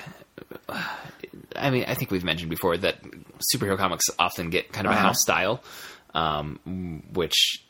I 1.56 1.70
mean, 1.70 1.86
I 1.88 1.94
think 1.96 2.12
we've 2.12 2.24
mentioned 2.24 2.50
before 2.50 2.78
that 2.78 2.98
superhero 3.54 3.78
comics 3.78 4.06
often 4.20 4.50
get 4.50 4.72
kind 4.72 4.88
of 4.88 4.94
a 4.94 4.96
Uh-huh. 4.96 5.08
house 5.08 5.22
style, 5.22 5.64
um, 6.14 7.04
which 7.14 7.64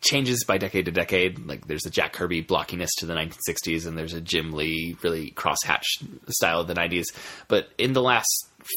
changes 0.00 0.44
by 0.44 0.58
decade 0.58 0.86
to 0.86 0.90
decade. 0.90 1.46
Like 1.46 1.66
there's 1.66 1.86
a 1.86 1.90
Jack 1.90 2.12
Kirby 2.12 2.42
blockiness 2.42 2.90
to 2.98 3.06
the 3.06 3.14
1960s, 3.14 3.86
and 3.86 3.96
there's 3.96 4.12
a 4.14 4.20
Jim 4.20 4.52
Lee 4.52 4.96
really 5.02 5.30
crosshatch 5.32 5.84
style 6.28 6.60
of 6.60 6.66
the 6.68 6.74
90s. 6.74 7.04
But 7.48 7.68
in 7.78 7.92
the 7.92 8.02
last 8.02 8.28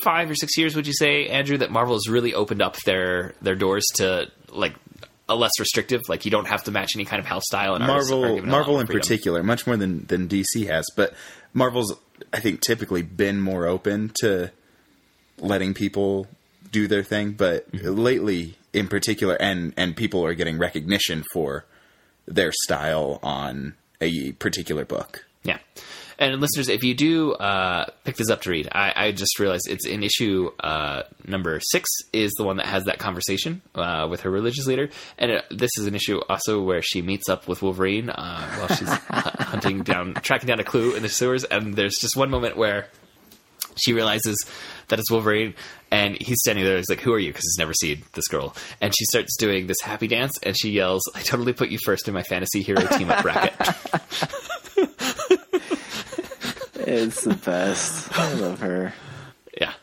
five 0.04 0.30
or 0.30 0.36
six 0.36 0.58
years, 0.58 0.76
would 0.76 0.86
you 0.86 0.94
say, 0.94 1.28
Andrew, 1.28 1.58
that 1.58 1.72
Marvel 1.72 1.96
has 1.96 2.08
really 2.08 2.34
opened 2.34 2.62
up 2.62 2.78
their 2.86 3.34
their 3.42 3.56
doors 3.56 3.86
to 3.96 4.30
like 4.50 4.76
a 5.28 5.36
less 5.36 5.52
restrictive? 5.60 6.02
Like 6.08 6.26
you 6.26 6.32
don't 6.32 6.48
have 6.48 6.64
to 6.66 6.72
match 6.72 6.92
any 6.96 7.06
kind 7.06 7.20
of 7.20 7.26
house 7.26 7.46
style. 7.46 7.74
And 7.76 7.86
Marvel, 7.88 8.24
a 8.40 8.42
Marvel 8.44 8.80
in 8.80 8.86
freedom. 8.86 9.02
particular, 9.02 9.42
much 9.44 9.66
more 9.66 9.78
than 9.78 10.06
than 10.06 10.28
DC 10.28 10.68
has, 10.68 10.86
but 10.96 11.14
Marvel's 11.54 11.96
I 12.34 12.40
think 12.40 12.62
typically 12.62 13.02
been 13.02 13.42
more 13.42 13.66
open 13.68 14.12
to 14.22 14.52
letting 15.38 15.74
people 15.74 16.28
do 16.72 16.88
their 16.88 17.04
thing, 17.04 17.32
but 17.32 17.72
Mm-hmm. 17.72 17.88
lately 18.00 18.56
in 18.74 18.88
particular 18.88 19.36
and 19.42 19.74
and 19.78 19.96
people 19.96 20.24
are 20.24 20.34
getting 20.34 20.58
recognition 20.58 21.24
for 21.34 21.66
their 22.28 22.52
style 22.52 23.20
on 23.24 23.74
a 24.02 24.32
particular 24.34 24.86
book. 24.86 25.26
Yeah. 25.44 25.58
And 26.20 26.42
listeners, 26.42 26.68
if 26.68 26.84
you 26.84 26.94
do 26.94 27.32
uh, 27.32 27.86
pick 28.04 28.18
this 28.18 28.30
up 28.30 28.42
to 28.42 28.50
read, 28.50 28.68
I, 28.74 28.92
I 28.94 29.12
just 29.14 29.40
realized 29.40 29.70
it's 29.70 29.88
in 29.88 30.04
issue 30.04 30.52
uh, 30.60 31.04
number 31.26 31.62
six 31.62 31.90
is 32.12 32.34
the 32.38 32.44
one 32.44 32.58
that 32.58 32.66
has 32.66 32.84
that 32.86 33.00
conversation 33.00 33.62
uh, 33.74 34.06
with 34.10 34.22
her 34.22 34.30
religious 34.30 34.68
leader, 34.68 34.90
and 35.18 35.32
it, 35.32 35.46
this 35.50 35.72
is 35.78 35.88
an 35.88 35.96
issue 35.96 36.20
also 36.28 36.62
where 36.62 36.82
she 36.82 37.02
meets 37.02 37.30
up 37.30 37.48
with 37.48 37.62
Wolverine 37.62 38.10
uh, 38.10 38.52
while 38.58 38.68
she's 38.68 38.90
hunting 39.10 39.82
down, 39.84 40.14
tracking 40.16 40.48
down 40.48 40.60
a 40.60 40.66
clue 40.66 40.94
in 40.94 41.04
the 41.04 41.10
sewers, 41.10 41.46
and 41.46 41.76
there's 41.76 41.98
just 41.98 42.18
one 42.18 42.30
moment 42.30 42.58
where 42.58 42.88
she 43.78 43.94
realizes 43.94 44.46
that 44.90 45.00
it's 45.00 45.10
Wolverine, 45.10 45.54
and 45.90 46.22
he's 46.22 46.40
standing 46.42 46.66
there. 46.66 46.76
He's 46.76 46.90
like, 46.90 47.00
"Who 47.00 47.14
are 47.14 47.20
you?" 47.20 47.30
Because 47.30 47.46
he's 47.46 47.60
never 47.60 47.74
seen 47.74 48.04
this 48.12 48.28
girl, 48.28 48.58
and 48.82 48.94
she 48.94 49.06
starts 49.06 49.38
doing 49.38 49.68
this 49.68 49.80
happy 49.82 50.08
dance, 50.08 50.38
and 50.44 50.54
she 50.60 50.72
yells, 50.72 51.02
"I 51.16 51.22
totally 51.22 51.54
put 51.54 51.70
you 51.70 51.78
first 51.86 52.10
in 52.10 52.14
my 52.14 52.24
fantasy 52.24 52.62
hero 52.62 52.86
team 52.88 53.10
up 53.10 53.24
bracket." 53.24 53.54
It's 56.92 57.24
the 57.24 57.36
best. 57.36 58.18
I 58.18 58.34
love 58.34 58.60
her. 58.62 58.94
yeah. 59.60 59.74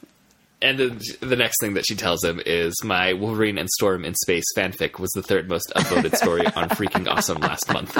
And 0.60 0.78
then 0.78 1.00
the 1.20 1.36
next 1.36 1.60
thing 1.60 1.74
that 1.74 1.86
she 1.86 1.94
tells 1.94 2.24
him 2.24 2.40
is 2.44 2.74
my 2.82 3.12
Wolverine 3.12 3.58
and 3.58 3.68
Storm 3.70 4.04
in 4.04 4.14
Space 4.14 4.44
fanfic 4.56 4.98
was 4.98 5.10
the 5.12 5.22
third 5.22 5.48
most 5.48 5.72
upvoted 5.76 6.16
story 6.16 6.46
on 6.46 6.68
Freaking 6.70 7.06
Awesome 7.08 7.38
last 7.38 7.72
month. 7.72 7.96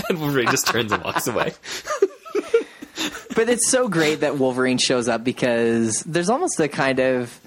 and 0.08 0.18
Wolverine 0.18 0.50
just 0.50 0.66
turns 0.66 0.90
and 0.90 1.04
walks 1.04 1.26
away. 1.28 1.52
But 3.34 3.48
it's 3.48 3.68
so 3.68 3.88
great 3.88 4.20
that 4.20 4.36
Wolverine 4.38 4.78
shows 4.78 5.08
up 5.08 5.24
because 5.24 6.00
there's 6.00 6.28
almost 6.28 6.58
a 6.60 6.68
kind 6.68 6.98
of 6.98 7.38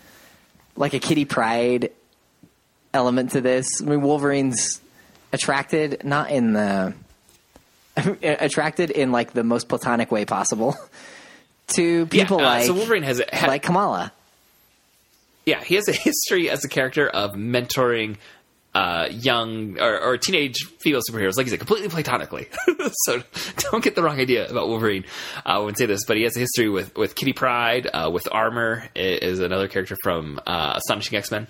like 0.76 0.94
a 0.94 1.00
Kitty 1.00 1.26
Pryde 1.26 1.92
element 2.94 3.32
to 3.32 3.42
this. 3.42 3.82
I 3.82 3.86
mean, 3.86 4.02
Wolverine's 4.02 4.82
attracted 5.34 6.04
not 6.04 6.32
in 6.32 6.54
the 6.54 6.94
attracted 8.24 8.92
in 8.92 9.12
like 9.12 9.34
the 9.34 9.44
most 9.44 9.68
platonic 9.70 10.12
way 10.12 10.26
possible 10.26 10.76
to 11.68 12.06
people 12.08 12.40
yeah, 12.40 12.46
uh, 12.46 12.50
like 12.50 12.66
so 12.66 12.74
Wolverine 12.74 13.04
has 13.04 13.22
like 13.32 13.64
Kamala. 13.64 14.12
yeah, 15.46 15.64
he 15.64 15.76
has 15.76 15.88
a 15.88 15.94
history 15.94 16.50
as 16.50 16.64
a 16.66 16.70
character 16.70 17.08
of 17.08 17.34
mentoring 17.34 18.18
uh, 18.74 19.08
young 19.10 19.80
or, 19.80 20.00
or 20.02 20.18
teenage 20.18 20.58
female 20.80 21.00
superheroes, 21.10 21.38
like 21.38 21.46
you 21.46 21.52
said, 21.52 21.60
completely 21.60 21.88
platonically. 21.88 22.48
so 23.06 23.24
don't 23.72 23.82
get 23.82 23.96
the 23.96 24.04
wrong 24.04 24.20
idea 24.20 24.48
about 24.50 24.68
Wolverine 24.68 25.06
uh, 25.46 25.62
when 25.62 25.76
say 25.76 25.86
this, 25.86 26.04
but 26.06 26.18
he 26.18 26.24
has 26.24 26.36
a 26.36 26.42
history 26.42 26.70
with 26.70 26.96
with 26.98 27.16
Kitty 27.16 27.32
Pryde, 27.32 27.88
uh, 27.92 28.10
with 28.12 28.28
Armor 28.32 28.90
is 28.94 29.40
another 29.40 29.70
character 29.70 29.96
from 30.04 30.42
uh, 30.46 30.74
Astonishing 30.76 31.18
X 31.18 31.32
Men 31.32 31.48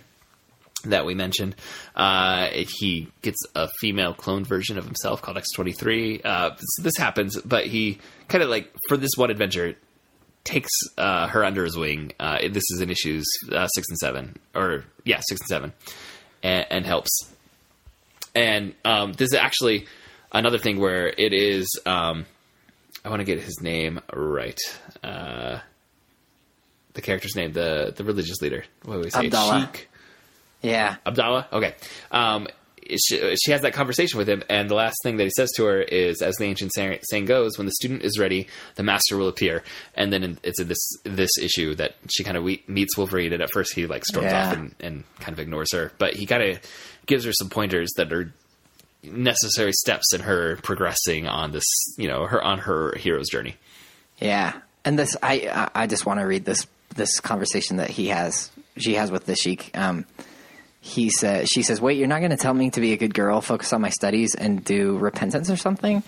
that 0.92 1.06
we 1.06 1.16
mentioned. 1.16 1.56
Uh, 1.96 2.48
he 2.80 3.12
gets 3.22 3.40
a 3.56 3.70
female 3.80 4.14
cloned 4.14 4.48
version 4.48 4.78
of 4.78 4.86
himself 4.86 5.22
called 5.22 5.38
X 5.38 5.52
twenty 5.52 5.74
three. 5.74 6.18
This 6.18 6.76
this 6.82 6.98
happens, 6.98 7.40
but 7.42 7.66
he 7.68 8.00
kind 8.28 8.44
of 8.44 8.50
like 8.50 8.74
for 8.88 8.98
this 8.98 9.12
one 9.16 9.30
adventure 9.30 9.76
takes 10.46 10.72
uh, 10.98 11.28
her 11.28 11.44
under 11.44 11.66
his 11.66 11.76
wing. 11.76 12.14
Uh, 12.20 12.38
this 12.50 12.64
is 12.72 12.80
in 12.80 12.90
issues 12.90 13.26
uh, 13.52 13.68
six 13.68 13.88
and 13.90 13.98
seven, 13.98 14.38
or 14.54 14.86
yeah, 15.04 15.20
six 15.28 15.42
and 15.42 15.48
seven, 15.48 15.74
and, 16.44 16.66
and 16.70 16.86
helps. 16.86 17.12
And 18.34 18.74
um, 18.86 19.14
this 19.14 19.30
is 19.30 19.34
actually 19.34 19.88
another 20.32 20.58
thing 20.58 20.80
where 20.80 21.08
it 21.08 21.34
is. 21.34 21.68
Um, 21.86 22.26
I 23.04 23.10
want 23.10 23.20
to 23.20 23.26
get 23.26 23.40
his 23.40 23.62
name 23.62 24.00
right. 24.14 24.60
Uh, 25.04 25.60
the 26.94 27.02
character's 27.02 27.36
name, 27.36 27.52
the 27.52 27.94
the 27.96 28.04
religious 28.04 28.42
leader. 28.42 28.64
What 28.84 28.98
would 28.98 29.06
we 29.06 29.12
say? 29.12 29.26
Abdallah. 29.26 29.70
Sheik 29.74 29.90
Yeah, 30.66 30.96
Abdallah. 31.06 31.48
Okay. 31.54 31.76
Um, 32.12 32.48
she, 32.88 33.36
she 33.36 33.52
has 33.52 33.62
that 33.62 33.74
conversation 33.74 34.18
with 34.20 34.30
him, 34.30 34.44
and 34.50 34.70
the 34.70 34.76
last 34.76 34.96
thing 35.04 35.18
that 35.18 35.24
he 35.24 35.32
says 35.32 35.52
to 35.56 35.64
her 35.66 35.82
is, 35.82 36.22
"As 36.22 36.36
the 36.36 36.46
ancient 36.46 36.72
saying, 36.76 37.26
goes, 37.26 37.58
when 37.58 37.66
the 37.66 37.72
student 37.74 38.04
is 38.04 38.20
ready, 38.20 38.48
the 38.76 38.84
master 38.84 39.18
will 39.18 39.28
appear." 39.28 39.64
And 39.96 40.14
then 40.14 40.24
in, 40.24 40.38
it's 40.44 40.60
in 40.62 40.68
this 40.68 40.98
this 41.04 41.32
issue 41.42 41.74
that 41.76 41.96
she 42.10 42.24
kind 42.24 42.38
of 42.38 42.44
we, 42.44 42.64
meets 42.68 42.96
Wolverine, 42.98 43.34
and 43.34 43.42
at 43.42 43.50
first 43.52 43.74
he 43.74 43.88
like 43.88 44.06
storms 44.06 44.32
Yeah. 44.32 44.48
off 44.48 44.54
and, 44.56 44.76
and 44.80 45.04
kind 45.20 45.34
of 45.34 45.40
ignores 45.40 45.74
her, 45.74 45.92
but 45.98 46.14
he 46.16 46.26
kind 46.28 46.44
of 46.44 46.60
gives 47.08 47.26
her 47.26 47.34
some 47.34 47.50
pointers 47.50 47.92
that 47.98 48.14
are 48.14 48.32
necessary 49.04 49.72
steps 49.74 50.14
in 50.14 50.22
her 50.22 50.56
progressing 50.58 51.28
on 51.28 51.52
this, 51.52 51.66
you 51.98 52.08
know, 52.08 52.26
her 52.26 52.44
on 52.44 52.60
her 52.60 52.96
hero's 52.98 53.30
journey. 53.30 53.56
yeah. 54.20 54.62
And 54.84 55.00
this, 55.00 55.18
I, 55.24 55.50
I 55.74 55.84
I 55.84 55.88
just 55.88 56.06
want 56.06 56.20
to 56.20 56.26
read 56.28 56.46
this 56.46 56.68
this 56.96 57.20
conversation 57.20 57.78
that 57.78 57.90
he 57.90 58.10
has, 58.10 58.52
she 58.78 58.94
has 58.94 59.10
with 59.12 59.26
the 59.26 59.36
Sheik. 59.36 59.72
Um, 59.76 60.06
he 60.86 61.10
says, 61.10 61.50
she 61.50 61.64
says, 61.64 61.82
"Wait, 61.82 61.98
you're 61.98 62.08
not 62.08 62.20
going 62.20 62.30
to 62.30 62.38
tell 62.38 62.54
me 62.54 62.70
to 62.70 62.80
be 62.80 62.94
a 62.94 62.98
good 62.98 63.16
girl, 63.16 63.42
focus 63.42 63.74
on 63.74 63.82
my 63.82 63.90
studies, 63.90 64.36
and 64.36 64.64
do 64.64 65.00
repentance 65.00 65.50
or 65.50 65.58
something?" 65.58 66.04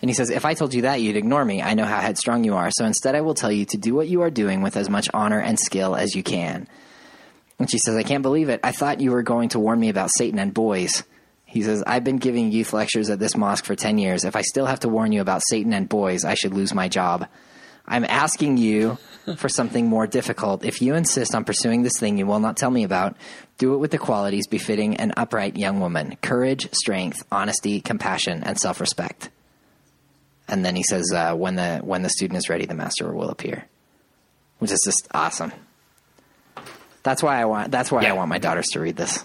And 0.00 0.10
he 0.10 0.14
says, 0.14 0.30
"If 0.30 0.46
I 0.46 0.54
told 0.54 0.72
you 0.72 0.82
that, 0.82 1.02
you'd 1.02 1.18
ignore 1.18 1.44
me. 1.44 1.60
I 1.60 1.74
know 1.74 1.84
how 1.84 2.00
headstrong 2.00 2.42
you 2.42 2.54
are. 2.54 2.70
So 2.70 2.86
instead, 2.86 3.14
I 3.14 3.20
will 3.20 3.34
tell 3.34 3.52
you 3.52 3.66
to 3.66 3.76
do 3.76 3.94
what 3.94 4.08
you 4.08 4.22
are 4.22 4.30
doing 4.30 4.62
with 4.62 4.78
as 4.78 4.88
much 4.88 5.10
honor 5.12 5.40
and 5.40 5.58
skill 5.58 5.94
as 5.94 6.14
you 6.16 6.22
can." 6.22 6.66
And 7.58 7.70
she 7.70 7.76
says, 7.76 7.96
"I 7.96 8.02
can't 8.02 8.22
believe 8.22 8.48
it. 8.48 8.60
I 8.64 8.72
thought 8.72 9.02
you 9.02 9.12
were 9.12 9.22
going 9.22 9.50
to 9.50 9.60
warn 9.60 9.78
me 9.78 9.90
about 9.90 10.10
Satan 10.10 10.38
and 10.38 10.54
boys." 10.54 11.02
He 11.44 11.60
says, 11.62 11.84
"I've 11.86 12.02
been 12.02 12.16
giving 12.16 12.50
youth 12.50 12.72
lectures 12.72 13.10
at 13.10 13.18
this 13.18 13.36
mosque 13.36 13.66
for 13.66 13.76
ten 13.76 13.98
years. 13.98 14.24
If 14.24 14.36
I 14.36 14.40
still 14.40 14.64
have 14.64 14.80
to 14.80 14.88
warn 14.88 15.12
you 15.12 15.20
about 15.20 15.42
Satan 15.46 15.74
and 15.74 15.86
boys, 15.86 16.24
I 16.24 16.32
should 16.32 16.54
lose 16.54 16.72
my 16.72 16.88
job." 16.88 17.28
I'm 17.86 18.04
asking 18.04 18.56
you 18.56 18.98
for 19.36 19.48
something 19.48 19.86
more 19.88 20.06
difficult. 20.06 20.64
If 20.64 20.80
you 20.82 20.94
insist 20.94 21.34
on 21.34 21.44
pursuing 21.44 21.82
this 21.82 21.98
thing 21.98 22.18
you 22.18 22.26
will 22.26 22.40
not 22.40 22.56
tell 22.56 22.70
me 22.70 22.84
about, 22.84 23.16
do 23.58 23.74
it 23.74 23.78
with 23.78 23.90
the 23.90 23.98
qualities 23.98 24.46
befitting 24.46 24.96
an 24.96 25.12
upright 25.16 25.56
young 25.56 25.80
woman 25.80 26.16
courage, 26.22 26.72
strength, 26.72 27.22
honesty, 27.30 27.80
compassion, 27.80 28.42
and 28.44 28.58
self 28.58 28.80
respect. 28.80 29.30
And 30.48 30.64
then 30.64 30.76
he 30.76 30.82
says, 30.82 31.10
uh, 31.14 31.34
when, 31.34 31.54
the, 31.56 31.78
when 31.78 32.02
the 32.02 32.10
student 32.10 32.36
is 32.38 32.48
ready, 32.50 32.66
the 32.66 32.74
master 32.74 33.10
will 33.12 33.30
appear, 33.30 33.64
which 34.58 34.70
is 34.70 34.82
just 34.84 35.08
awesome. 35.12 35.52
That's 37.02 37.22
why 37.22 37.40
I 37.40 37.46
want. 37.46 37.70
That's 37.70 37.90
why 37.92 38.02
Yeah. 38.02 38.10
I 38.10 38.12
want 38.12 38.28
my 38.28 38.38
daughters 38.38 38.66
to 38.72 38.80
read 38.80 38.96
this. 38.96 39.24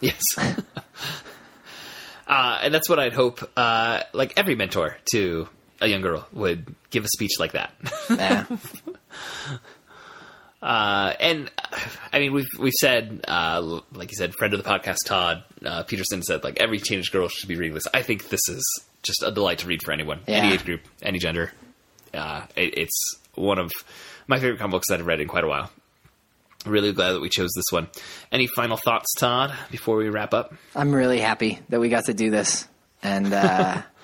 Yes. 0.00 0.36
uh, 2.28 2.58
and 2.62 2.72
that's 2.74 2.88
what 2.88 2.98
I'd 2.98 3.12
hope, 3.12 3.48
uh, 3.56 4.02
like 4.12 4.34
every 4.36 4.54
mentor 4.54 4.96
to 5.12 5.48
a 5.80 5.86
young 5.86 6.00
girl 6.00 6.26
would 6.32 6.74
give 6.90 7.04
a 7.04 7.08
speech 7.08 7.38
like 7.38 7.52
that. 7.52 7.72
Yeah, 8.10 8.44
Uh, 10.62 11.12
and 11.20 11.50
uh, 11.58 11.78
I 12.12 12.18
mean, 12.18 12.32
we've 12.32 12.48
we've 12.58 12.72
said, 12.72 13.24
uh, 13.28 13.80
like 13.92 14.10
you 14.10 14.16
said, 14.16 14.34
friend 14.34 14.54
of 14.54 14.62
the 14.62 14.68
podcast, 14.68 15.04
Todd 15.04 15.44
uh, 15.64 15.82
Peterson 15.84 16.22
said, 16.22 16.42
like 16.42 16.58
every 16.58 16.78
teenage 16.78 17.12
girl 17.12 17.28
should 17.28 17.48
be 17.48 17.56
reading 17.56 17.74
this. 17.74 17.86
I 17.92 18.02
think 18.02 18.30
this 18.30 18.40
is 18.48 18.64
just 19.02 19.22
a 19.22 19.30
delight 19.30 19.58
to 19.58 19.68
read 19.68 19.80
for 19.84 19.92
anyone, 19.92 20.20
any 20.26 20.54
age 20.54 20.64
group, 20.64 20.80
any 21.02 21.18
gender. 21.18 21.52
Uh, 22.12 22.46
it, 22.56 22.78
it's 22.78 23.16
one 23.34 23.58
of 23.58 23.70
my 24.26 24.40
favorite 24.40 24.58
comic 24.58 24.72
books 24.72 24.88
that 24.88 24.98
I've 24.98 25.06
read 25.06 25.20
in 25.20 25.28
quite 25.28 25.44
a 25.44 25.48
while. 25.48 25.70
Really 26.64 26.92
glad 26.92 27.12
that 27.12 27.20
we 27.20 27.28
chose 27.28 27.50
this 27.54 27.70
one. 27.70 27.86
Any 28.32 28.48
final 28.48 28.76
thoughts, 28.76 29.14
Todd, 29.14 29.54
before 29.70 29.96
we 29.98 30.08
wrap 30.08 30.34
up? 30.34 30.52
I'm 30.74 30.92
really 30.92 31.20
happy 31.20 31.60
that 31.68 31.78
we 31.78 31.90
got 31.90 32.06
to 32.06 32.14
do 32.14 32.30
this, 32.30 32.66
and 33.04 33.32
uh, 33.32 33.82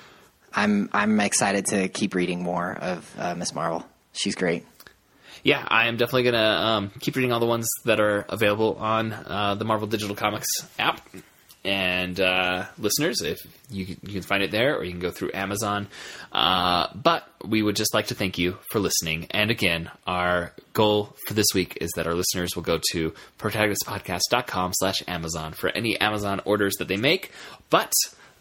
I'm 0.55 0.89
I'm 0.93 1.19
excited 1.21 1.67
to 1.67 1.89
keep 1.89 2.15
reading 2.15 2.43
more 2.43 2.73
of 2.73 3.15
uh, 3.19 3.35
Miss 3.35 3.55
Marvel. 3.55 3.85
She's 4.13 4.35
great. 4.35 4.65
yeah, 5.43 5.65
I 5.67 5.89
am 5.89 5.97
definitely 5.97 6.25
gonna 6.25 6.39
um, 6.39 6.91
keep 7.01 7.17
reading 7.17 7.33
all 7.33 7.41
the 7.41 7.47
ones 7.47 7.69
that 7.85 8.01
are 8.01 8.25
available 8.29 8.77
on 8.77 9.13
uh, 9.13 9.55
the 9.57 9.65
Marvel 9.65 9.87
Digital 9.89 10.15
Comics 10.17 10.49
app. 10.79 11.01
And 11.65 12.21
uh, 12.21 12.65
listeners, 12.77 13.23
if 13.23 13.39
you 13.71 13.87
you 14.03 14.13
can 14.15 14.23
find 14.23 14.43
it 14.43 14.51
there, 14.51 14.77
or 14.77 14.83
you 14.83 14.91
can 14.91 14.99
go 15.01 15.13
through 15.13 15.31
Amazon. 15.33 15.87
Uh, 16.33 16.89
but 16.93 17.29
we 17.45 17.63
would 17.63 17.77
just 17.77 17.95
like 17.95 18.09
to 18.09 18.15
thank 18.17 18.37
you 18.37 18.59
for 18.73 18.81
listening. 18.81 19.29
And 19.31 19.49
again, 19.51 19.89
our 20.05 20.53
goal 20.73 21.15
for 21.29 21.35
this 21.35 21.47
week 21.55 21.79
is 21.81 21.93
that 21.95 22.09
our 22.09 22.15
listeners 22.15 22.57
will 22.57 22.65
go 22.65 22.81
to 22.91 23.15
protagonistpodcast.com 23.39 24.73
slash 24.75 25.03
Amazon 25.07 25.53
for 25.53 25.71
any 25.71 26.01
Amazon 26.01 26.41
orders 26.45 26.75
that 26.81 26.89
they 26.89 26.97
make. 26.97 27.31
But 27.71 27.93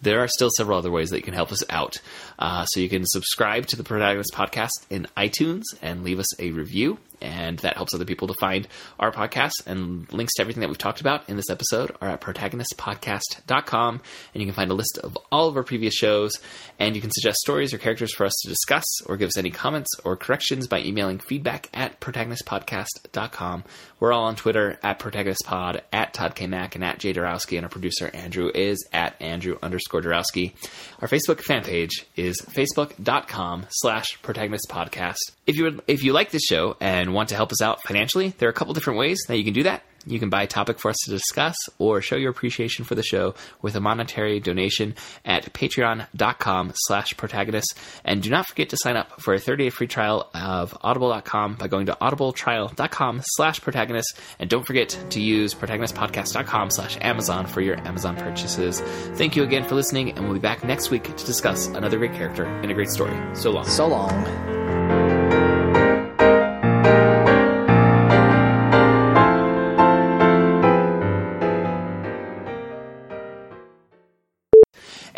there 0.01 0.19
are 0.19 0.27
still 0.27 0.49
several 0.49 0.77
other 0.77 0.91
ways 0.91 1.09
that 1.09 1.17
you 1.17 1.23
can 1.23 1.33
help 1.33 1.51
us 1.51 1.63
out. 1.69 2.01
Uh, 2.39 2.65
so 2.65 2.79
you 2.79 2.89
can 2.89 3.05
subscribe 3.05 3.67
to 3.67 3.75
the 3.75 3.83
Protagonist 3.83 4.33
Podcast 4.33 4.85
in 4.89 5.07
iTunes 5.15 5.63
and 5.81 6.03
leave 6.03 6.19
us 6.19 6.39
a 6.39 6.51
review. 6.51 6.97
And 7.21 7.59
that 7.59 7.75
helps 7.75 7.93
other 7.93 8.05
people 8.05 8.27
to 8.27 8.33
find 8.39 8.67
our 8.99 9.11
podcast. 9.11 9.65
And 9.65 10.11
links 10.11 10.33
to 10.35 10.41
everything 10.41 10.61
that 10.61 10.69
we've 10.69 10.77
talked 10.77 11.01
about 11.01 11.29
in 11.29 11.35
this 11.37 11.49
episode 11.49 11.95
are 12.01 12.09
at 12.09 12.21
protagonistpodcast.com. 12.21 14.01
And 14.33 14.41
you 14.41 14.47
can 14.47 14.55
find 14.55 14.71
a 14.71 14.75
list 14.75 14.99
of 15.03 15.17
all 15.31 15.47
of 15.47 15.57
our 15.57 15.63
previous 15.63 15.93
shows. 15.93 16.33
And 16.79 16.95
you 16.95 17.01
can 17.01 17.11
suggest 17.11 17.39
stories 17.39 17.73
or 17.73 17.77
characters 17.77 18.13
for 18.13 18.25
us 18.25 18.33
to 18.43 18.49
discuss 18.49 18.85
or 19.05 19.17
give 19.17 19.27
us 19.27 19.37
any 19.37 19.51
comments 19.51 19.89
or 20.03 20.15
corrections 20.15 20.67
by 20.67 20.79
emailing 20.81 21.19
feedback 21.19 21.69
at 21.73 21.99
protagonistpodcast.com. 21.99 23.63
We're 23.99 24.13
all 24.13 24.23
on 24.23 24.35
Twitter 24.35 24.79
at 24.81 24.99
protagonistpod, 24.99 25.81
at 25.93 26.13
Todd 26.13 26.35
K. 26.35 26.47
Mack, 26.47 26.75
and 26.75 26.83
at 26.83 26.97
Jay 26.99 27.13
Dorowski. 27.13 27.57
And 27.57 27.65
our 27.65 27.69
producer, 27.69 28.09
Andrew, 28.13 28.49
is 28.53 28.87
at 28.91 29.21
Andrew 29.21 29.57
underscore 29.61 30.01
Dorowski. 30.01 30.53
Our 31.01 31.07
Facebook 31.07 31.41
fan 31.41 31.63
page 31.63 32.05
is 32.15 32.37
facebook.com 32.37 33.67
slash 33.69 34.21
protagonist 34.21 34.67
podcast. 34.69 35.17
If 35.47 35.57
you 35.57 35.81
if 35.87 36.03
you 36.03 36.13
like 36.13 36.31
this 36.31 36.43
show 36.43 36.77
and 36.79 37.13
want 37.13 37.29
to 37.29 37.35
help 37.35 37.51
us 37.51 37.61
out 37.61 37.81
financially, 37.83 38.29
there 38.37 38.47
are 38.47 38.51
a 38.51 38.55
couple 38.55 38.73
different 38.73 38.99
ways 38.99 39.19
that 39.27 39.37
you 39.37 39.43
can 39.43 39.53
do 39.53 39.63
that. 39.63 39.83
You 40.05 40.19
can 40.19 40.29
buy 40.29 40.43
a 40.43 40.47
topic 40.47 40.79
for 40.79 40.89
us 40.89 40.97
to 41.05 41.11
discuss 41.11 41.55
or 41.77 42.01
show 42.01 42.15
your 42.15 42.31
appreciation 42.31 42.85
for 42.85 42.95
the 42.95 43.03
show 43.03 43.35
with 43.61 43.75
a 43.75 43.79
monetary 43.79 44.39
donation 44.39 44.95
at 45.23 45.53
patreon.com 45.53 46.71
slash 46.75 47.15
protagonist. 47.17 47.77
And 48.03 48.21
do 48.21 48.29
not 48.29 48.47
forget 48.47 48.69
to 48.69 48.77
sign 48.77 48.97
up 48.97 49.21
for 49.21 49.33
a 49.33 49.39
30-day 49.39 49.69
free 49.69 49.87
trial 49.87 50.29
of 50.33 50.75
audible.com 50.81 51.55
by 51.55 51.67
going 51.67 51.85
to 51.87 51.97
audibletrial.com 52.01 53.21
slash 53.23 53.61
protagonist. 53.61 54.19
And 54.39 54.49
don't 54.49 54.65
forget 54.65 54.97
to 55.11 55.21
use 55.21 55.53
protagonistpodcast.com 55.53 56.71
slash 56.71 56.97
Amazon 57.01 57.45
for 57.45 57.61
your 57.61 57.77
Amazon 57.87 58.15
purchases. 58.15 58.81
Thank 59.15 59.35
you 59.35 59.43
again 59.43 59.67
for 59.67 59.75
listening, 59.75 60.11
and 60.11 60.25
we'll 60.25 60.33
be 60.33 60.39
back 60.39 60.63
next 60.63 60.89
week 60.89 61.03
to 61.03 61.25
discuss 61.25 61.67
another 61.67 61.97
great 61.97 62.13
character 62.13 62.45
and 62.45 62.71
a 62.71 62.73
great 62.73 62.89
story. 62.89 63.15
So 63.35 63.51
long. 63.51 63.65
So 63.65 63.87
long. 63.87 64.70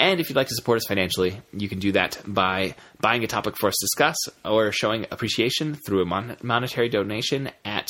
And 0.03 0.19
if 0.19 0.27
you'd 0.29 0.35
like 0.35 0.49
to 0.49 0.55
support 0.55 0.75
us 0.77 0.85
financially, 0.85 1.39
you 1.53 1.69
can 1.69 1.79
do 1.79 1.93
that 1.93 2.19
by 2.27 2.75
buying 2.99 3.23
a 3.23 3.27
topic 3.27 3.55
for 3.57 3.67
us 3.67 3.75
to 3.79 3.85
discuss 3.85 4.17
or 4.43 4.71
showing 4.73 5.05
appreciation 5.11 5.75
through 5.75 6.01
a 6.01 6.05
mon- 6.05 6.35
monetary 6.43 6.89
donation 6.89 7.49
at 7.63 7.87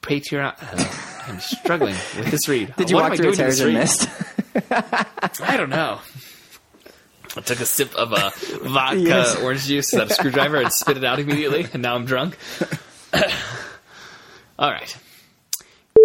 Patreon. 0.00 0.54
Uh, 0.58 1.22
I'm 1.30 1.38
struggling 1.40 1.94
with 2.16 2.30
this 2.30 2.48
read. 2.48 2.74
Did 2.76 2.88
you 2.88 2.96
What 2.96 3.10
walk 3.10 3.16
through 3.18 3.32
a 3.32 3.34
doing 3.34 3.36
to 3.36 3.44
this 3.44 3.60
Terrigen 3.60 3.66
read? 3.66 3.74
mist? 3.74 5.40
I 5.42 5.56
don't 5.58 5.68
know. 5.68 5.98
I 7.36 7.40
took 7.42 7.60
a 7.60 7.66
sip 7.66 7.94
of 7.94 8.12
a 8.12 8.32
vodka 8.66 8.98
Yes. 9.00 9.36
orange 9.36 9.66
juice 9.66 9.92
without 9.92 10.10
a 10.10 10.14
screwdriver 10.14 10.56
and 10.56 10.72
spit 10.72 10.96
it 10.96 11.04
out 11.04 11.18
immediately, 11.20 11.66
and 11.74 11.82
now 11.82 11.94
I'm 11.94 12.06
drunk. 12.06 12.38
All 14.58 14.70
right. 14.70 14.96